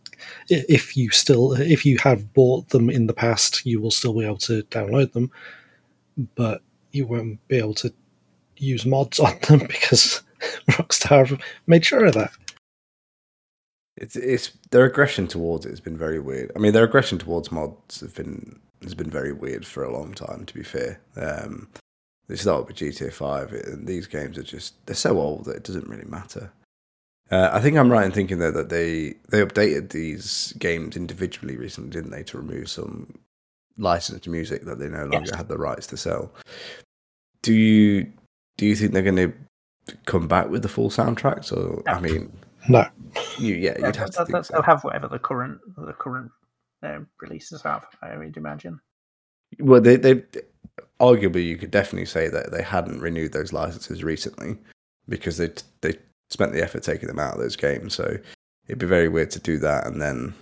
If 0.48 0.96
you 0.96 1.10
still, 1.10 1.52
if 1.52 1.84
you 1.84 1.98
have 1.98 2.32
bought 2.32 2.70
them 2.70 2.88
in 2.88 3.06
the 3.06 3.12
past, 3.12 3.66
you 3.66 3.80
will 3.80 3.90
still 3.90 4.14
be 4.14 4.24
able 4.24 4.38
to 4.38 4.62
download 4.64 5.12
them, 5.12 5.30
but 6.34 6.62
you 6.92 7.06
won't 7.06 7.46
be 7.48 7.58
able 7.58 7.74
to 7.74 7.92
use 8.56 8.86
mods 8.86 9.20
on 9.20 9.38
them 9.48 9.60
because 9.60 10.22
Rockstar 10.70 11.40
made 11.66 11.84
sure 11.84 12.06
of 12.06 12.14
that. 12.14 12.32
It's 13.96 14.16
it's 14.16 14.52
their 14.70 14.84
aggression 14.84 15.26
towards 15.26 15.64
it 15.64 15.70
has 15.70 15.80
been 15.80 15.96
very 15.96 16.20
weird. 16.20 16.52
I 16.54 16.58
mean, 16.58 16.72
their 16.72 16.84
aggression 16.84 17.18
towards 17.18 17.50
mods 17.50 18.00
have 18.00 18.14
been 18.14 18.60
has 18.82 18.94
been 18.94 19.10
very 19.10 19.32
weird 19.32 19.66
for 19.66 19.84
a 19.84 19.92
long 19.92 20.12
time. 20.12 20.44
To 20.44 20.54
be 20.54 20.62
fair, 20.62 21.00
um, 21.16 21.68
they 22.28 22.36
started 22.36 22.68
with 22.68 22.76
GTA 22.76 23.12
Five, 23.12 23.52
and 23.52 23.86
these 23.86 24.06
games 24.06 24.36
are 24.36 24.42
just 24.42 24.84
they're 24.86 24.94
so 24.94 25.18
old 25.18 25.46
that 25.46 25.56
it 25.56 25.64
doesn't 25.64 25.88
really 25.88 26.04
matter. 26.04 26.52
Uh, 27.30 27.50
I 27.52 27.60
think 27.60 27.76
I'm 27.76 27.90
right 27.90 28.06
in 28.06 28.12
thinking 28.12 28.38
though 28.38 28.52
that 28.52 28.68
they 28.68 29.14
they 29.28 29.44
updated 29.44 29.90
these 29.90 30.52
games 30.58 30.96
individually 30.96 31.56
recently, 31.56 31.90
didn't 31.90 32.10
they, 32.10 32.22
to 32.24 32.36
remove 32.36 32.68
some 32.68 33.18
licensed 33.78 34.28
music 34.28 34.64
that 34.64 34.78
they 34.78 34.88
no 34.88 35.04
longer 35.06 35.28
yes. 35.28 35.34
had 35.34 35.48
the 35.48 35.58
rights 35.58 35.86
to 35.88 35.96
sell. 35.96 36.32
Do 37.42 37.52
you 37.52 38.12
do 38.56 38.66
you 38.66 38.76
think 38.76 38.92
they're 38.92 39.02
going 39.02 39.16
to 39.16 39.32
come 40.06 40.28
back 40.28 40.48
with 40.48 40.62
the 40.62 40.68
full 40.68 40.90
soundtracks, 40.90 41.52
or 41.52 41.82
I 41.88 42.00
mean, 42.00 42.32
no. 42.68 42.86
You, 43.38 43.54
yeah, 43.54 43.76
you'd 43.78 43.96
have 43.96 44.10
to. 44.10 44.24
They'll, 44.28 44.42
so. 44.42 44.62
have 44.62 44.84
whatever 44.84 45.08
the 45.08 45.18
current 45.18 45.60
the 45.76 45.92
current 45.92 46.30
um, 46.82 47.08
releases 47.20 47.62
have. 47.62 47.86
I 48.02 48.16
would 48.16 48.36
imagine. 48.36 48.80
Well, 49.58 49.80
they 49.80 49.96
they 49.96 50.22
arguably 51.00 51.44
you 51.44 51.56
could 51.56 51.70
definitely 51.70 52.06
say 52.06 52.28
that 52.28 52.50
they 52.50 52.62
hadn't 52.62 53.00
renewed 53.00 53.32
those 53.32 53.52
licenses 53.52 54.02
recently 54.02 54.56
because 55.08 55.36
they 55.36 55.50
they 55.82 55.98
spent 56.30 56.52
the 56.52 56.62
effort 56.62 56.82
taking 56.82 57.08
them 57.08 57.18
out 57.18 57.34
of 57.34 57.40
those 57.40 57.56
games. 57.56 57.94
So 57.94 58.18
it'd 58.66 58.78
be 58.78 58.86
very 58.86 59.08
weird 59.08 59.30
to 59.32 59.40
do 59.40 59.58
that 59.58 59.86
and 59.86 60.00
then 60.00 60.34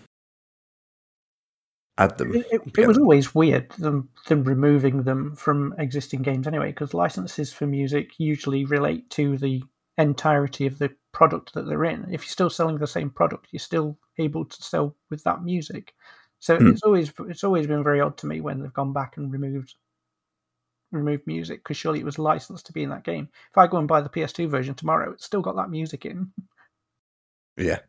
add 1.99 2.19
them. 2.19 2.35
It, 2.35 2.47
it, 2.51 2.79
it 2.79 2.89
was 2.89 2.99
always 2.99 3.35
weird 3.35 3.71
them 3.73 4.09
them 4.27 4.45
removing 4.45 5.03
them 5.03 5.37
from 5.37 5.75
existing 5.79 6.23
games 6.23 6.47
anyway, 6.47 6.71
because 6.71 6.95
licenses 6.95 7.53
for 7.53 7.67
music 7.67 8.13
usually 8.19 8.65
relate 8.65 9.09
to 9.11 9.39
the 9.39 9.63
entirety 9.97 10.67
of 10.67 10.79
the 10.79 10.91
product 11.13 11.55
that 11.55 11.67
they're 11.67 11.85
in. 11.85 12.05
If 12.11 12.23
you're 12.23 12.31
still 12.31 12.51
selling 12.51 12.79
the 12.79 12.87
same 12.87 13.11
product, 13.11 13.49
you're 13.53 13.61
still 13.61 13.97
able 14.19 14.45
to 14.45 14.63
sell 14.63 14.97
with 15.11 15.23
that 15.25 15.45
music. 15.45 15.95
So 16.41 16.59
mm. 16.59 16.73
it's 16.73 16.83
always 16.83 17.13
it's 17.29 17.45
always 17.45 17.67
been 17.67 17.85
very 17.85 18.01
odd 18.01 18.17
to 18.19 18.27
me 18.27 18.41
when 18.41 18.61
they've 18.61 18.73
gone 18.73 18.93
back 18.93 19.17
and 19.17 19.33
removed 19.33 19.77
removed 20.95 21.27
music 21.27 21.63
because 21.63 21.77
surely 21.77 22.01
it 22.01 22.05
was 22.05 22.19
licensed 22.19 22.67
to 22.67 22.73
be 22.73 22.83
in 22.83 22.91
that 22.91 23.05
game. 23.05 23.29
If 23.51 23.59
I 23.59 23.67
go 23.67 23.79
and 23.79 23.89
buy 23.89 24.01
the 24.01 24.09
PS2 24.09 24.49
version 24.49 24.75
tomorrow, 24.75 25.13
it's 25.13 25.25
still 25.25 25.43
got 25.43 25.57
that 25.57 25.71
music 25.71 26.05
in. 26.07 26.33
Yeah, 27.57 27.81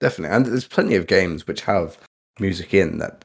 definitely. 0.00 0.36
And 0.36 0.46
there's 0.46 0.66
plenty 0.66 0.94
of 0.96 1.06
games 1.06 1.46
which 1.46 1.62
have 1.62 1.98
music 2.40 2.74
in 2.74 2.98
that 2.98 3.24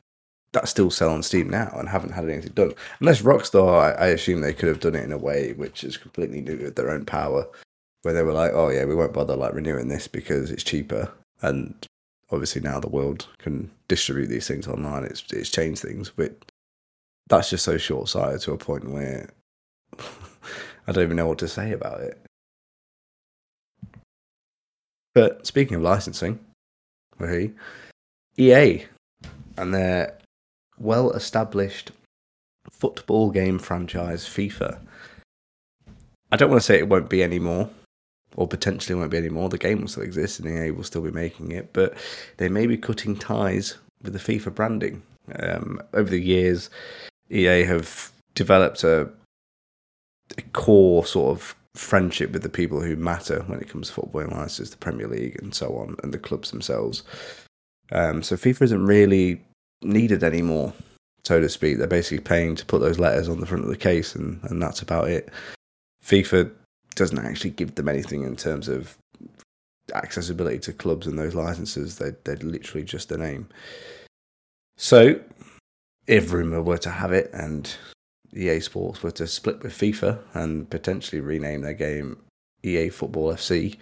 that 0.53 0.69
still 0.69 0.91
sell 0.91 1.09
on 1.09 1.23
Steam 1.23 1.49
now 1.49 1.73
and 1.77 1.89
haven't 1.89 2.11
had 2.11 2.29
anything 2.29 2.51
done. 2.53 2.73
Unless 2.99 3.23
Rockstar, 3.23 3.97
I, 3.97 4.05
I 4.05 4.07
assume 4.09 4.41
they 4.41 4.53
could 4.53 4.69
have 4.69 4.79
done 4.79 4.95
it 4.95 5.03
in 5.03 5.11
a 5.11 5.17
way 5.17 5.53
which 5.53 5.83
is 5.83 5.97
completely 5.97 6.41
new 6.41 6.57
with 6.57 6.75
their 6.75 6.91
own 6.91 7.05
power 7.05 7.47
where 8.03 8.13
they 8.13 8.21
were 8.21 8.33
like, 8.33 8.51
oh 8.53 8.69
yeah, 8.69 8.85
we 8.85 8.93
won't 8.93 9.13
bother 9.13 9.35
like 9.35 9.53
renewing 9.53 9.87
this 9.87 10.07
because 10.07 10.51
it's 10.51 10.63
cheaper. 10.63 11.11
And 11.41 11.73
obviously 12.31 12.61
now 12.61 12.79
the 12.79 12.89
world 12.89 13.27
can 13.39 13.71
distribute 13.87 14.27
these 14.27 14.47
things 14.47 14.67
online. 14.67 15.03
It's 15.05 15.23
it's 15.31 15.49
changed 15.49 15.81
things, 15.81 16.11
but 16.15 16.33
that's 17.27 17.49
just 17.49 17.65
so 17.65 17.77
short 17.77 18.09
sighted 18.09 18.41
to 18.41 18.53
a 18.53 18.57
point 18.57 18.89
where 18.89 19.29
I 20.87 20.91
don't 20.91 21.03
even 21.03 21.17
know 21.17 21.27
what 21.27 21.39
to 21.39 21.47
say 21.47 21.71
about 21.71 22.01
it. 22.01 22.19
But 25.15 25.45
speaking 25.45 25.75
of 25.75 25.83
licensing, 25.83 26.39
EA 28.37 28.85
and 29.57 29.73
their 29.73 30.17
well 30.79 31.11
established 31.11 31.91
football 32.71 33.29
game 33.29 33.59
franchise 33.59 34.25
FIFA. 34.25 34.79
I 36.31 36.35
don't 36.35 36.49
want 36.49 36.61
to 36.61 36.65
say 36.65 36.79
it 36.79 36.89
won't 36.89 37.09
be 37.09 37.23
anymore 37.23 37.69
or 38.35 38.47
potentially 38.47 38.95
won't 38.97 39.11
be 39.11 39.17
anymore. 39.17 39.49
The 39.49 39.57
game 39.57 39.81
will 39.81 39.87
still 39.87 40.03
exist 40.03 40.39
and 40.39 40.49
EA 40.49 40.71
will 40.71 40.83
still 40.83 41.01
be 41.01 41.11
making 41.11 41.51
it, 41.51 41.71
but 41.73 41.93
they 42.37 42.49
may 42.49 42.65
be 42.65 42.77
cutting 42.77 43.15
ties 43.15 43.77
with 44.01 44.13
the 44.13 44.19
FIFA 44.19 44.55
branding. 44.55 45.03
Um, 45.39 45.81
over 45.93 46.09
the 46.09 46.19
years, 46.19 46.69
EA 47.29 47.63
have 47.63 48.11
developed 48.35 48.83
a, 48.83 49.09
a, 50.37 50.41
core 50.53 51.05
sort 51.05 51.37
of 51.37 51.55
friendship 51.75 52.31
with 52.31 52.43
the 52.43 52.49
people 52.49 52.81
who 52.81 52.95
matter 52.95 53.41
when 53.47 53.59
it 53.59 53.69
comes 53.69 53.87
to 53.87 53.93
football 53.93 54.23
licenses, 54.23 54.71
the 54.71 54.77
Premier 54.77 55.07
League 55.07 55.41
and 55.41 55.53
so 55.53 55.75
on, 55.77 55.95
and 56.03 56.13
the 56.13 56.19
clubs 56.19 56.51
themselves. 56.51 57.03
Um, 57.91 58.23
so 58.23 58.35
FIFA 58.35 58.61
isn't 58.63 58.85
really 58.85 59.41
needed 59.81 60.23
anymore, 60.23 60.73
so 61.23 61.39
to 61.39 61.49
speak. 61.49 61.77
They're 61.77 61.87
basically 61.87 62.23
paying 62.23 62.55
to 62.55 62.65
put 62.65 62.81
those 62.81 62.99
letters 62.99 63.29
on 63.29 63.39
the 63.39 63.45
front 63.45 63.63
of 63.63 63.69
the 63.69 63.77
case, 63.77 64.15
and, 64.15 64.39
and 64.43 64.61
that's 64.61 64.81
about 64.81 65.09
it. 65.09 65.29
FIFA 66.03 66.51
doesn't 66.95 67.25
actually 67.25 67.51
give 67.51 67.75
them 67.75 67.89
anything 67.89 68.23
in 68.23 68.35
terms 68.35 68.67
of 68.67 68.97
accessibility 69.93 70.59
to 70.59 70.73
clubs 70.73 71.07
and 71.07 71.17
those 71.17 71.35
licenses. 71.35 71.97
They 71.97 72.11
they're 72.23 72.35
literally 72.37 72.83
just 72.83 73.11
a 73.11 73.17
name. 73.17 73.47
So, 74.77 75.19
if 76.07 76.31
rumor 76.31 76.61
were 76.61 76.77
to 76.79 76.89
have 76.89 77.11
it, 77.11 77.29
and 77.33 77.73
EA 78.35 78.59
Sports 78.59 79.03
were 79.03 79.11
to 79.11 79.27
split 79.27 79.61
with 79.61 79.73
FIFA 79.73 80.19
and 80.33 80.69
potentially 80.69 81.21
rename 81.21 81.61
their 81.61 81.73
game 81.73 82.17
EA 82.63 82.89
Football 82.89 83.33
FC, 83.33 83.77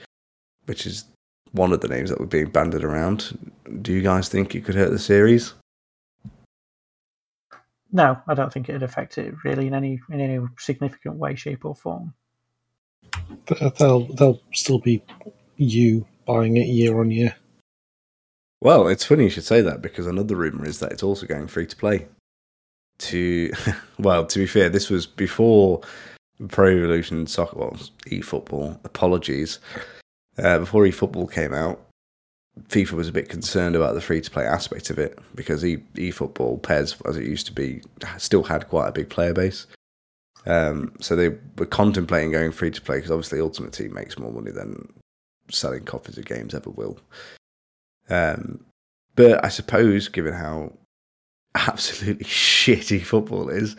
which 0.66 0.86
is 0.86 1.06
one 1.52 1.74
of 1.74 1.82
the 1.82 1.88
names 1.88 2.10
that 2.10 2.20
were 2.20 2.26
being 2.26 2.50
banded 2.50 2.84
around, 2.84 3.38
do 3.82 3.92
you 3.92 4.02
guys 4.02 4.30
think 4.30 4.56
it 4.56 4.64
could 4.64 4.76
hurt 4.76 4.90
the 4.90 5.00
series? 5.00 5.54
No, 7.92 8.18
I 8.28 8.34
don't 8.34 8.54
think 8.54 8.70
it'd 8.70 8.84
affect 8.84 9.18
it 9.18 9.34
really 9.44 9.68
in 9.68 9.74
any 9.74 10.00
in 10.10 10.22
any 10.22 10.40
significant 10.58 11.16
way, 11.16 11.36
shape, 11.36 11.66
or 11.66 11.76
form 11.76 12.14
uh, 13.50 13.70
they'll 13.78 14.06
they'll 14.16 14.42
still 14.54 14.80
be 14.80 15.04
you 15.58 16.06
buying 16.26 16.58
it 16.58 16.68
year 16.68 17.00
on 17.00 17.12
year. 17.12 17.36
Well, 18.62 18.88
it's 18.88 19.06
funny 19.06 19.24
you 19.24 19.30
should 19.30 19.44
say 19.44 19.62
that 19.62 19.82
because 19.82 20.06
another 20.06 20.36
rumor 20.36 20.68
is 20.68 20.80
that 20.80 20.92
it's 20.92 21.04
also 21.04 21.26
going 21.26 21.48
free 21.48 21.66
to 21.66 21.76
play. 21.76 22.08
To 23.00 23.52
well, 24.00 24.26
to 24.26 24.40
be 24.40 24.46
fair, 24.46 24.70
this 24.70 24.90
was 24.90 25.08
before 25.08 25.82
Pro 26.48 26.70
Evolution 26.70 27.28
Soccer, 27.28 27.58
well, 27.58 27.78
eFootball. 28.06 28.80
Apologies. 28.86 29.60
Uh, 30.38 30.60
before 30.60 30.84
eFootball 30.84 31.32
came 31.32 31.54
out, 31.54 31.82
FIFA 32.68 32.92
was 32.94 33.08
a 33.08 33.14
bit 33.14 33.30
concerned 33.30 33.76
about 33.76 33.96
the 33.96 34.02
free 34.02 34.22
to 34.22 34.32
play 34.32 34.46
aspect 34.46 34.90
of 34.90 35.00
it 35.00 35.18
because 35.36 35.66
e 35.66 35.78
eFootball, 35.96 36.62
PES, 36.62 37.02
as 37.08 37.18
it 37.18 37.26
used 37.26 37.48
to 37.48 37.54
be, 37.54 37.82
still 38.18 38.44
had 38.44 38.70
quite 38.70 38.88
a 38.88 38.92
big 38.92 39.10
player 39.10 39.34
base. 39.34 39.68
Um, 40.46 40.94
so 41.00 41.16
they 41.16 41.30
were 41.58 41.66
contemplating 41.66 42.32
going 42.32 42.52
free 42.52 42.72
to 42.72 42.82
play 42.82 42.98
because 42.98 43.12
obviously 43.12 43.40
Ultimate 43.40 43.74
Team 43.74 43.94
makes 43.94 44.18
more 44.18 44.32
money 44.32 44.52
than 44.52 44.92
selling 45.50 45.84
copies 45.84 46.18
of 46.18 46.26
games 46.26 46.54
ever 46.54 46.70
will. 46.70 46.98
Um, 48.10 48.66
but 49.16 49.44
I 49.44 49.50
suppose, 49.50 50.08
given 50.08 50.34
how 50.34 50.74
absolutely 51.56 52.26
shitty 52.26 53.04
football 53.04 53.50
is, 53.50 53.76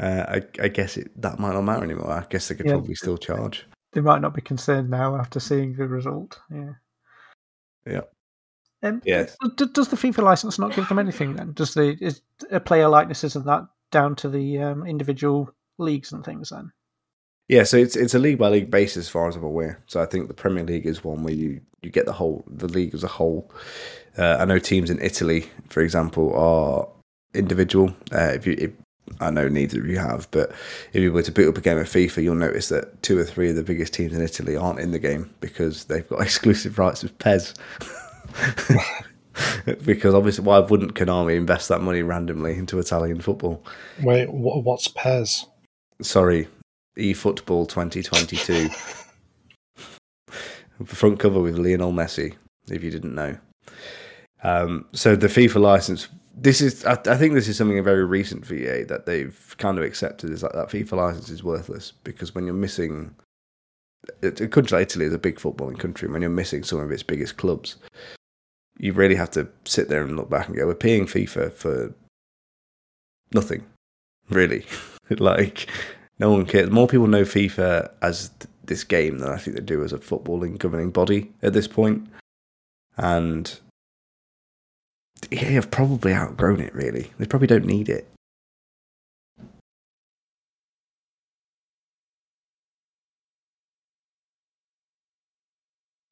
uh, 0.00 0.24
I, 0.28 0.42
I, 0.60 0.68
guess 0.68 0.96
it 0.96 1.10
that 1.20 1.38
might 1.38 1.52
not 1.52 1.62
matter 1.62 1.84
anymore. 1.84 2.10
I 2.10 2.24
guess 2.28 2.48
they 2.48 2.54
could 2.54 2.66
yeah. 2.66 2.72
probably 2.72 2.94
still 2.94 3.18
charge. 3.18 3.66
They 3.92 4.00
might 4.00 4.22
not 4.22 4.34
be 4.34 4.40
concerned 4.40 4.90
now 4.90 5.16
after 5.16 5.38
seeing 5.38 5.74
the 5.74 5.86
result. 5.86 6.40
Yeah. 6.50 6.72
Yeah. 7.86 8.00
Um, 8.82 9.02
yes. 9.04 9.36
Does 9.56 9.88
the 9.88 9.96
FIFA 9.96 10.24
license 10.24 10.58
not 10.58 10.74
give 10.74 10.88
them 10.88 10.98
anything 10.98 11.34
then? 11.34 11.52
Does 11.52 11.74
the 11.74 11.96
is 12.00 12.22
a 12.50 12.58
player 12.58 12.88
likenesses 12.88 13.36
and 13.36 13.44
that 13.44 13.66
down 13.90 14.16
to 14.16 14.28
the 14.28 14.58
um, 14.58 14.86
individual 14.86 15.54
leagues 15.78 16.12
and 16.12 16.24
things 16.24 16.50
then? 16.50 16.72
Yeah, 17.48 17.64
so 17.64 17.76
it's 17.76 17.96
it's 17.96 18.14
a 18.14 18.18
league 18.18 18.38
by 18.38 18.48
league 18.48 18.70
basis, 18.70 19.06
as 19.06 19.08
far 19.08 19.28
as 19.28 19.36
I'm 19.36 19.44
aware. 19.44 19.80
So 19.86 20.00
I 20.00 20.06
think 20.06 20.28
the 20.28 20.34
Premier 20.34 20.64
League 20.64 20.86
is 20.86 21.04
one 21.04 21.22
where 21.22 21.34
you, 21.34 21.60
you 21.82 21.90
get 21.90 22.06
the 22.06 22.12
whole 22.12 22.44
the 22.46 22.68
league 22.68 22.94
as 22.94 23.04
a 23.04 23.08
whole. 23.08 23.50
Uh, 24.16 24.36
I 24.38 24.44
know 24.44 24.58
teams 24.58 24.90
in 24.90 25.00
Italy, 25.00 25.46
for 25.68 25.82
example, 25.82 26.34
are 26.34 26.88
individual. 27.34 27.94
Uh, 28.12 28.32
if 28.34 28.46
you, 28.46 28.56
if, 28.58 28.70
I 29.20 29.30
know 29.30 29.48
neither 29.48 29.80
of 29.80 29.86
you 29.86 29.98
have, 29.98 30.28
but 30.30 30.52
if 30.92 31.02
you 31.02 31.12
were 31.12 31.22
to 31.22 31.32
boot 31.32 31.48
up 31.48 31.58
a 31.58 31.60
game 31.60 31.78
of 31.78 31.86
FIFA, 31.86 32.22
you'll 32.22 32.34
notice 32.34 32.68
that 32.68 33.02
two 33.02 33.18
or 33.18 33.24
three 33.24 33.50
of 33.50 33.56
the 33.56 33.62
biggest 33.62 33.92
teams 33.92 34.14
in 34.14 34.22
Italy 34.22 34.56
aren't 34.56 34.78
in 34.78 34.92
the 34.92 34.98
game 34.98 35.30
because 35.40 35.84
they've 35.84 36.08
got 36.08 36.20
exclusive 36.22 36.78
rights 36.78 37.02
with 37.02 37.18
PES. 37.18 37.54
because 39.84 40.14
obviously, 40.14 40.44
why 40.44 40.58
wouldn't 40.58 40.94
Konami 40.94 41.36
invest 41.36 41.68
that 41.68 41.80
money 41.80 42.02
randomly 42.02 42.54
into 42.54 42.78
Italian 42.78 43.20
football? 43.20 43.64
Wait, 44.02 44.30
what's 44.30 44.88
PES? 44.88 45.46
Sorry, 46.00 46.48
eFootball 46.96 47.68
2022. 47.68 48.68
Front 50.84 51.18
cover 51.18 51.40
with 51.40 51.58
Lionel 51.58 51.92
Messi, 51.92 52.34
if 52.68 52.82
you 52.82 52.90
didn't 52.90 53.14
know. 53.14 53.38
Um, 54.42 54.86
so 54.92 55.14
the 55.14 55.28
FIFA 55.28 55.60
license, 55.60 56.08
this 56.34 56.60
is, 56.60 56.84
I, 56.84 56.92
I, 57.06 57.16
think 57.16 57.34
this 57.34 57.46
is 57.46 57.56
something 57.56 57.78
a 57.78 57.82
very 57.82 58.04
recent 58.04 58.50
EA 58.50 58.82
that 58.84 59.06
they've 59.06 59.54
kind 59.58 59.78
of 59.78 59.84
accepted 59.84 60.30
is 60.30 60.40
that 60.40 60.52
that 60.54 60.68
FIFA 60.68 60.92
license 60.92 61.30
is 61.30 61.44
worthless 61.44 61.92
because 62.02 62.34
when 62.34 62.44
you're 62.44 62.54
missing, 62.54 63.14
a 64.22 64.30
country 64.32 64.78
like 64.78 64.88
Italy 64.88 65.04
is 65.04 65.14
a 65.14 65.18
big 65.18 65.36
footballing 65.36 65.78
country. 65.78 66.08
When 66.08 66.22
you're 66.22 66.30
missing 66.30 66.64
some 66.64 66.80
of 66.80 66.90
its 66.90 67.04
biggest 67.04 67.36
clubs, 67.36 67.76
you 68.78 68.92
really 68.92 69.14
have 69.14 69.30
to 69.32 69.48
sit 69.64 69.88
there 69.88 70.02
and 70.02 70.16
look 70.16 70.28
back 70.28 70.48
and 70.48 70.56
go, 70.56 70.66
we're 70.66 70.74
paying 70.74 71.06
FIFA 71.06 71.52
for 71.52 71.94
nothing, 73.32 73.64
really. 74.28 74.66
like 75.10 75.68
no 76.22 76.30
one 76.30 76.46
cares. 76.46 76.70
More 76.70 76.86
people 76.86 77.08
know 77.08 77.24
FIFA 77.24 77.90
as 78.00 78.28
th- 78.28 78.48
this 78.64 78.84
game 78.84 79.18
than 79.18 79.30
I 79.30 79.38
think 79.38 79.56
they 79.56 79.62
do 79.62 79.82
as 79.82 79.92
a 79.92 79.98
footballing 79.98 80.56
governing 80.56 80.92
body 80.92 81.32
at 81.42 81.52
this 81.52 81.66
point. 81.66 82.08
And 82.96 83.58
they 85.30 85.36
have 85.36 85.72
probably 85.72 86.14
outgrown 86.14 86.60
it, 86.60 86.72
really. 86.76 87.10
They 87.18 87.26
probably 87.26 87.48
don't 87.48 87.64
need 87.64 87.88
it. 87.88 88.08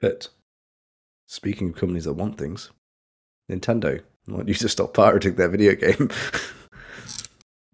But 0.00 0.28
speaking 1.28 1.68
of 1.68 1.76
companies 1.76 2.06
that 2.06 2.14
want 2.14 2.36
things, 2.36 2.70
Nintendo 3.48 4.02
want 4.26 4.48
you 4.48 4.54
to 4.54 4.68
stop 4.68 4.92
pirating 4.92 5.36
their 5.36 5.48
video 5.48 5.76
game. 5.76 6.10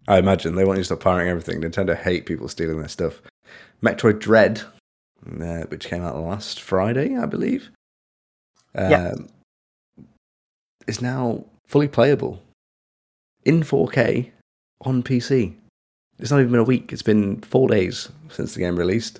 I 0.07 0.17
imagine 0.17 0.55
they 0.55 0.63
want 0.63 0.77
you 0.77 0.81
to 0.83 0.85
stop 0.85 1.01
pirating 1.01 1.29
everything. 1.29 1.61
Nintendo 1.61 1.95
hate 1.95 2.25
people 2.25 2.47
stealing 2.47 2.79
their 2.79 2.87
stuff. 2.87 3.21
Metroid 3.83 4.19
Dread, 4.19 4.61
uh, 5.25 5.63
which 5.67 5.87
came 5.87 6.03
out 6.03 6.17
last 6.17 6.61
Friday, 6.61 7.15
I 7.15 7.25
believe, 7.25 7.69
um, 8.73 8.91
yeah. 8.91 9.13
is 10.87 11.01
now 11.01 11.43
fully 11.67 11.87
playable 11.87 12.41
in 13.43 13.61
4K 13.61 14.31
on 14.81 15.03
PC. 15.03 15.55
It's 16.19 16.31
not 16.31 16.39
even 16.39 16.51
been 16.51 16.61
a 16.61 16.63
week. 16.63 16.91
It's 16.91 17.03
been 17.03 17.41
four 17.41 17.67
days 17.67 18.09
since 18.29 18.53
the 18.53 18.61
game 18.61 18.77
released, 18.77 19.19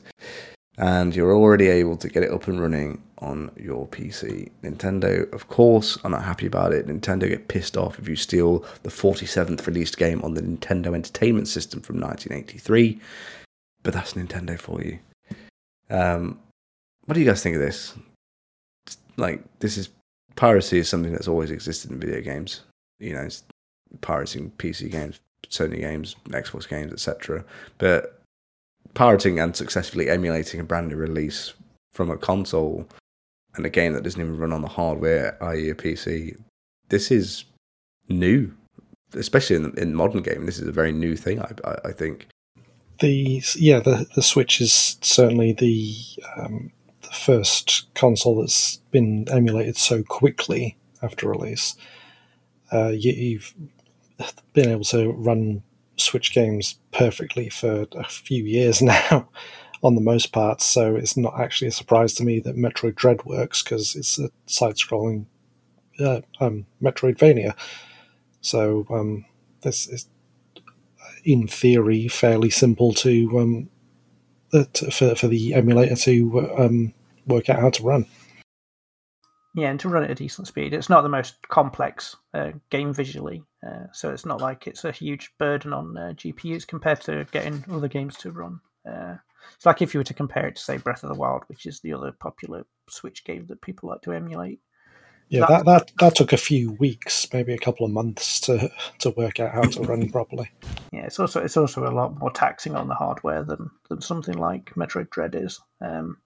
and 0.77 1.15
you're 1.15 1.35
already 1.35 1.67
able 1.67 1.97
to 1.97 2.07
get 2.07 2.23
it 2.23 2.31
up 2.31 2.47
and 2.47 2.61
running 2.61 3.01
on 3.19 3.49
your 3.57 3.87
PC. 3.87 4.51
Nintendo, 4.63 5.31
of 5.33 5.47
course, 5.47 5.97
are 6.03 6.09
not 6.09 6.23
happy 6.23 6.45
about 6.45 6.71
it. 6.71 6.87
Nintendo 6.87 7.27
get 7.27 7.47
pissed 7.47 7.75
off 7.75 7.97
if 7.97 8.07
you 8.07 8.15
steal 8.15 8.59
the 8.83 8.89
47th 8.89 9.65
released 9.65 9.97
game 9.97 10.21
on 10.23 10.35
the 10.35 10.41
Nintendo 10.41 10.93
Entertainment 10.93 11.47
System 11.47 11.81
from 11.81 11.99
1983. 11.99 12.99
But 13.81 13.93
that's 13.93 14.13
Nintendo 14.13 14.59
for 14.59 14.81
you. 14.81 14.99
Um, 15.89 16.39
what 17.05 17.15
do 17.15 17.21
you 17.21 17.25
guys 17.25 17.41
think 17.41 17.55
of 17.55 17.61
this? 17.61 17.95
Like, 19.15 19.41
this 19.59 19.77
is 19.77 19.89
piracy 20.35 20.77
is 20.77 20.87
something 20.87 21.11
that's 21.11 21.27
always 21.27 21.49
existed 21.49 21.89
in 21.89 21.99
video 21.99 22.21
games. 22.21 22.61
You 22.99 23.13
know, 23.13 23.21
it's 23.21 23.43
pirating 24.01 24.51
PC 24.51 24.91
games, 24.91 25.19
Sony 25.49 25.79
games, 25.79 26.15
Xbox 26.29 26.69
games, 26.69 26.93
etc. 26.93 27.43
But 27.79 28.16
pirating 28.93 29.39
and 29.39 29.55
successfully 29.55 30.09
emulating 30.09 30.59
a 30.59 30.63
brand 30.63 30.89
new 30.89 30.95
release 30.95 31.53
from 31.93 32.09
a 32.09 32.17
console 32.17 32.87
and 33.55 33.65
a 33.65 33.69
game 33.69 33.93
that 33.93 34.03
doesn't 34.03 34.21
even 34.21 34.37
run 34.37 34.53
on 34.53 34.61
the 34.61 34.67
hardware, 34.67 35.37
i.e., 35.43 35.69
a 35.69 35.75
PC. 35.75 36.39
This 36.89 37.11
is 37.11 37.45
new, 38.07 38.53
especially 39.13 39.55
in, 39.57 39.77
in 39.77 39.95
modern 39.95 40.21
gaming. 40.21 40.45
This 40.45 40.59
is 40.59 40.67
a 40.67 40.71
very 40.71 40.91
new 40.91 41.15
thing. 41.15 41.41
I, 41.41 41.51
I, 41.65 41.75
I 41.85 41.91
think. 41.91 42.27
The 42.99 43.43
yeah, 43.55 43.79
the 43.79 44.07
the 44.15 44.23
Switch 44.23 44.59
is 44.59 44.97
certainly 45.01 45.53
the 45.53 45.95
um, 46.35 46.71
the 47.01 47.09
first 47.09 47.93
console 47.93 48.41
that's 48.41 48.77
been 48.91 49.27
emulated 49.29 49.77
so 49.77 50.01
quickly 50.01 50.77
after 51.03 51.29
release. 51.29 51.75
Uh, 52.71 52.89
you, 52.89 53.11
you've 53.11 53.53
been 54.53 54.69
able 54.69 54.83
to 54.85 55.11
run 55.11 55.61
Switch 55.97 56.33
games 56.33 56.79
perfectly 56.91 57.49
for 57.49 57.85
a 57.93 58.03
few 58.05 58.43
years 58.43 58.81
now 58.83 59.29
on 59.83 59.95
the 59.95 60.01
most 60.01 60.31
part, 60.31 60.61
so 60.61 60.95
it's 60.95 61.15
not 61.17 61.39
actually 61.39 61.67
a 61.67 61.71
surprise 61.71 62.13
to 62.15 62.23
me 62.23 62.39
that 62.39 62.55
Metroid 62.55 62.95
Dread 62.95 63.23
works 63.25 63.61
because 63.61 63.95
it's 63.95 64.17
a 64.17 64.29
side-scrolling 64.47 65.25
uh, 65.99 66.21
um, 66.39 66.65
Metroidvania. 66.81 67.55
So 68.41 68.85
um, 68.89 69.25
this 69.61 69.87
is, 69.87 70.07
in 71.23 71.47
theory, 71.47 72.07
fairly 72.07 72.49
simple 72.49 72.93
to, 72.95 73.39
um, 73.39 73.69
uh, 74.53 74.65
to 74.73 74.91
for 74.91 75.15
for 75.15 75.27
the 75.27 75.53
emulator 75.53 75.95
to 75.95 76.55
um, 76.57 76.93
work 77.27 77.49
out 77.49 77.59
how 77.59 77.69
to 77.69 77.83
run. 77.83 78.05
Yeah, 79.57 79.71
and 79.71 79.79
to 79.79 79.89
run 79.89 80.03
at 80.03 80.11
a 80.11 80.15
decent 80.15 80.47
speed. 80.47 80.75
It's 80.75 80.87
not 80.87 81.01
the 81.01 81.09
most 81.09 81.47
complex 81.49 82.15
uh, 82.35 82.51
game 82.69 82.93
visually, 82.93 83.41
uh, 83.65 83.87
so 83.91 84.11
it's 84.11 84.23
not 84.23 84.39
like 84.39 84.67
it's 84.67 84.85
a 84.85 84.91
huge 84.91 85.31
burden 85.39 85.73
on 85.73 85.97
uh, 85.97 86.13
GPUs 86.15 86.67
compared 86.67 87.01
to 87.01 87.25
getting 87.31 87.65
other 87.71 87.87
games 87.87 88.15
to 88.17 88.31
run. 88.31 88.59
Uh, 88.87 89.15
it's 89.55 89.65
like 89.65 89.81
if 89.81 89.95
you 89.95 89.99
were 89.99 90.03
to 90.03 90.13
compare 90.13 90.45
it 90.45 90.57
to, 90.57 90.61
say, 90.61 90.77
Breath 90.77 91.01
of 91.01 91.09
the 91.09 91.15
Wild, 91.15 91.41
which 91.47 91.65
is 91.65 91.79
the 91.79 91.93
other 91.93 92.11
popular 92.11 92.67
Switch 92.87 93.23
game 93.23 93.47
that 93.47 93.63
people 93.63 93.89
like 93.89 94.01
to 94.01 94.13
emulate. 94.13 94.59
Yeah, 95.29 95.47
that, 95.49 95.65
that, 95.65 95.91
that 95.99 96.15
took 96.15 96.33
a 96.33 96.37
few 96.37 96.73
weeks, 96.73 97.27
maybe 97.33 97.51
a 97.51 97.57
couple 97.57 97.83
of 97.83 97.91
months 97.91 98.39
to 98.41 98.71
to 98.99 99.09
work 99.09 99.39
out 99.39 99.55
how 99.55 99.61
to 99.61 99.81
run 99.81 100.07
properly. 100.11 100.51
Yeah, 100.93 101.05
it's 101.05 101.19
also 101.19 101.43
it's 101.43 101.57
also 101.57 101.83
a 101.83 101.89
lot 101.89 102.19
more 102.19 102.29
taxing 102.29 102.75
on 102.75 102.89
the 102.89 102.93
hardware 102.93 103.43
than, 103.43 103.71
than 103.89 104.01
something 104.01 104.37
like 104.37 104.75
Metroid 104.75 105.09
Dread 105.09 105.33
is. 105.33 105.59
Um, 105.81 106.17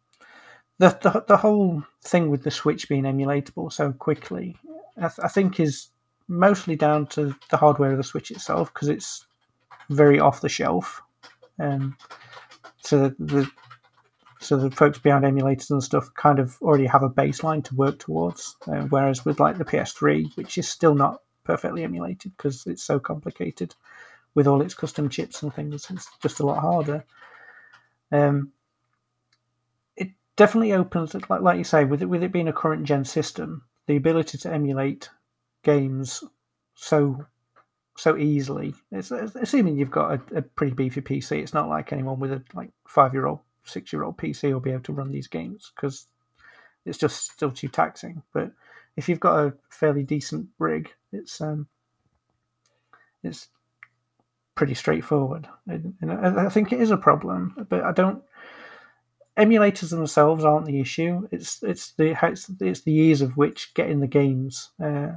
the, 0.82 0.98
the 1.04 1.24
the 1.28 1.38
whole 1.38 1.84
thing 2.02 2.32
with 2.32 2.44
the 2.44 2.50
Switch 2.50 2.90
being 2.90 3.04
emulatable 3.04 3.72
so 3.72 3.92
quickly, 3.94 4.58
I, 4.98 5.02
th- 5.02 5.20
I 5.24 5.28
think, 5.28 5.60
is 5.60 5.90
mostly 6.28 6.76
down 6.76 7.06
to 7.08 7.36
the 7.52 7.58
hardware 7.58 7.92
of 7.92 7.98
the 7.98 8.04
Switch 8.04 8.32
itself 8.32 8.74
because 8.74 8.90
it's 8.90 9.28
very 9.92 10.20
off 10.20 10.42
the 10.42 10.50
shelf. 10.50 11.00
Um, 11.60 11.96
so 12.82 13.10
the 13.20 13.48
so 14.40 14.58
the 14.58 14.72
folks 14.72 14.98
behind 14.98 15.24
emulators 15.24 15.70
and 15.70 15.84
stuff 15.84 16.12
kind 16.16 16.40
of 16.40 16.60
already 16.64 16.88
have 16.88 17.04
a 17.04 17.10
baseline 17.10 17.64
to 17.66 17.76
work 17.76 18.00
towards. 18.00 18.56
Uh, 18.66 18.82
whereas 18.90 19.24
with 19.24 19.40
like 19.40 19.60
the 19.60 19.66
PS3, 19.66 20.36
which 20.36 20.58
is 20.58 20.68
still 20.68 20.96
not 20.96 21.22
perfectly 21.44 21.84
emulated 21.84 22.32
because 22.36 22.66
it's 22.66 22.82
so 22.82 23.00
complicated 23.00 23.76
with 24.34 24.48
all 24.48 24.64
its 24.64 24.74
custom 24.74 25.10
chips 25.10 25.44
and 25.44 25.54
things, 25.54 25.86
it's 25.92 26.08
just 26.24 26.40
a 26.40 26.46
lot 26.46 26.60
harder. 26.60 27.06
Um, 28.12 28.52
definitely 30.42 30.74
opens, 30.74 31.14
like 31.14 31.42
like 31.42 31.60
you 31.60 31.64
say, 31.64 31.86
with 31.86 32.02
it 32.02 32.08
with 32.08 32.24
it 32.24 32.32
being 32.32 32.48
a 32.48 32.54
current 32.54 32.84
gen 32.84 33.06
system, 33.06 33.62
the 33.86 33.96
ability 33.96 34.40
to 34.40 34.52
emulate 34.52 35.08
games 35.62 36.24
so 36.74 37.24
so 37.96 38.18
easily. 38.18 38.74
It's, 38.92 39.12
assuming 39.12 39.78
you've 39.78 39.92
got 39.92 40.14
a, 40.14 40.38
a, 40.38 40.42
pretty 40.42 40.74
beefy 40.74 41.02
PC. 41.02 41.44
It's 41.44 41.54
not 41.54 41.70
like 41.70 41.94
anyone 41.94 42.20
with 42.20 42.32
a 42.32 42.42
like 42.56 42.72
five 42.88 43.14
year 43.14 43.28
old, 43.28 43.42
six 43.66 43.94
year 43.94 44.04
old 44.04 44.18
PC 44.18 44.52
will 44.52 44.60
be 44.60 44.72
able 44.72 44.82
to 44.82 44.94
run 44.94 45.12
these 45.12 45.28
games 45.28 45.72
because 45.76 46.08
it's 46.88 46.98
just 46.98 47.32
still 47.32 47.52
too 47.52 47.68
taxing. 47.68 48.24
But 48.34 48.52
if 48.98 49.08
you've 49.08 49.20
got 49.20 49.46
a 49.46 49.54
fairly 49.70 50.02
decent 50.02 50.48
rig, 50.58 50.92
it's 51.14 51.40
um, 51.40 51.68
it's 53.24 53.48
pretty 54.56 54.74
straightforward. 54.74 55.48
And 55.68 55.94
I 56.12 56.50
think 56.50 56.74
it 56.74 56.82
is 56.82 56.90
a 56.90 56.98
problem, 56.98 57.68
but 57.70 57.84
I 57.84 57.92
don't. 57.92 58.24
Emulators 59.38 59.90
themselves 59.90 60.44
aren't 60.44 60.66
the 60.66 60.80
issue. 60.80 61.28
It's 61.32 61.62
it's 61.64 61.92
the 61.94 62.18
it's, 62.60 62.82
the 62.82 62.92
ease 62.92 63.22
of 63.22 63.38
which 63.38 63.74
getting 63.74 64.00
the 64.00 64.08
games, 64.08 64.70
uh, 64.84 65.14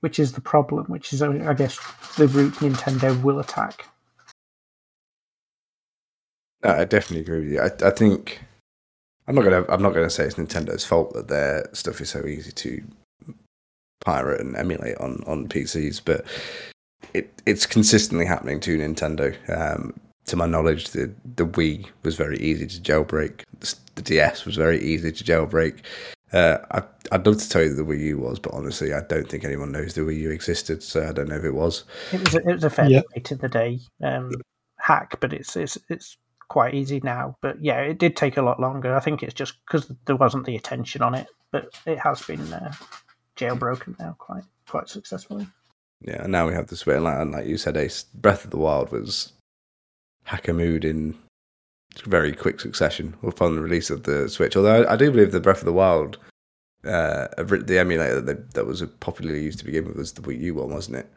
which 0.00 0.18
is 0.18 0.32
the 0.32 0.40
problem. 0.40 0.86
Which 0.86 1.12
is, 1.12 1.22
I 1.22 1.54
guess, 1.54 1.78
the 2.16 2.28
route 2.28 2.54
Nintendo 2.54 3.20
will 3.22 3.38
attack. 3.38 3.86
No, 6.64 6.70
I 6.70 6.84
definitely 6.84 7.20
agree 7.20 7.40
with 7.40 7.52
you. 7.52 7.60
I, 7.60 7.88
I 7.88 7.90
think 7.90 8.40
I'm 9.26 9.34
not 9.34 9.44
gonna 9.44 9.64
I'm 9.68 9.82
not 9.82 9.94
gonna 9.94 10.10
say 10.10 10.24
it's 10.24 10.36
Nintendo's 10.36 10.84
fault 10.84 11.12
that 11.14 11.28
their 11.28 11.68
stuff 11.72 12.00
is 12.00 12.10
so 12.10 12.24
easy 12.24 12.52
to 12.52 12.82
pirate 14.00 14.40
and 14.40 14.56
emulate 14.56 14.96
on 14.98 15.22
on 15.26 15.48
PCs, 15.48 16.00
but 16.04 16.24
it 17.12 17.30
it's 17.44 17.66
consistently 17.66 18.24
happening 18.24 18.60
to 18.60 18.78
Nintendo. 18.78 19.34
Um, 19.50 19.94
to 20.26 20.36
my 20.36 20.46
knowledge, 20.46 20.90
the 20.90 21.12
the 21.36 21.46
Wii 21.46 21.86
was 22.02 22.16
very 22.16 22.38
easy 22.38 22.66
to 22.66 22.80
jailbreak. 22.80 23.42
The 23.94 24.02
DS 24.02 24.44
was 24.44 24.56
very 24.56 24.82
easy 24.82 25.12
to 25.12 25.24
jailbreak. 25.24 25.80
Uh, 26.32 26.58
I, 26.72 26.82
I'd 27.12 27.26
love 27.26 27.38
to 27.38 27.48
tell 27.48 27.62
you 27.62 27.68
that 27.70 27.76
the 27.76 27.88
Wii 27.88 28.00
U 28.00 28.18
was, 28.18 28.38
but 28.38 28.52
honestly, 28.52 28.92
I 28.92 29.00
don't 29.02 29.28
think 29.28 29.44
anyone 29.44 29.70
knows 29.70 29.94
the 29.94 30.00
Wii 30.00 30.18
U 30.18 30.30
existed, 30.30 30.82
so 30.82 31.08
I 31.08 31.12
don't 31.12 31.28
know 31.28 31.36
if 31.36 31.44
it 31.44 31.54
was. 31.54 31.84
It 32.12 32.20
was 32.20 32.34
a, 32.34 32.38
it 32.38 32.54
was 32.54 32.64
a 32.64 32.70
fairly 32.70 33.02
late 33.14 33.30
in 33.30 33.38
the 33.38 33.48
day 33.48 33.78
um, 34.02 34.32
hack, 34.78 35.18
but 35.20 35.32
it's 35.32 35.56
it's 35.56 35.78
it's 35.88 36.16
quite 36.48 36.74
easy 36.74 37.00
now. 37.02 37.36
But 37.40 37.62
yeah, 37.62 37.80
it 37.80 37.98
did 37.98 38.16
take 38.16 38.36
a 38.36 38.42
lot 38.42 38.60
longer. 38.60 38.94
I 38.94 39.00
think 39.00 39.22
it's 39.22 39.34
just 39.34 39.54
because 39.64 39.90
there 40.06 40.16
wasn't 40.16 40.46
the 40.46 40.56
attention 40.56 41.02
on 41.02 41.14
it, 41.14 41.28
but 41.52 41.68
it 41.86 41.98
has 42.00 42.22
been 42.22 42.52
uh, 42.52 42.72
jailbroken 43.36 43.98
now 44.00 44.16
quite 44.18 44.44
quite 44.66 44.88
successfully. 44.88 45.46
Yeah, 46.02 46.22
and 46.22 46.32
now 46.32 46.46
we 46.46 46.54
have 46.54 46.66
the 46.66 46.76
Switch. 46.76 46.96
And 46.96 47.32
like, 47.32 47.46
you 47.46 47.56
said, 47.56 47.76
Ace, 47.76 48.02
Breath 48.02 48.44
of 48.44 48.50
the 48.50 48.58
Wild 48.58 48.90
was 48.90 49.32
hacker 50.26 50.52
mood 50.52 50.84
in 50.84 51.16
very 52.04 52.32
quick 52.32 52.60
succession 52.60 53.14
upon 53.22 53.54
the 53.54 53.62
release 53.62 53.90
of 53.90 54.02
the 54.02 54.28
Switch. 54.28 54.56
Although 54.56 54.82
I, 54.82 54.92
I 54.92 54.96
do 54.96 55.10
believe 55.10 55.32
the 55.32 55.40
Breath 55.40 55.60
of 55.60 55.64
the 55.64 55.72
Wild, 55.72 56.18
uh, 56.84 57.28
the 57.38 57.78
emulator 57.78 58.20
that, 58.20 58.26
they, 58.26 58.42
that 58.54 58.66
was 58.66 58.82
popularly 59.00 59.42
used 59.42 59.58
to 59.60 59.64
begin 59.64 59.86
with 59.86 59.96
was 59.96 60.12
the 60.12 60.22
Wii 60.22 60.40
U 60.40 60.54
one, 60.56 60.70
wasn't 60.70 60.98
it? 60.98 61.10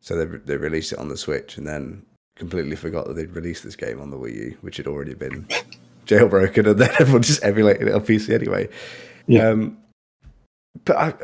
So 0.00 0.16
they 0.16 0.38
they 0.38 0.56
released 0.56 0.92
it 0.92 0.98
on 0.98 1.08
the 1.08 1.16
Switch 1.16 1.56
and 1.56 1.66
then 1.66 2.02
completely 2.36 2.76
forgot 2.76 3.06
that 3.06 3.14
they'd 3.14 3.34
released 3.34 3.64
this 3.64 3.76
game 3.76 4.00
on 4.00 4.10
the 4.10 4.16
Wii 4.16 4.34
U, 4.36 4.58
which 4.60 4.76
had 4.76 4.86
already 4.86 5.14
been 5.14 5.46
jailbroken, 6.06 6.70
and 6.70 6.78
then 6.78 6.90
everyone 7.00 7.22
just 7.22 7.44
emulated 7.44 7.88
it 7.88 7.94
on 7.94 8.02
PC 8.02 8.32
anyway. 8.32 8.68
Yeah. 9.26 9.48
Um, 9.48 9.78
but 10.84 10.96
I, 10.96 11.14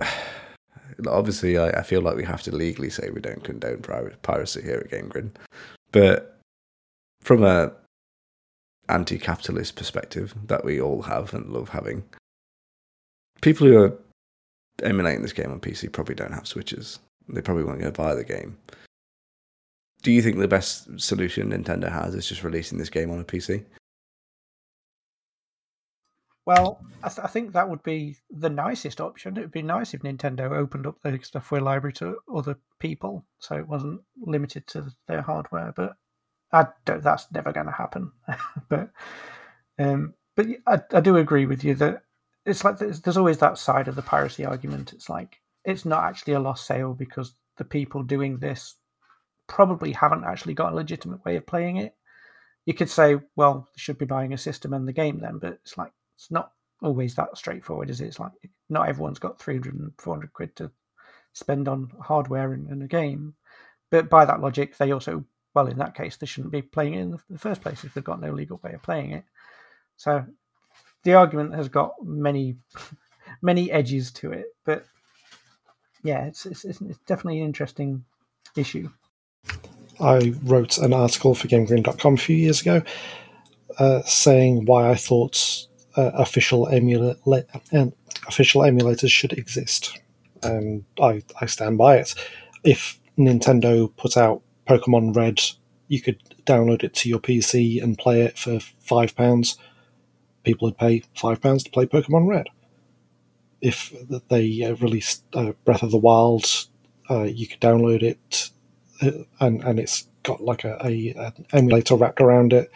obviously, 1.08 1.56
I, 1.58 1.68
I, 1.68 1.82
feel 1.82 2.00
like 2.00 2.16
we 2.16 2.24
have 2.24 2.42
to 2.42 2.54
legally 2.54 2.90
say 2.90 3.10
we 3.10 3.20
don't 3.20 3.44
condone 3.44 3.82
piracy 4.22 4.62
here 4.62 4.82
at 4.84 4.90
Game 4.90 5.08
Grin. 5.08 5.32
But 5.92 6.33
from 7.24 7.42
a 7.42 7.72
anti-capitalist 8.88 9.76
perspective 9.76 10.34
that 10.46 10.64
we 10.64 10.80
all 10.80 11.02
have 11.02 11.32
and 11.34 11.50
love 11.50 11.70
having, 11.70 12.04
people 13.40 13.66
who 13.66 13.78
are 13.78 13.98
emulating 14.82 15.22
this 15.22 15.32
game 15.32 15.50
on 15.50 15.58
PC 15.58 15.90
probably 15.90 16.14
don't 16.14 16.32
have 16.32 16.46
switches. 16.46 16.98
They 17.28 17.40
probably 17.40 17.64
won't 17.64 17.80
go 17.80 17.90
buy 17.90 18.14
the 18.14 18.24
game. 18.24 18.58
Do 20.02 20.12
you 20.12 20.20
think 20.20 20.36
the 20.36 20.46
best 20.46 21.00
solution 21.00 21.50
Nintendo 21.50 21.90
has 21.90 22.14
is 22.14 22.28
just 22.28 22.44
releasing 22.44 22.76
this 22.76 22.90
game 22.90 23.10
on 23.10 23.20
a 23.20 23.24
PC? 23.24 23.64
Well, 26.46 26.84
I, 27.02 27.08
th- 27.08 27.24
I, 27.24 27.28
think 27.28 27.54
that 27.54 27.70
would 27.70 27.82
be 27.82 28.18
the 28.28 28.50
nicest 28.50 29.00
option. 29.00 29.38
It 29.38 29.40
would 29.40 29.50
be 29.50 29.62
nice 29.62 29.94
if 29.94 30.02
Nintendo 30.02 30.52
opened 30.52 30.86
up 30.86 31.00
their 31.00 31.18
software 31.22 31.62
library 31.62 31.94
to 31.94 32.18
other 32.34 32.58
people, 32.80 33.24
so 33.38 33.56
it 33.56 33.66
wasn't 33.66 34.02
limited 34.20 34.66
to 34.66 34.92
their 35.08 35.22
hardware. 35.22 35.72
But 35.74 35.96
I 36.54 36.68
don't, 36.84 37.02
that's 37.02 37.26
never 37.32 37.52
going 37.52 37.66
to 37.66 37.72
happen. 37.72 38.12
but 38.68 38.90
um, 39.78 40.14
but 40.36 40.46
I, 40.66 40.80
I 40.92 41.00
do 41.00 41.16
agree 41.16 41.46
with 41.46 41.64
you 41.64 41.74
that 41.76 42.02
it's 42.46 42.64
like 42.64 42.78
there's, 42.78 43.00
there's 43.00 43.16
always 43.16 43.38
that 43.38 43.58
side 43.58 43.88
of 43.88 43.96
the 43.96 44.02
piracy 44.02 44.44
argument. 44.44 44.92
It's 44.92 45.08
like 45.08 45.40
it's 45.64 45.84
not 45.84 46.04
actually 46.04 46.34
a 46.34 46.40
lost 46.40 46.66
sale 46.66 46.94
because 46.94 47.34
the 47.56 47.64
people 47.64 48.02
doing 48.02 48.38
this 48.38 48.76
probably 49.48 49.92
haven't 49.92 50.24
actually 50.24 50.54
got 50.54 50.72
a 50.72 50.76
legitimate 50.76 51.24
way 51.24 51.36
of 51.36 51.46
playing 51.46 51.78
it. 51.78 51.94
You 52.66 52.74
could 52.74 52.88
say, 52.88 53.16
well, 53.36 53.68
they 53.74 53.80
should 53.80 53.98
be 53.98 54.06
buying 54.06 54.32
a 54.32 54.38
system 54.38 54.72
and 54.72 54.86
the 54.86 54.92
game 54.92 55.18
then, 55.20 55.38
but 55.38 55.54
it's 55.54 55.76
like 55.76 55.92
it's 56.16 56.30
not 56.30 56.52
always 56.82 57.14
that 57.16 57.36
straightforward, 57.36 57.90
is 57.90 58.00
it? 58.00 58.06
It's 58.06 58.20
like 58.20 58.32
not 58.68 58.88
everyone's 58.88 59.18
got 59.18 59.40
300 59.40 59.74
and 59.74 59.92
400 59.98 60.32
quid 60.32 60.56
to 60.56 60.70
spend 61.32 61.66
on 61.68 61.90
hardware 62.00 62.52
and, 62.52 62.68
and 62.68 62.82
a 62.82 62.86
game. 62.86 63.34
But 63.90 64.08
by 64.08 64.24
that 64.24 64.40
logic, 64.40 64.76
they 64.76 64.92
also, 64.92 65.24
well, 65.54 65.68
in 65.68 65.78
that 65.78 65.94
case, 65.94 66.16
they 66.16 66.26
shouldn't 66.26 66.52
be 66.52 66.62
playing 66.62 66.94
it 66.94 67.00
in 67.00 67.18
the 67.30 67.38
first 67.38 67.62
place 67.62 67.84
if 67.84 67.94
they've 67.94 68.02
got 68.02 68.20
no 68.20 68.32
legal 68.32 68.60
way 68.62 68.72
of 68.72 68.82
playing 68.82 69.12
it. 69.12 69.24
So 69.96 70.24
the 71.04 71.14
argument 71.14 71.54
has 71.54 71.68
got 71.68 71.94
many, 72.02 72.56
many 73.42 73.70
edges 73.70 74.10
to 74.12 74.32
it. 74.32 74.46
But 74.64 74.84
yeah, 76.02 76.24
it's, 76.26 76.44
it's, 76.44 76.64
it's 76.64 76.80
definitely 77.06 77.40
an 77.40 77.46
interesting 77.46 78.04
issue. 78.56 78.90
I 80.00 80.34
wrote 80.42 80.78
an 80.78 80.92
article 80.92 81.34
for 81.34 81.46
GameGrin.com 81.46 82.14
a 82.14 82.18
few 82.18 82.36
years 82.36 82.60
ago 82.60 82.82
uh, 83.78 84.02
saying 84.02 84.66
why 84.66 84.90
I 84.90 84.96
thought 84.96 85.66
uh, 85.96 86.10
official, 86.14 86.66
emula- 86.66 87.46
um, 87.72 87.92
official 88.26 88.62
emulators 88.62 89.10
should 89.10 89.32
exist. 89.32 90.00
And 90.42 90.84
I, 91.00 91.22
I 91.40 91.46
stand 91.46 91.78
by 91.78 91.98
it. 91.98 92.14
If 92.64 92.98
Nintendo 93.16 93.94
put 93.96 94.16
out 94.16 94.42
Pokemon 94.66 95.14
Red, 95.14 95.40
you 95.88 96.00
could 96.00 96.22
download 96.44 96.82
it 96.84 96.94
to 96.94 97.08
your 97.08 97.20
PC 97.20 97.82
and 97.82 97.98
play 97.98 98.22
it 98.22 98.38
for 98.38 98.58
£5. 98.58 99.58
People 100.42 100.68
would 100.68 100.78
pay 100.78 101.02
£5 101.16 101.64
to 101.64 101.70
play 101.70 101.86
Pokemon 101.86 102.28
Red. 102.28 102.48
If 103.60 103.94
they 104.28 104.62
uh, 104.62 104.74
released 104.76 105.24
uh, 105.34 105.52
Breath 105.64 105.82
of 105.82 105.90
the 105.90 105.96
Wild, 105.98 106.68
uh, 107.10 107.22
you 107.22 107.46
could 107.46 107.60
download 107.60 108.02
it 108.02 108.50
and 109.40 109.62
and 109.62 109.78
it's 109.78 110.08
got 110.22 110.42
like 110.42 110.64
a, 110.64 110.78
a 110.84 111.14
an 111.16 111.46
emulator 111.52 111.96
wrapped 111.96 112.20
around 112.20 112.52
it 112.52 112.70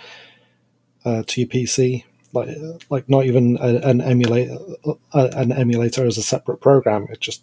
uh, 1.05 1.23
to 1.27 1.41
your 1.41 1.49
PC. 1.49 2.05
Like 2.33 2.49
like 2.91 3.09
not 3.09 3.25
even 3.25 3.57
a, 3.61 3.77
an 3.89 4.01
emulator 4.01 4.57
an 5.13 5.53
emulator 5.53 6.05
as 6.05 6.19
a 6.19 6.23
separate 6.23 6.61
program. 6.61 7.07
It 7.11 7.21
just 7.21 7.43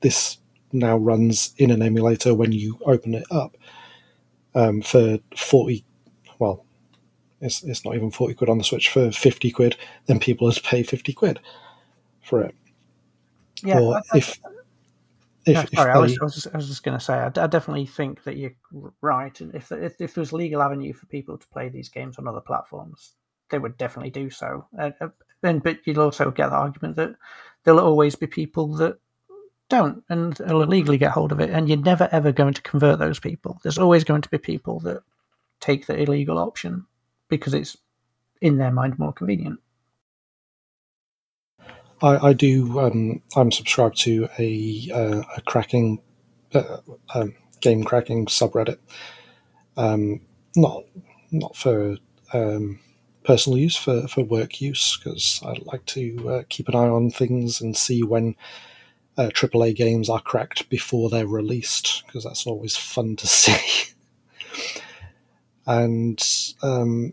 this 0.00 0.38
now 0.72 0.96
runs 0.96 1.54
in 1.58 1.70
an 1.70 1.82
emulator 1.82 2.34
when 2.34 2.52
you 2.52 2.78
open 2.84 3.14
it 3.14 3.24
up 3.30 3.56
um, 4.54 4.82
for 4.82 5.18
forty. 5.36 5.84
Well, 6.38 6.64
it's 7.40 7.62
it's 7.62 7.84
not 7.84 7.94
even 7.94 8.10
forty 8.10 8.34
quid 8.34 8.50
on 8.50 8.58
the 8.58 8.64
Switch 8.64 8.88
for 8.88 9.10
fifty 9.10 9.50
quid. 9.50 9.76
Then 10.06 10.18
people 10.18 10.46
would 10.46 10.62
pay 10.62 10.82
fifty 10.82 11.12
quid 11.12 11.40
for 12.22 12.42
it. 12.42 12.54
Yeah, 13.62 13.80
or 13.80 13.96
I, 13.96 14.18
if 14.18 14.38
if, 15.46 15.54
no, 15.54 15.64
sorry, 15.82 15.92
I, 15.92 15.98
was, 15.98 16.18
I, 16.20 16.24
was, 16.24 16.34
just, 16.34 16.48
I 16.52 16.56
was 16.56 16.66
just 16.66 16.82
going 16.82 16.98
to 16.98 17.04
say, 17.04 17.14
I, 17.14 17.26
I, 17.26 17.46
definitely 17.46 17.86
think 17.86 18.24
that 18.24 18.36
you're 18.36 18.56
right. 19.00 19.40
And 19.40 19.54
if, 19.54 19.70
if 19.70 20.00
if 20.00 20.12
there's 20.12 20.32
legal 20.32 20.60
avenue 20.60 20.92
for 20.92 21.06
people 21.06 21.38
to 21.38 21.46
play 21.48 21.68
these 21.68 21.88
games 21.88 22.18
on 22.18 22.26
other 22.26 22.40
platforms, 22.40 23.12
they 23.50 23.60
would 23.60 23.78
definitely 23.78 24.10
do 24.10 24.28
so. 24.28 24.66
Uh, 24.76 24.90
and 25.44 25.62
but 25.62 25.78
you'll 25.84 26.00
also 26.00 26.32
get 26.32 26.50
the 26.50 26.56
argument 26.56 26.96
that 26.96 27.14
there'll 27.62 27.78
always 27.78 28.16
be 28.16 28.26
people 28.26 28.74
that 28.76 28.98
don't 29.68 30.04
and 30.08 30.34
they'll 30.34 30.62
illegally 30.62 30.98
get 30.98 31.12
hold 31.12 31.32
of 31.32 31.40
it, 31.40 31.50
and 31.50 31.68
you're 31.68 31.78
never 31.78 32.08
ever 32.12 32.32
going 32.32 32.54
to 32.54 32.62
convert 32.62 32.98
those 32.98 33.18
people. 33.18 33.58
There's 33.62 33.78
always 33.78 34.04
going 34.04 34.22
to 34.22 34.28
be 34.28 34.38
people 34.38 34.80
that 34.80 35.02
take 35.60 35.86
the 35.86 36.00
illegal 36.00 36.38
option 36.38 36.86
because 37.28 37.54
it's 37.54 37.76
in 38.40 38.58
their 38.58 38.72
mind 38.72 38.98
more 38.98 39.12
convenient. 39.12 39.60
I, 42.02 42.28
I 42.28 42.32
do. 42.32 42.78
Um, 42.78 43.22
I'm 43.34 43.50
subscribed 43.50 43.98
to 44.02 44.28
a, 44.38 44.90
uh, 44.92 45.22
a 45.36 45.40
cracking 45.42 46.00
uh, 46.54 46.78
um, 47.14 47.34
game 47.60 47.84
cracking 47.84 48.26
subreddit. 48.26 48.78
Um, 49.76 50.20
not 50.54 50.84
not 51.32 51.56
for 51.56 51.96
um, 52.32 52.80
personal 53.24 53.58
use, 53.58 53.76
for, 53.76 54.06
for 54.08 54.24
work 54.24 54.60
use, 54.60 54.96
because 54.96 55.40
I 55.44 55.56
like 55.64 55.84
to 55.86 56.30
uh, 56.30 56.42
keep 56.48 56.68
an 56.68 56.76
eye 56.76 56.88
on 56.88 57.10
things 57.10 57.60
and 57.60 57.76
see 57.76 58.02
when 58.02 58.36
uh, 59.18 59.28
AAA 59.28 59.74
games 59.74 60.08
are 60.08 60.20
cracked 60.20 60.68
before 60.68 61.10
they're 61.10 61.26
released, 61.26 62.04
because 62.06 62.24
that's 62.24 62.46
always 62.46 62.76
fun 62.76 63.16
to 63.16 63.26
see. 63.26 63.92
and 65.66 66.22
um, 66.62 67.12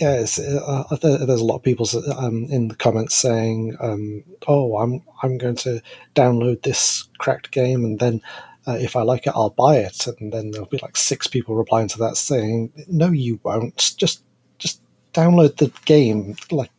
yeah, 0.00 0.24
uh, 0.40 0.96
there's 0.96 1.40
a 1.40 1.44
lot 1.44 1.56
of 1.56 1.62
people 1.62 1.88
um, 2.16 2.44
in 2.44 2.68
the 2.68 2.76
comments 2.76 3.14
saying, 3.14 3.76
um, 3.80 4.22
"Oh, 4.46 4.78
I'm 4.78 5.02
I'm 5.22 5.38
going 5.38 5.56
to 5.56 5.82
download 6.14 6.62
this 6.62 7.08
cracked 7.18 7.50
game, 7.50 7.84
and 7.84 7.98
then 7.98 8.20
uh, 8.66 8.78
if 8.80 8.94
I 8.96 9.02
like 9.02 9.26
it, 9.26 9.32
I'll 9.34 9.50
buy 9.50 9.78
it." 9.78 10.06
And 10.06 10.32
then 10.32 10.50
there'll 10.50 10.68
be 10.68 10.78
like 10.82 10.96
six 10.96 11.26
people 11.26 11.56
replying 11.56 11.88
to 11.88 11.98
that 11.98 12.16
saying, 12.16 12.72
"No, 12.88 13.10
you 13.10 13.40
won't. 13.42 13.94
Just 13.96 14.22
just 14.58 14.80
download 15.12 15.56
the 15.56 15.72
game, 15.84 16.36
like." 16.50 16.70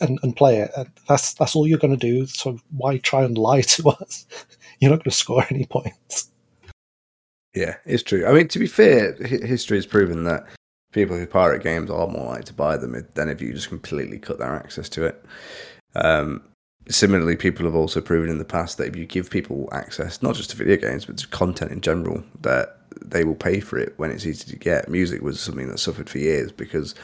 And, 0.00 0.18
and 0.22 0.34
play 0.34 0.58
it. 0.58 0.72
That's 1.08 1.34
that's 1.34 1.54
all 1.54 1.68
you're 1.68 1.78
going 1.78 1.96
to 1.96 2.06
do. 2.06 2.26
So 2.26 2.58
why 2.76 2.98
try 2.98 3.22
and 3.22 3.38
lie 3.38 3.60
to 3.60 3.88
us? 4.00 4.26
You're 4.80 4.90
not 4.90 4.98
going 4.98 5.10
to 5.10 5.10
score 5.12 5.44
any 5.50 5.66
points. 5.66 6.30
Yeah, 7.54 7.76
it's 7.86 8.02
true. 8.02 8.26
I 8.26 8.32
mean, 8.32 8.48
to 8.48 8.58
be 8.58 8.66
fair, 8.66 9.14
history 9.14 9.78
has 9.78 9.86
proven 9.86 10.24
that 10.24 10.46
people 10.92 11.16
who 11.16 11.26
pirate 11.26 11.62
games 11.62 11.90
are 11.90 12.08
more 12.08 12.26
likely 12.26 12.44
to 12.44 12.54
buy 12.54 12.76
them 12.76 12.96
than 13.14 13.28
if 13.28 13.40
you 13.40 13.52
just 13.52 13.68
completely 13.68 14.18
cut 14.18 14.38
their 14.38 14.54
access 14.54 14.88
to 14.90 15.04
it. 15.04 15.24
Um, 15.94 16.42
similarly, 16.88 17.36
people 17.36 17.64
have 17.64 17.74
also 17.74 18.00
proven 18.00 18.30
in 18.30 18.38
the 18.38 18.44
past 18.44 18.78
that 18.78 18.88
if 18.88 18.96
you 18.96 19.06
give 19.06 19.30
people 19.30 19.68
access, 19.72 20.22
not 20.22 20.34
just 20.34 20.50
to 20.50 20.56
video 20.56 20.76
games, 20.76 21.04
but 21.04 21.16
to 21.18 21.28
content 21.28 21.70
in 21.70 21.80
general, 21.80 22.22
that 22.40 22.80
they 23.04 23.24
will 23.24 23.34
pay 23.34 23.60
for 23.60 23.78
it 23.78 23.94
when 23.98 24.10
it's 24.10 24.26
easy 24.26 24.50
to 24.50 24.58
get. 24.58 24.88
Music 24.88 25.22
was 25.22 25.40
something 25.40 25.68
that 25.68 25.78
suffered 25.78 26.08
for 26.08 26.18
years 26.18 26.50
because 26.50 26.94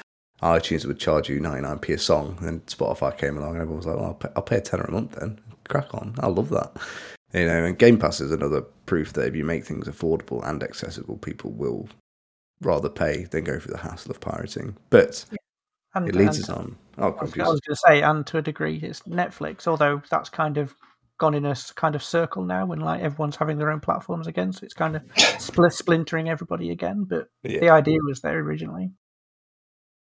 iTunes 0.43 0.87
would 0.87 0.99
charge 0.99 1.29
you 1.29 1.41
99p 1.41 1.95
a 1.95 1.99
song, 1.99 2.39
and 2.41 2.65
Spotify 2.67 3.17
came 3.17 3.37
along, 3.37 3.51
and 3.53 3.59
everyone 3.63 3.77
was 3.79 3.87
like, 3.87 3.97
well, 3.97 4.07
I'll 4.07 4.15
pay, 4.15 4.29
I'll 4.37 4.43
pay 4.43 4.57
a 4.57 4.61
tenner 4.61 4.85
a 4.85 4.91
month 4.93 5.13
then. 5.19 5.39
Crack 5.69 5.93
on. 5.95 6.15
I 6.21 6.29
love 6.29 6.49
that. 6.51 6.73
You 7.33 7.47
know, 7.47 7.65
and 7.65 7.79
Game 7.79 7.99
Pass 7.99 8.21
is 8.21 8.33
another 8.33 8.63
proof 8.87 9.13
that 9.13 9.27
if 9.29 9.37
you 9.37 9.45
make 9.45 9.65
things 9.65 9.87
affordable 9.87 10.45
and 10.49 10.63
accessible, 10.63 11.17
people 11.19 11.53
will 11.53 11.89
rather 12.61 12.89
pay 12.89 13.25
than 13.25 13.45
go 13.45 13.59
through 13.59 13.73
the 13.73 13.79
hassle 13.79 14.11
of 14.11 14.21
pirating. 14.21 14.77
But 14.91 15.25
And, 15.95 16.09
it 16.09 16.15
leads 16.17 16.39
and- 16.39 16.45
us 16.45 16.51
on. 16.51 16.77
Oh, 16.99 17.13
I 17.19 17.23
was, 17.25 17.33
I 17.39 17.49
was 17.49 17.61
going 17.61 17.61
to 17.71 17.77
say, 17.87 18.03
and 18.03 18.27
to 18.27 18.39
a 18.39 18.43
degree, 18.43 18.79
it's 18.83 19.01
Netflix. 19.03 19.67
Although 19.67 20.03
that's 20.11 20.29
kind 20.29 20.59
of 20.59 20.75
gone 21.19 21.35
in 21.35 21.47
a 21.47 21.55
kind 21.77 21.95
of 21.95 22.03
circle 22.03 22.45
now, 22.45 22.67
when 22.67 22.81
like 22.81 23.01
everyone's 23.01 23.37
having 23.37 23.59
their 23.59 23.71
own 23.71 23.81
platforms 23.81 24.27
again, 24.27 24.53
so 24.53 24.65
it's 24.65 24.75
kind 24.75 24.97
of 24.97 25.03
split, 25.39 25.73
splintering 25.73 26.29
everybody 26.29 26.71
again. 26.71 27.05
But 27.09 27.29
Yeah. 27.43 27.61
the 27.61 27.69
idea 27.71 27.99
was 28.07 28.21
there 28.23 28.39
originally. 28.41 28.91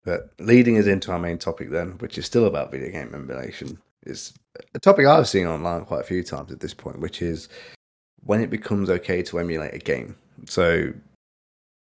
But 0.06 0.32
leading 0.40 0.78
us 0.78 0.86
into 0.86 1.12
our 1.12 1.20
main 1.20 1.40
topic 1.40 1.72
then, 1.72 1.94
which 1.98 2.18
is 2.18 2.26
still 2.26 2.46
about 2.46 2.72
video 2.72 2.92
game 2.92 3.14
emulation, 3.14 3.80
is 4.06 4.34
a 4.74 4.80
topic 4.80 5.08
I've 5.08 5.28
seen 5.28 5.48
online 5.48 5.84
quite 5.84 6.02
a 6.02 6.06
few 6.06 6.24
times 6.24 6.52
at 6.52 6.60
this 6.60 6.74
point, 6.74 7.00
which 7.00 7.22
is 7.22 7.50
when 8.24 8.40
it 8.40 8.50
becomes 8.50 8.90
okay 8.90 9.24
to 9.24 9.40
emulate 9.40 9.74
a 9.74 9.80
game. 9.80 10.16
So 10.46 10.94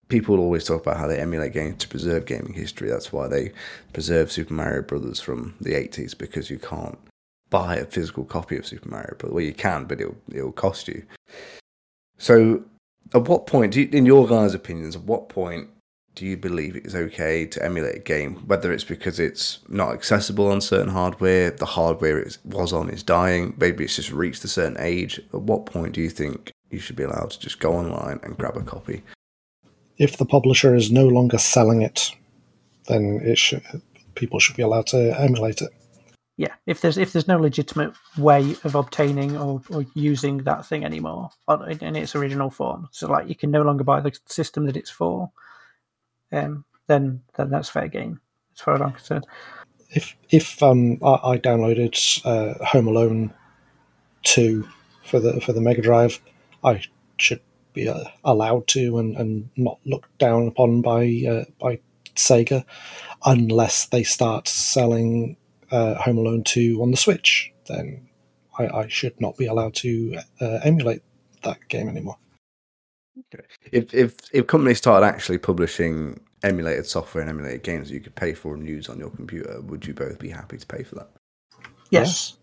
people 0.08 0.38
always 0.38 0.64
talk 0.64 0.82
about 0.82 0.96
how 0.96 1.06
they 1.06 1.18
emulate 1.18 1.52
games 1.52 1.78
to 1.78 1.88
preserve 1.88 2.24
gaming 2.24 2.54
history. 2.54 2.88
That's 2.88 3.12
why 3.12 3.28
they 3.28 3.52
preserve 3.92 4.32
Super 4.32 4.54
Mario 4.54 4.82
Brothers 4.82 5.20
from 5.20 5.54
the 5.60 5.74
80s 5.74 6.16
because 6.16 6.50
you 6.50 6.58
can't 6.58 6.98
buy 7.50 7.76
a 7.76 7.84
physical 7.84 8.24
copy 8.24 8.56
of 8.56 8.66
Super 8.66 8.88
Mario 8.88 9.14
Brothers. 9.18 9.34
Well, 9.34 9.44
you 9.44 9.54
can, 9.54 9.84
but 9.84 10.00
it'll 10.00 10.16
it'll 10.32 10.52
cost 10.52 10.88
you. 10.88 11.02
So, 12.16 12.64
at 13.12 13.28
what 13.28 13.46
point, 13.46 13.76
in 13.76 14.06
your 14.06 14.26
guys' 14.26 14.54
opinions, 14.54 14.96
at 14.96 15.02
what 15.02 15.28
point 15.28 15.68
do 16.14 16.24
you 16.24 16.36
believe 16.36 16.76
it 16.76 16.86
is 16.86 16.94
okay 16.94 17.44
to 17.46 17.64
emulate 17.64 17.96
a 17.96 18.00
game, 18.00 18.36
whether 18.46 18.72
it's 18.72 18.84
because 18.84 19.18
it's 19.18 19.58
not 19.68 19.92
accessible 19.92 20.48
on 20.48 20.60
certain 20.60 20.88
hardware, 20.88 21.50
the 21.50 21.66
hardware 21.66 22.18
it 22.18 22.38
was 22.44 22.72
on 22.72 22.88
is 22.88 23.02
dying, 23.02 23.54
maybe 23.58 23.84
it's 23.84 23.96
just 23.96 24.12
reached 24.12 24.44
a 24.44 24.48
certain 24.48 24.76
age? 24.78 25.18
At 25.32 25.42
what 25.42 25.66
point 25.66 25.94
do 25.94 26.00
you 26.00 26.10
think 26.10 26.52
you 26.70 26.78
should 26.78 26.96
be 26.96 27.02
allowed 27.02 27.32
to 27.32 27.40
just 27.40 27.58
go 27.58 27.74
online 27.74 28.20
and 28.22 28.38
grab 28.38 28.56
a 28.56 28.62
copy? 28.62 29.02
If 29.98 30.16
the 30.16 30.24
publisher 30.24 30.74
is 30.74 30.90
no 30.90 31.06
longer 31.06 31.38
selling 31.38 31.82
it, 31.82 32.10
then 32.88 33.20
it 33.24 33.38
should, 33.38 33.62
people 34.14 34.38
should 34.38 34.56
be 34.56 34.62
allowed 34.62 34.86
to 34.88 35.18
emulate 35.20 35.62
it. 35.62 35.70
Yeah, 36.36 36.54
if 36.66 36.80
there's 36.80 36.98
if 36.98 37.12
there's 37.12 37.28
no 37.28 37.38
legitimate 37.38 37.94
way 38.18 38.56
of 38.64 38.74
obtaining 38.74 39.36
or, 39.36 39.62
or 39.70 39.86
using 39.94 40.38
that 40.38 40.66
thing 40.66 40.84
anymore 40.84 41.30
on- 41.46 41.70
in 41.70 41.94
its 41.94 42.16
original 42.16 42.50
form, 42.50 42.88
so 42.90 43.06
like 43.08 43.28
you 43.28 43.36
can 43.36 43.52
no 43.52 43.62
longer 43.62 43.84
buy 43.84 44.00
the 44.00 44.12
system 44.26 44.66
that 44.66 44.76
it's 44.76 44.90
for, 44.90 45.30
um, 46.34 46.64
then 46.86 47.22
then 47.36 47.50
that's 47.50 47.68
fair 47.70 47.88
game 47.88 48.20
as 48.54 48.60
far 48.60 48.74
as 48.74 48.80
I'm 48.80 48.92
concerned. 48.92 49.26
if 49.94 50.16
if 50.30 50.62
um, 50.62 50.98
I, 51.02 51.18
I 51.32 51.38
downloaded 51.38 51.96
uh, 52.26 52.62
Home 52.64 52.88
Alone 52.88 53.32
two 54.22 54.68
for 55.04 55.20
the 55.20 55.40
for 55.40 55.52
the 55.52 55.60
Mega 55.60 55.82
Drive, 55.82 56.20
I 56.62 56.82
should 57.16 57.40
be 57.72 57.88
uh, 57.88 58.04
allowed 58.24 58.66
to 58.68 58.98
and, 58.98 59.16
and 59.16 59.48
not 59.56 59.78
looked 59.84 60.16
down 60.18 60.48
upon 60.48 60.82
by 60.82 61.22
uh, 61.28 61.44
by 61.60 61.78
Sega, 62.16 62.64
unless 63.24 63.86
they 63.86 64.02
start 64.02 64.48
selling 64.48 65.36
uh, 65.70 65.94
Home 65.94 66.18
Alone 66.18 66.44
two 66.44 66.80
on 66.82 66.90
the 66.90 66.96
Switch. 66.96 67.52
Then 67.66 68.08
I, 68.58 68.66
I 68.66 68.88
should 68.88 69.20
not 69.20 69.36
be 69.36 69.46
allowed 69.46 69.74
to 69.76 70.18
uh, 70.40 70.60
emulate 70.64 71.02
that 71.42 71.68
game 71.68 71.88
anymore. 71.88 72.16
If 73.72 73.94
if 73.94 74.16
if 74.32 74.46
companies 74.46 74.78
started 74.78 75.06
actually 75.06 75.38
publishing 75.38 76.20
emulated 76.42 76.86
software 76.86 77.22
and 77.22 77.30
emulated 77.30 77.62
games 77.62 77.88
that 77.88 77.94
you 77.94 78.00
could 78.00 78.14
pay 78.14 78.34
for 78.34 78.54
and 78.54 78.66
use 78.66 78.88
on 78.88 78.98
your 78.98 79.10
computer, 79.10 79.60
would 79.62 79.86
you 79.86 79.94
both 79.94 80.18
be 80.18 80.28
happy 80.28 80.58
to 80.58 80.66
pay 80.66 80.82
for 80.82 80.96
that? 80.96 81.10
Yes, 81.90 82.36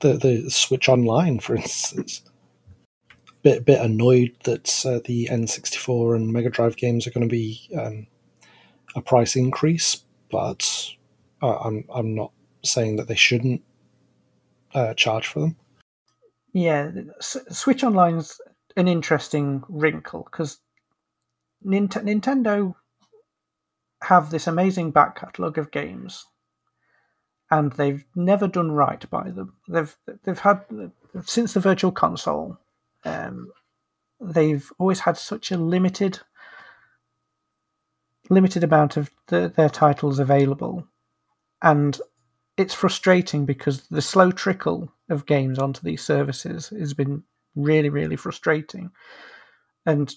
the 0.00 0.14
the 0.14 0.50
Switch 0.50 0.88
Online, 0.88 1.38
for 1.38 1.56
instance. 1.56 2.22
Bit 3.42 3.64
bit 3.64 3.80
annoyed 3.80 4.34
that 4.44 4.84
uh, 4.84 5.00
the 5.04 5.28
N64 5.30 6.16
and 6.16 6.32
Mega 6.32 6.50
Drive 6.50 6.76
games 6.76 7.06
are 7.06 7.10
going 7.10 7.28
to 7.28 7.32
be 7.32 7.68
um, 7.78 8.06
a 8.96 9.02
price 9.02 9.36
increase, 9.36 10.04
but 10.30 10.68
uh, 11.42 11.58
I'm 11.58 11.84
I'm 11.94 12.14
not 12.14 12.32
saying 12.64 12.96
that 12.96 13.06
they 13.06 13.14
shouldn't 13.14 13.62
uh, 14.74 14.94
charge 14.94 15.28
for 15.28 15.40
them. 15.40 15.56
Yeah, 16.52 16.90
S- 17.18 17.36
Switch 17.50 17.84
Online's 17.84 18.40
an 18.76 18.88
interesting 18.88 19.64
wrinkle 19.68 20.28
because 20.30 20.58
Nint- 21.64 22.04
Nintendo 22.04 22.74
have 24.02 24.30
this 24.30 24.46
amazing 24.46 24.90
back 24.90 25.18
catalogue 25.18 25.58
of 25.58 25.70
games, 25.70 26.26
and 27.50 27.72
they've 27.72 28.04
never 28.14 28.46
done 28.46 28.70
right 28.70 29.08
by 29.10 29.30
them. 29.30 29.54
They've 29.68 29.96
they've 30.24 30.38
had 30.38 30.60
since 31.24 31.54
the 31.54 31.60
Virtual 31.60 31.92
Console, 31.92 32.58
um, 33.04 33.50
they've 34.20 34.70
always 34.78 35.00
had 35.00 35.16
such 35.16 35.50
a 35.50 35.56
limited 35.56 36.20
limited 38.28 38.64
amount 38.64 38.96
of 38.96 39.10
the, 39.28 39.52
their 39.56 39.70
titles 39.70 40.18
available, 40.18 40.86
and 41.62 42.00
it's 42.56 42.74
frustrating 42.74 43.46
because 43.46 43.86
the 43.88 44.02
slow 44.02 44.30
trickle 44.30 44.92
of 45.08 45.26
games 45.26 45.58
onto 45.58 45.80
these 45.82 46.02
services 46.02 46.68
has 46.68 46.94
been 46.94 47.22
really, 47.56 47.88
really 47.88 48.16
frustrating. 48.16 48.90
And 49.84 50.14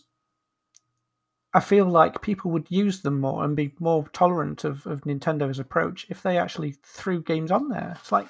I 1.53 1.59
feel 1.59 1.85
like 1.85 2.21
people 2.21 2.51
would 2.51 2.67
use 2.69 3.01
them 3.01 3.19
more 3.19 3.43
and 3.43 3.55
be 3.55 3.73
more 3.79 4.07
tolerant 4.13 4.63
of, 4.63 4.85
of 4.85 5.01
Nintendo's 5.01 5.59
approach 5.59 6.05
if 6.09 6.21
they 6.21 6.37
actually 6.37 6.75
threw 6.83 7.23
games 7.23 7.51
on 7.51 7.69
there. 7.69 7.95
It's 7.99 8.11
like 8.11 8.27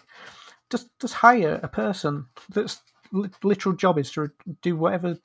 just 0.70 0.88
just 1.00 1.16
hire 1.16 1.60
a 1.62 1.68
person 1.68 2.28
that's 2.50 2.82
literal 3.44 3.76
job 3.76 3.98
is 3.98 4.12
to 4.12 4.32
do 4.62 4.76
whatever 4.76 5.18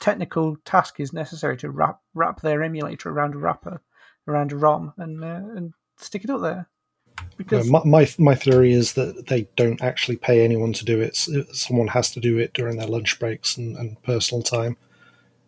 technical 0.00 0.56
task 0.64 0.98
is 0.98 1.12
necessary 1.12 1.56
to 1.58 1.70
wrap 1.70 2.00
wrap 2.14 2.40
their 2.40 2.62
emulator 2.62 3.10
around 3.10 3.34
a 3.34 3.38
wrapper 3.38 3.80
around 4.26 4.50
a 4.50 4.56
ROM 4.56 4.92
and 4.96 5.22
uh, 5.22 5.42
and 5.56 5.74
stick 5.98 6.24
it 6.24 6.30
up 6.30 6.40
there. 6.40 6.68
Because 7.36 7.68
Uh, 7.68 7.72
my, 7.72 7.84
my 7.84 8.08
my 8.18 8.34
theory 8.34 8.72
is 8.72 8.94
that 8.94 9.26
they 9.26 9.48
don't 9.56 9.82
actually 9.82 10.16
pay 10.16 10.44
anyone 10.44 10.72
to 10.74 10.84
do 10.84 11.00
it. 11.00 11.16
Someone 11.16 11.88
has 11.88 12.10
to 12.12 12.20
do 12.20 12.38
it 12.38 12.52
during 12.52 12.76
their 12.76 12.86
lunch 12.86 13.18
breaks 13.18 13.56
and, 13.56 13.76
and 13.76 14.00
personal 14.02 14.42
time, 14.42 14.76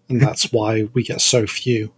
and 0.08 0.20
that's 0.26 0.52
why 0.52 0.88
we 0.92 1.02
get 1.02 1.20
so 1.20 1.46
few. 1.46 1.92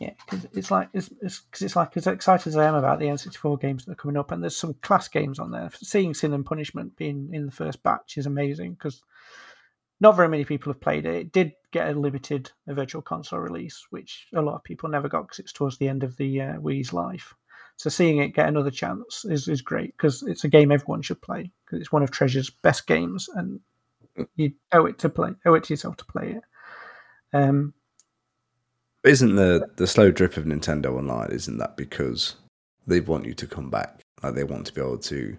Yeah, 0.00 0.14
because 0.24 0.46
it's 0.52 0.70
like 0.70 0.88
it's 0.92 1.10
it's, 1.20 1.40
cause 1.52 1.62
it's 1.62 1.76
like 1.76 1.96
as 1.96 2.06
excited 2.06 2.48
as 2.48 2.56
I 2.56 2.66
am 2.66 2.74
about 2.74 2.98
the 2.98 3.06
N64 3.06 3.60
games 3.60 3.84
that 3.84 3.92
are 3.92 3.96
coming 3.96 4.16
up, 4.16 4.32
and 4.32 4.42
there's 4.42 4.56
some 4.56 4.74
class 4.74 5.06
games 5.06 5.38
on 5.38 5.52
there. 5.52 5.70
Seeing 5.74 6.12
Sin 6.12 6.32
and 6.32 6.44
Punishment 6.44 6.96
being 6.96 7.30
in 7.32 7.46
the 7.46 7.52
first 7.52 7.82
batch 7.82 8.18
is 8.18 8.26
amazing 8.26 8.72
because 8.74 9.02
not 10.00 10.16
very 10.16 10.28
many 10.28 10.44
people 10.44 10.72
have 10.72 10.80
played 10.80 11.06
it. 11.06 11.14
It 11.14 11.32
did 11.32 11.52
get 11.70 11.88
a 11.88 11.98
limited 11.98 12.50
a 12.66 12.74
virtual 12.74 13.00
console 13.00 13.38
release, 13.38 13.86
which 13.90 14.26
a 14.34 14.42
lot 14.42 14.56
of 14.56 14.64
people 14.64 14.88
never 14.88 15.08
got 15.08 15.22
because 15.22 15.38
it's 15.38 15.52
towards 15.52 15.78
the 15.78 15.88
end 15.88 16.02
of 16.02 16.16
the 16.16 16.40
uh, 16.40 16.54
Wii's 16.54 16.92
life. 16.92 17.34
So 17.76 17.90
seeing 17.90 18.18
it 18.18 18.34
get 18.34 18.48
another 18.48 18.70
chance 18.70 19.24
is, 19.24 19.48
is 19.48 19.62
great 19.62 19.96
because 19.96 20.22
it's 20.22 20.44
a 20.44 20.48
game 20.48 20.70
everyone 20.70 21.02
should 21.02 21.20
play 21.20 21.50
because 21.64 21.80
it's 21.80 21.92
one 21.92 22.02
of 22.02 22.10
Treasure's 22.10 22.50
best 22.50 22.86
games, 22.86 23.28
and 23.34 23.60
you 24.36 24.52
owe 24.72 24.86
it 24.86 24.98
to 25.00 25.08
play, 25.08 25.30
owe 25.46 25.54
it 25.54 25.64
to 25.64 25.72
yourself 25.72 25.96
to 25.96 26.04
play 26.04 26.36
it. 26.36 26.42
Um, 27.36 27.74
Isn't 29.04 29.36
the 29.36 29.68
the 29.76 29.86
slow 29.86 30.10
drip 30.10 30.36
of 30.36 30.44
Nintendo 30.44 30.96
Online? 30.96 31.30
Isn't 31.30 31.58
that 31.58 31.76
because 31.76 32.36
they 32.86 33.00
want 33.00 33.26
you 33.26 33.34
to 33.34 33.46
come 33.46 33.70
back? 33.70 34.00
Like 34.22 34.34
they 34.34 34.44
want 34.44 34.66
to 34.66 34.72
be 34.72 34.80
able 34.80 34.98
to 34.98 35.36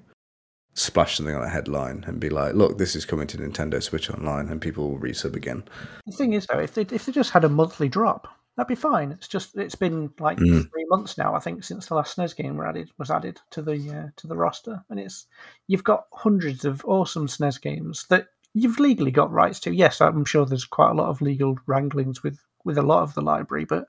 splash 0.76 1.18
something 1.18 1.36
on 1.36 1.44
a 1.44 1.50
headline 1.50 2.04
and 2.08 2.20
be 2.20 2.30
like, 2.30 2.56
"Look, 2.56 2.78
this 2.78 2.96
is 2.96 3.06
coming 3.06 3.28
to 3.28 3.38
Nintendo 3.38 3.82
Switch 3.82 4.10
Online," 4.10 4.50
and 4.50 4.60
people 4.60 4.90
will 4.90 5.00
resub 5.00 5.36
again. 5.36 5.64
The 6.06 6.18
thing 6.18 6.34
is, 6.34 6.46
though, 6.48 6.60
if 6.60 6.74
they 6.74 6.82
if 6.82 7.06
they 7.06 7.12
just 7.12 7.32
had 7.32 7.44
a 7.44 7.50
monthly 7.50 7.88
drop, 7.88 8.28
that'd 8.56 8.68
be 8.68 8.76
fine. 8.76 9.12
It's 9.12 9.28
just 9.28 9.58
it's 9.58 9.76
been 9.76 10.12
like 10.20 10.38
Mm. 10.38 10.70
three 10.70 10.86
months 10.90 11.18
now, 11.18 11.34
I 11.36 11.40
think, 11.40 11.64
since 11.64 11.88
the 11.88 11.96
last 11.96 12.18
SNES 12.18 12.36
game 12.36 12.58
were 12.58 12.68
added 12.68 12.90
was 12.98 13.12
added 13.12 13.40
to 13.52 13.62
the 13.62 13.76
uh, 13.90 14.10
to 14.18 14.28
the 14.28 14.38
roster, 14.38 14.84
and 14.90 15.00
it's 15.00 15.26
you've 15.68 15.84
got 15.84 16.06
hundreds 16.14 16.66
of 16.66 16.84
awesome 16.86 17.28
SNES 17.28 17.62
games 17.62 18.06
that 18.10 18.28
you've 18.54 18.80
legally 18.80 19.12
got 19.12 19.32
rights 19.32 19.60
to. 19.62 19.74
Yes, 19.74 20.02
I'm 20.02 20.26
sure 20.26 20.46
there's 20.46 20.66
quite 20.66 20.92
a 20.92 20.96
lot 20.96 21.10
of 21.10 21.22
legal 21.22 21.58
wranglings 21.66 22.22
with 22.24 22.40
with 22.64 22.78
a 22.78 22.84
lot 22.84 23.04
of 23.04 23.14
the 23.14 23.22
library, 23.22 23.66
but 23.66 23.88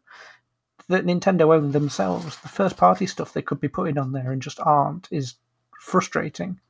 that 0.88 1.06
Nintendo 1.06 1.54
own 1.54 1.72
themselves, 1.72 2.38
the 2.40 2.48
first 2.48 2.76
party 2.76 3.06
stuff 3.06 3.32
they 3.32 3.42
could 3.42 3.60
be 3.60 3.68
putting 3.68 3.96
on 3.98 4.12
there 4.12 4.32
and 4.32 4.42
just 4.42 4.60
aren't 4.60 5.08
is 5.10 5.34
frustrating. 5.80 6.60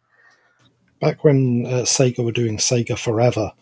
Back 1.01 1.25
when 1.25 1.65
uh, 1.67 1.83
Sega 1.83 2.25
were 2.25 2.31
doing 2.33 2.59
Sega 2.59 2.97
Forever, 2.99 3.53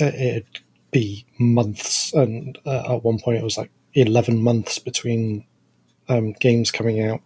uh, 0.00 0.04
it'd 0.04 0.60
be 0.94 1.26
months, 1.38 2.14
and 2.14 2.56
uh, 2.64 2.94
at 2.94 3.04
one 3.04 3.18
point 3.18 3.38
it 3.38 3.44
was 3.44 3.58
like 3.58 3.70
eleven 3.92 4.42
months 4.42 4.78
between 4.78 5.44
um, 6.08 6.32
games 6.40 6.70
coming 6.70 7.02
out, 7.02 7.20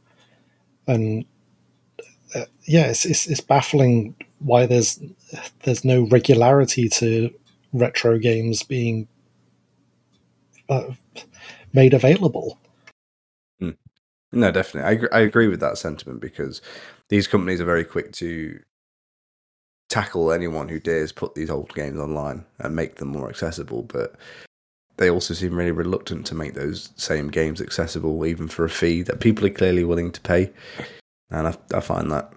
and 0.89 1.25
uh, 2.35 2.47
yeah, 2.65 2.87
it's, 2.87 3.05
it's 3.05 3.27
it's 3.27 3.41
baffling 3.41 4.17
why 4.41 4.67
there's 4.67 4.99
there's 5.63 5.85
no 5.85 6.07
regularity 6.09 6.89
to 6.89 7.31
retro 7.73 8.19
games 8.19 8.63
being 8.63 9.07
uh, 10.69 10.93
made 11.73 11.95
available. 11.95 12.59
No, 14.33 14.51
definitely. 14.51 15.09
I, 15.11 15.19
I 15.19 15.21
agree 15.21 15.49
with 15.49 15.61
that 15.61 15.79
sentiment 15.79 16.21
because 16.21 16.61
these 17.09 17.27
companies 17.27 17.61
are 17.61 17.67
very 17.67 17.85
quick 17.85 18.13
to 18.15 18.61
tackle 19.89 20.33
anyone 20.33 20.69
who 20.69 20.79
dares 20.79 21.13
put 21.13 21.35
these 21.35 21.51
old 21.51 21.75
games 21.75 21.99
online 21.99 22.45
and 22.59 22.77
make 22.77 22.97
them 22.97 23.09
more 23.09 23.29
accessible. 23.29 23.83
But 23.83 24.15
they 24.97 25.11
also 25.11 25.35
seem 25.35 25.55
really 25.55 25.71
reluctant 25.71 26.27
to 26.27 26.35
make 26.35 26.55
those 26.55 26.91
same 26.97 27.29
games 27.29 27.61
accessible, 27.61 28.27
even 28.27 28.49
for 28.49 28.65
a 28.65 28.71
fee 28.71 29.03
that 29.03 29.21
people 29.21 29.47
are 29.47 29.51
clearly 29.51 29.85
willing 29.85 30.13
to 30.13 30.21
pay. 30.21 30.51
And 31.31 31.49
I, 31.49 31.57
I 31.75 31.81
find 31.81 32.11
that 32.11 32.33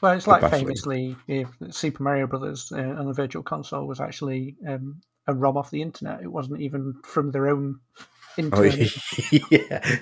Well, 0.00 0.12
it's 0.12 0.26
like 0.26 0.40
baffling. 0.42 0.62
famously, 0.66 1.16
if 1.28 1.48
Super 1.70 2.02
Mario 2.02 2.26
Brothers 2.26 2.72
uh, 2.72 2.80
on 2.80 3.06
the 3.06 3.12
Virtual 3.12 3.42
Console 3.42 3.86
was 3.86 4.00
actually 4.00 4.56
um, 4.66 5.00
a 5.26 5.34
ROM 5.34 5.56
off 5.56 5.70
the 5.70 5.82
internet. 5.82 6.22
It 6.22 6.32
wasn't 6.32 6.60
even 6.60 6.94
from 7.04 7.30
their 7.30 7.48
own 7.48 7.80
oh 8.52 8.64
internet. 8.64 8.90
yeah, 9.50 9.98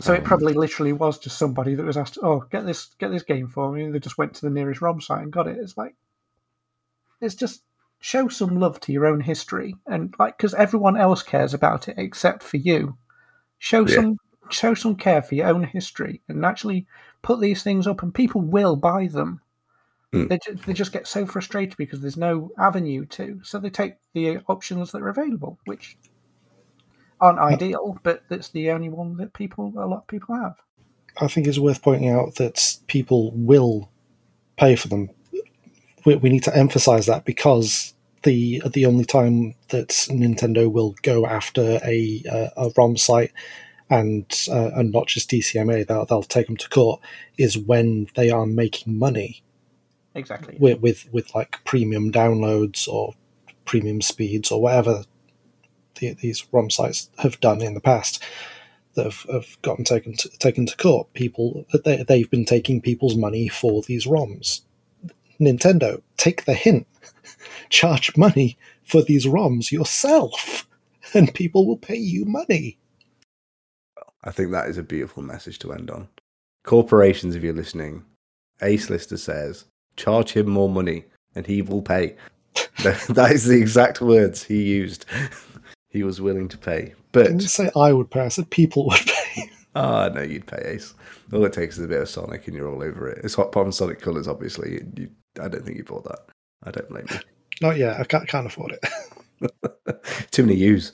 So 0.00 0.14
it 0.14 0.18
Um, 0.20 0.24
probably 0.24 0.54
literally 0.54 0.92
was 0.92 1.18
just 1.18 1.38
somebody 1.38 1.74
that 1.74 1.84
was 1.84 1.96
asked, 1.96 2.18
"Oh, 2.22 2.40
get 2.50 2.64
this, 2.66 2.94
get 2.98 3.10
this 3.10 3.22
game 3.22 3.46
for 3.48 3.70
me," 3.70 3.84
and 3.84 3.94
they 3.94 3.98
just 3.98 4.18
went 4.18 4.34
to 4.34 4.40
the 4.42 4.50
nearest 4.50 4.80
ROM 4.80 5.00
site 5.00 5.22
and 5.22 5.32
got 5.32 5.46
it. 5.46 5.58
It's 5.58 5.76
like, 5.76 5.94
it's 7.20 7.34
just 7.34 7.62
show 8.00 8.28
some 8.28 8.58
love 8.58 8.80
to 8.80 8.92
your 8.92 9.06
own 9.06 9.20
history, 9.20 9.76
and 9.86 10.14
like 10.18 10.36
because 10.38 10.54
everyone 10.54 10.96
else 10.96 11.22
cares 11.22 11.52
about 11.54 11.88
it 11.88 11.96
except 11.98 12.42
for 12.42 12.56
you. 12.56 12.96
Show 13.58 13.86
Yeah. 13.86 13.96
some, 13.96 14.16
show 14.48 14.72
some 14.74 14.96
care 14.96 15.20
for 15.22 15.34
your 15.34 15.48
own 15.48 15.64
history, 15.64 16.22
and 16.28 16.44
actually 16.46 16.86
put 17.22 17.40
these 17.40 17.62
things 17.62 17.86
up, 17.86 18.02
and 18.02 18.14
people 18.14 18.40
will 18.40 18.76
buy 18.76 19.06
them. 19.06 19.40
Hmm. 20.12 20.28
They 20.28 20.38
just, 20.38 20.64
they 20.64 20.72
just 20.72 20.92
get 20.92 21.06
so 21.06 21.26
frustrated 21.26 21.76
because 21.76 22.00
there's 22.00 22.16
no 22.16 22.50
avenue 22.58 23.04
to, 23.06 23.40
so 23.44 23.58
they 23.58 23.70
take 23.70 23.96
the 24.14 24.38
options 24.48 24.92
that 24.92 25.02
are 25.02 25.08
available, 25.10 25.58
which 25.66 25.98
aren't 27.20 27.38
ideal, 27.38 27.98
but 28.02 28.22
that's 28.28 28.48
the 28.48 28.70
only 28.70 28.88
one 28.88 29.16
that 29.18 29.32
people, 29.32 29.72
a 29.76 29.86
lot 29.86 29.98
of 29.98 30.06
people 30.06 30.34
have. 30.34 30.56
I 31.20 31.26
think 31.26 31.46
it's 31.46 31.58
worth 31.58 31.82
pointing 31.82 32.08
out 32.08 32.36
that 32.36 32.78
people 32.86 33.32
will 33.32 33.90
pay 34.56 34.76
for 34.76 34.88
them. 34.88 35.10
We, 36.04 36.16
we 36.16 36.30
need 36.30 36.44
to 36.44 36.56
emphasize 36.56 37.06
that 37.06 37.24
because 37.24 37.94
the 38.22 38.62
the 38.72 38.86
only 38.86 39.04
time 39.04 39.54
that 39.68 39.88
Nintendo 39.88 40.70
will 40.70 40.94
go 41.02 41.26
after 41.26 41.80
a 41.84 42.22
uh, 42.30 42.48
a 42.56 42.70
ROM 42.76 42.96
site 42.96 43.32
and 43.88 44.24
uh, 44.50 44.70
and 44.74 44.92
not 44.92 45.08
just 45.08 45.30
DCMA, 45.30 45.86
they'll 45.86 46.06
they'll 46.06 46.22
take 46.22 46.46
them 46.46 46.56
to 46.58 46.68
court 46.68 47.00
is 47.36 47.58
when 47.58 48.08
they 48.14 48.30
are 48.30 48.46
making 48.46 48.98
money 48.98 49.42
Exactly. 50.14 50.56
with 50.58 50.80
with, 50.80 51.12
with 51.12 51.34
like 51.34 51.62
premium 51.64 52.10
downloads 52.10 52.88
or 52.88 53.14
premium 53.64 54.00
speeds 54.00 54.50
or 54.50 54.60
whatever 54.60 55.04
the, 55.96 56.14
these 56.14 56.46
ROM 56.52 56.70
sites 56.70 57.10
have 57.18 57.40
done 57.40 57.62
in 57.62 57.74
the 57.74 57.80
past 57.80 58.22
that 58.94 59.04
have, 59.04 59.26
have 59.32 59.62
gotten 59.62 59.84
taken 59.84 60.14
to, 60.16 60.28
taken 60.38 60.66
to 60.66 60.76
court. 60.76 61.12
People 61.14 61.66
they, 61.84 62.02
they've 62.02 62.30
been 62.30 62.44
taking 62.44 62.80
people's 62.80 63.16
money 63.16 63.48
for 63.48 63.82
these 63.82 64.06
ROMs. 64.06 64.62
Nintendo, 65.40 66.02
take 66.16 66.44
the 66.44 66.54
hint. 66.54 66.86
Charge 67.70 68.16
money 68.16 68.58
for 68.84 69.02
these 69.02 69.26
ROMs 69.26 69.70
yourself, 69.72 70.66
and 71.14 71.32
people 71.34 71.66
will 71.66 71.76
pay 71.78 71.96
you 71.96 72.24
money. 72.24 72.78
I 74.24 74.30
think 74.30 74.50
that 74.50 74.68
is 74.68 74.78
a 74.78 74.82
beautiful 74.82 75.22
message 75.22 75.58
to 75.60 75.72
end 75.72 75.90
on. 75.90 76.08
Corporations, 76.64 77.34
if 77.34 77.42
you're 77.42 77.54
listening, 77.54 78.04
Ace 78.62 78.90
Lister 78.90 79.16
says, 79.16 79.64
charge 79.96 80.32
him 80.32 80.48
more 80.48 80.68
money 80.68 81.04
and 81.34 81.46
he 81.46 81.62
will 81.62 81.82
pay. 81.82 82.16
That- 82.82 83.00
that 83.10 83.32
is 83.32 83.46
the 83.46 83.58
exact 83.58 84.00
words 84.00 84.44
he 84.44 84.62
used. 84.62 85.06
He 85.90 86.02
was 86.02 86.20
willing 86.20 86.48
to 86.48 86.58
pay. 86.58 86.92
I 86.92 86.94
But 87.12 87.26
didn't 87.26 87.40
say 87.42 87.70
I 87.76 87.92
would 87.92 88.10
pay. 88.10 88.20
I 88.20 88.28
said 88.28 88.50
people 88.50 88.86
would 88.86 89.00
pay. 89.06 89.50
ah, 89.74 90.08
no, 90.14 90.22
you'd 90.22 90.46
pay 90.46 90.62
Ace. 90.64 90.94
All 91.32 91.44
it 91.44 91.52
takes 91.52 91.78
is 91.78 91.84
a 91.84 91.88
bit 91.88 92.00
of 92.00 92.08
Sonic 92.08 92.46
and 92.46 92.56
you're 92.56 92.68
all 92.68 92.82
over 92.82 93.08
it. 93.08 93.24
It's 93.24 93.34
hot 93.34 93.54
on 93.56 93.72
Sonic 93.72 94.00
Colors, 94.00 94.28
obviously. 94.28 94.72
You, 94.72 94.92
you, 94.96 95.10
I 95.40 95.48
don't 95.48 95.64
think 95.64 95.76
you 95.76 95.84
bought 95.84 96.04
that. 96.04 96.20
I 96.64 96.70
don't 96.70 96.88
blame 96.88 97.06
you. 97.10 97.18
Not 97.60 97.76
yet. 97.76 98.00
I 98.00 98.04
can't, 98.04 98.26
can't 98.26 98.46
afford 98.46 98.72
it. 98.72 100.30
Too 100.30 100.44
many 100.44 100.56
U's. 100.58 100.92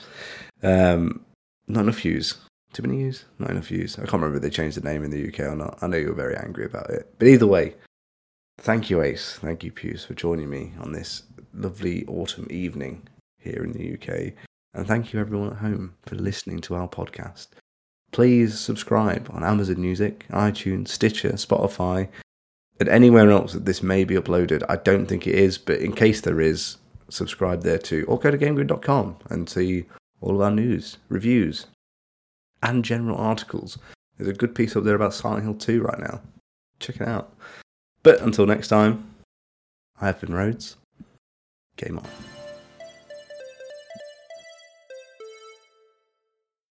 Um, 0.62 1.24
not 1.68 1.82
enough 1.82 2.04
U's. 2.04 2.38
Too 2.72 2.82
many 2.82 3.00
U's? 3.02 3.24
Not 3.38 3.50
enough 3.50 3.70
U's. 3.70 3.96
I 3.96 4.02
can't 4.02 4.14
remember 4.14 4.36
if 4.36 4.42
they 4.42 4.50
changed 4.50 4.76
the 4.76 4.88
name 4.88 5.04
in 5.04 5.10
the 5.10 5.28
UK 5.28 5.40
or 5.40 5.54
not. 5.56 5.78
I 5.80 5.86
know 5.86 5.96
you 5.96 6.08
were 6.08 6.14
very 6.14 6.36
angry 6.36 6.64
about 6.64 6.90
it. 6.90 7.12
But 7.18 7.28
either 7.28 7.46
way, 7.46 7.74
thank 8.58 8.90
you, 8.90 9.02
Ace. 9.02 9.38
Thank 9.40 9.62
you, 9.62 9.70
Puce, 9.70 10.04
for 10.04 10.14
joining 10.14 10.50
me 10.50 10.72
on 10.80 10.92
this 10.92 11.22
lovely 11.54 12.04
autumn 12.06 12.46
evening 12.50 13.06
here 13.38 13.62
in 13.62 13.72
the 13.72 13.94
UK. 13.94 14.32
And 14.76 14.86
thank 14.86 15.14
you, 15.14 15.20
everyone 15.20 15.52
at 15.52 15.56
home, 15.56 15.94
for 16.02 16.16
listening 16.16 16.60
to 16.60 16.74
our 16.74 16.86
podcast. 16.86 17.48
Please 18.12 18.60
subscribe 18.60 19.26
on 19.32 19.42
Amazon 19.42 19.80
Music, 19.80 20.26
iTunes, 20.28 20.88
Stitcher, 20.88 21.30
Spotify, 21.32 22.08
and 22.78 22.88
anywhere 22.90 23.30
else 23.30 23.54
that 23.54 23.64
this 23.64 23.82
may 23.82 24.04
be 24.04 24.16
uploaded. 24.16 24.62
I 24.68 24.76
don't 24.76 25.06
think 25.06 25.26
it 25.26 25.34
is, 25.34 25.56
but 25.56 25.80
in 25.80 25.94
case 25.94 26.20
there 26.20 26.42
is, 26.42 26.76
subscribe 27.08 27.62
there 27.62 27.78
too. 27.78 28.04
Or 28.06 28.18
go 28.18 28.30
to 28.30 28.36
GameGrin.com 28.36 29.16
and 29.30 29.48
see 29.48 29.86
all 30.20 30.34
of 30.34 30.42
our 30.42 30.50
news, 30.50 30.98
reviews, 31.08 31.68
and 32.62 32.84
general 32.84 33.16
articles. 33.16 33.78
There's 34.18 34.28
a 34.28 34.34
good 34.34 34.54
piece 34.54 34.76
up 34.76 34.84
there 34.84 34.94
about 34.94 35.14
Silent 35.14 35.44
Hill 35.44 35.54
2 35.54 35.82
right 35.84 36.00
now. 36.00 36.20
Check 36.80 36.96
it 36.96 37.08
out. 37.08 37.34
But 38.02 38.20
until 38.20 38.44
next 38.44 38.68
time, 38.68 39.14
I 39.98 40.06
have 40.06 40.20
been 40.20 40.34
Rhodes. 40.34 40.76
Game 41.78 41.98
on. 41.98 42.35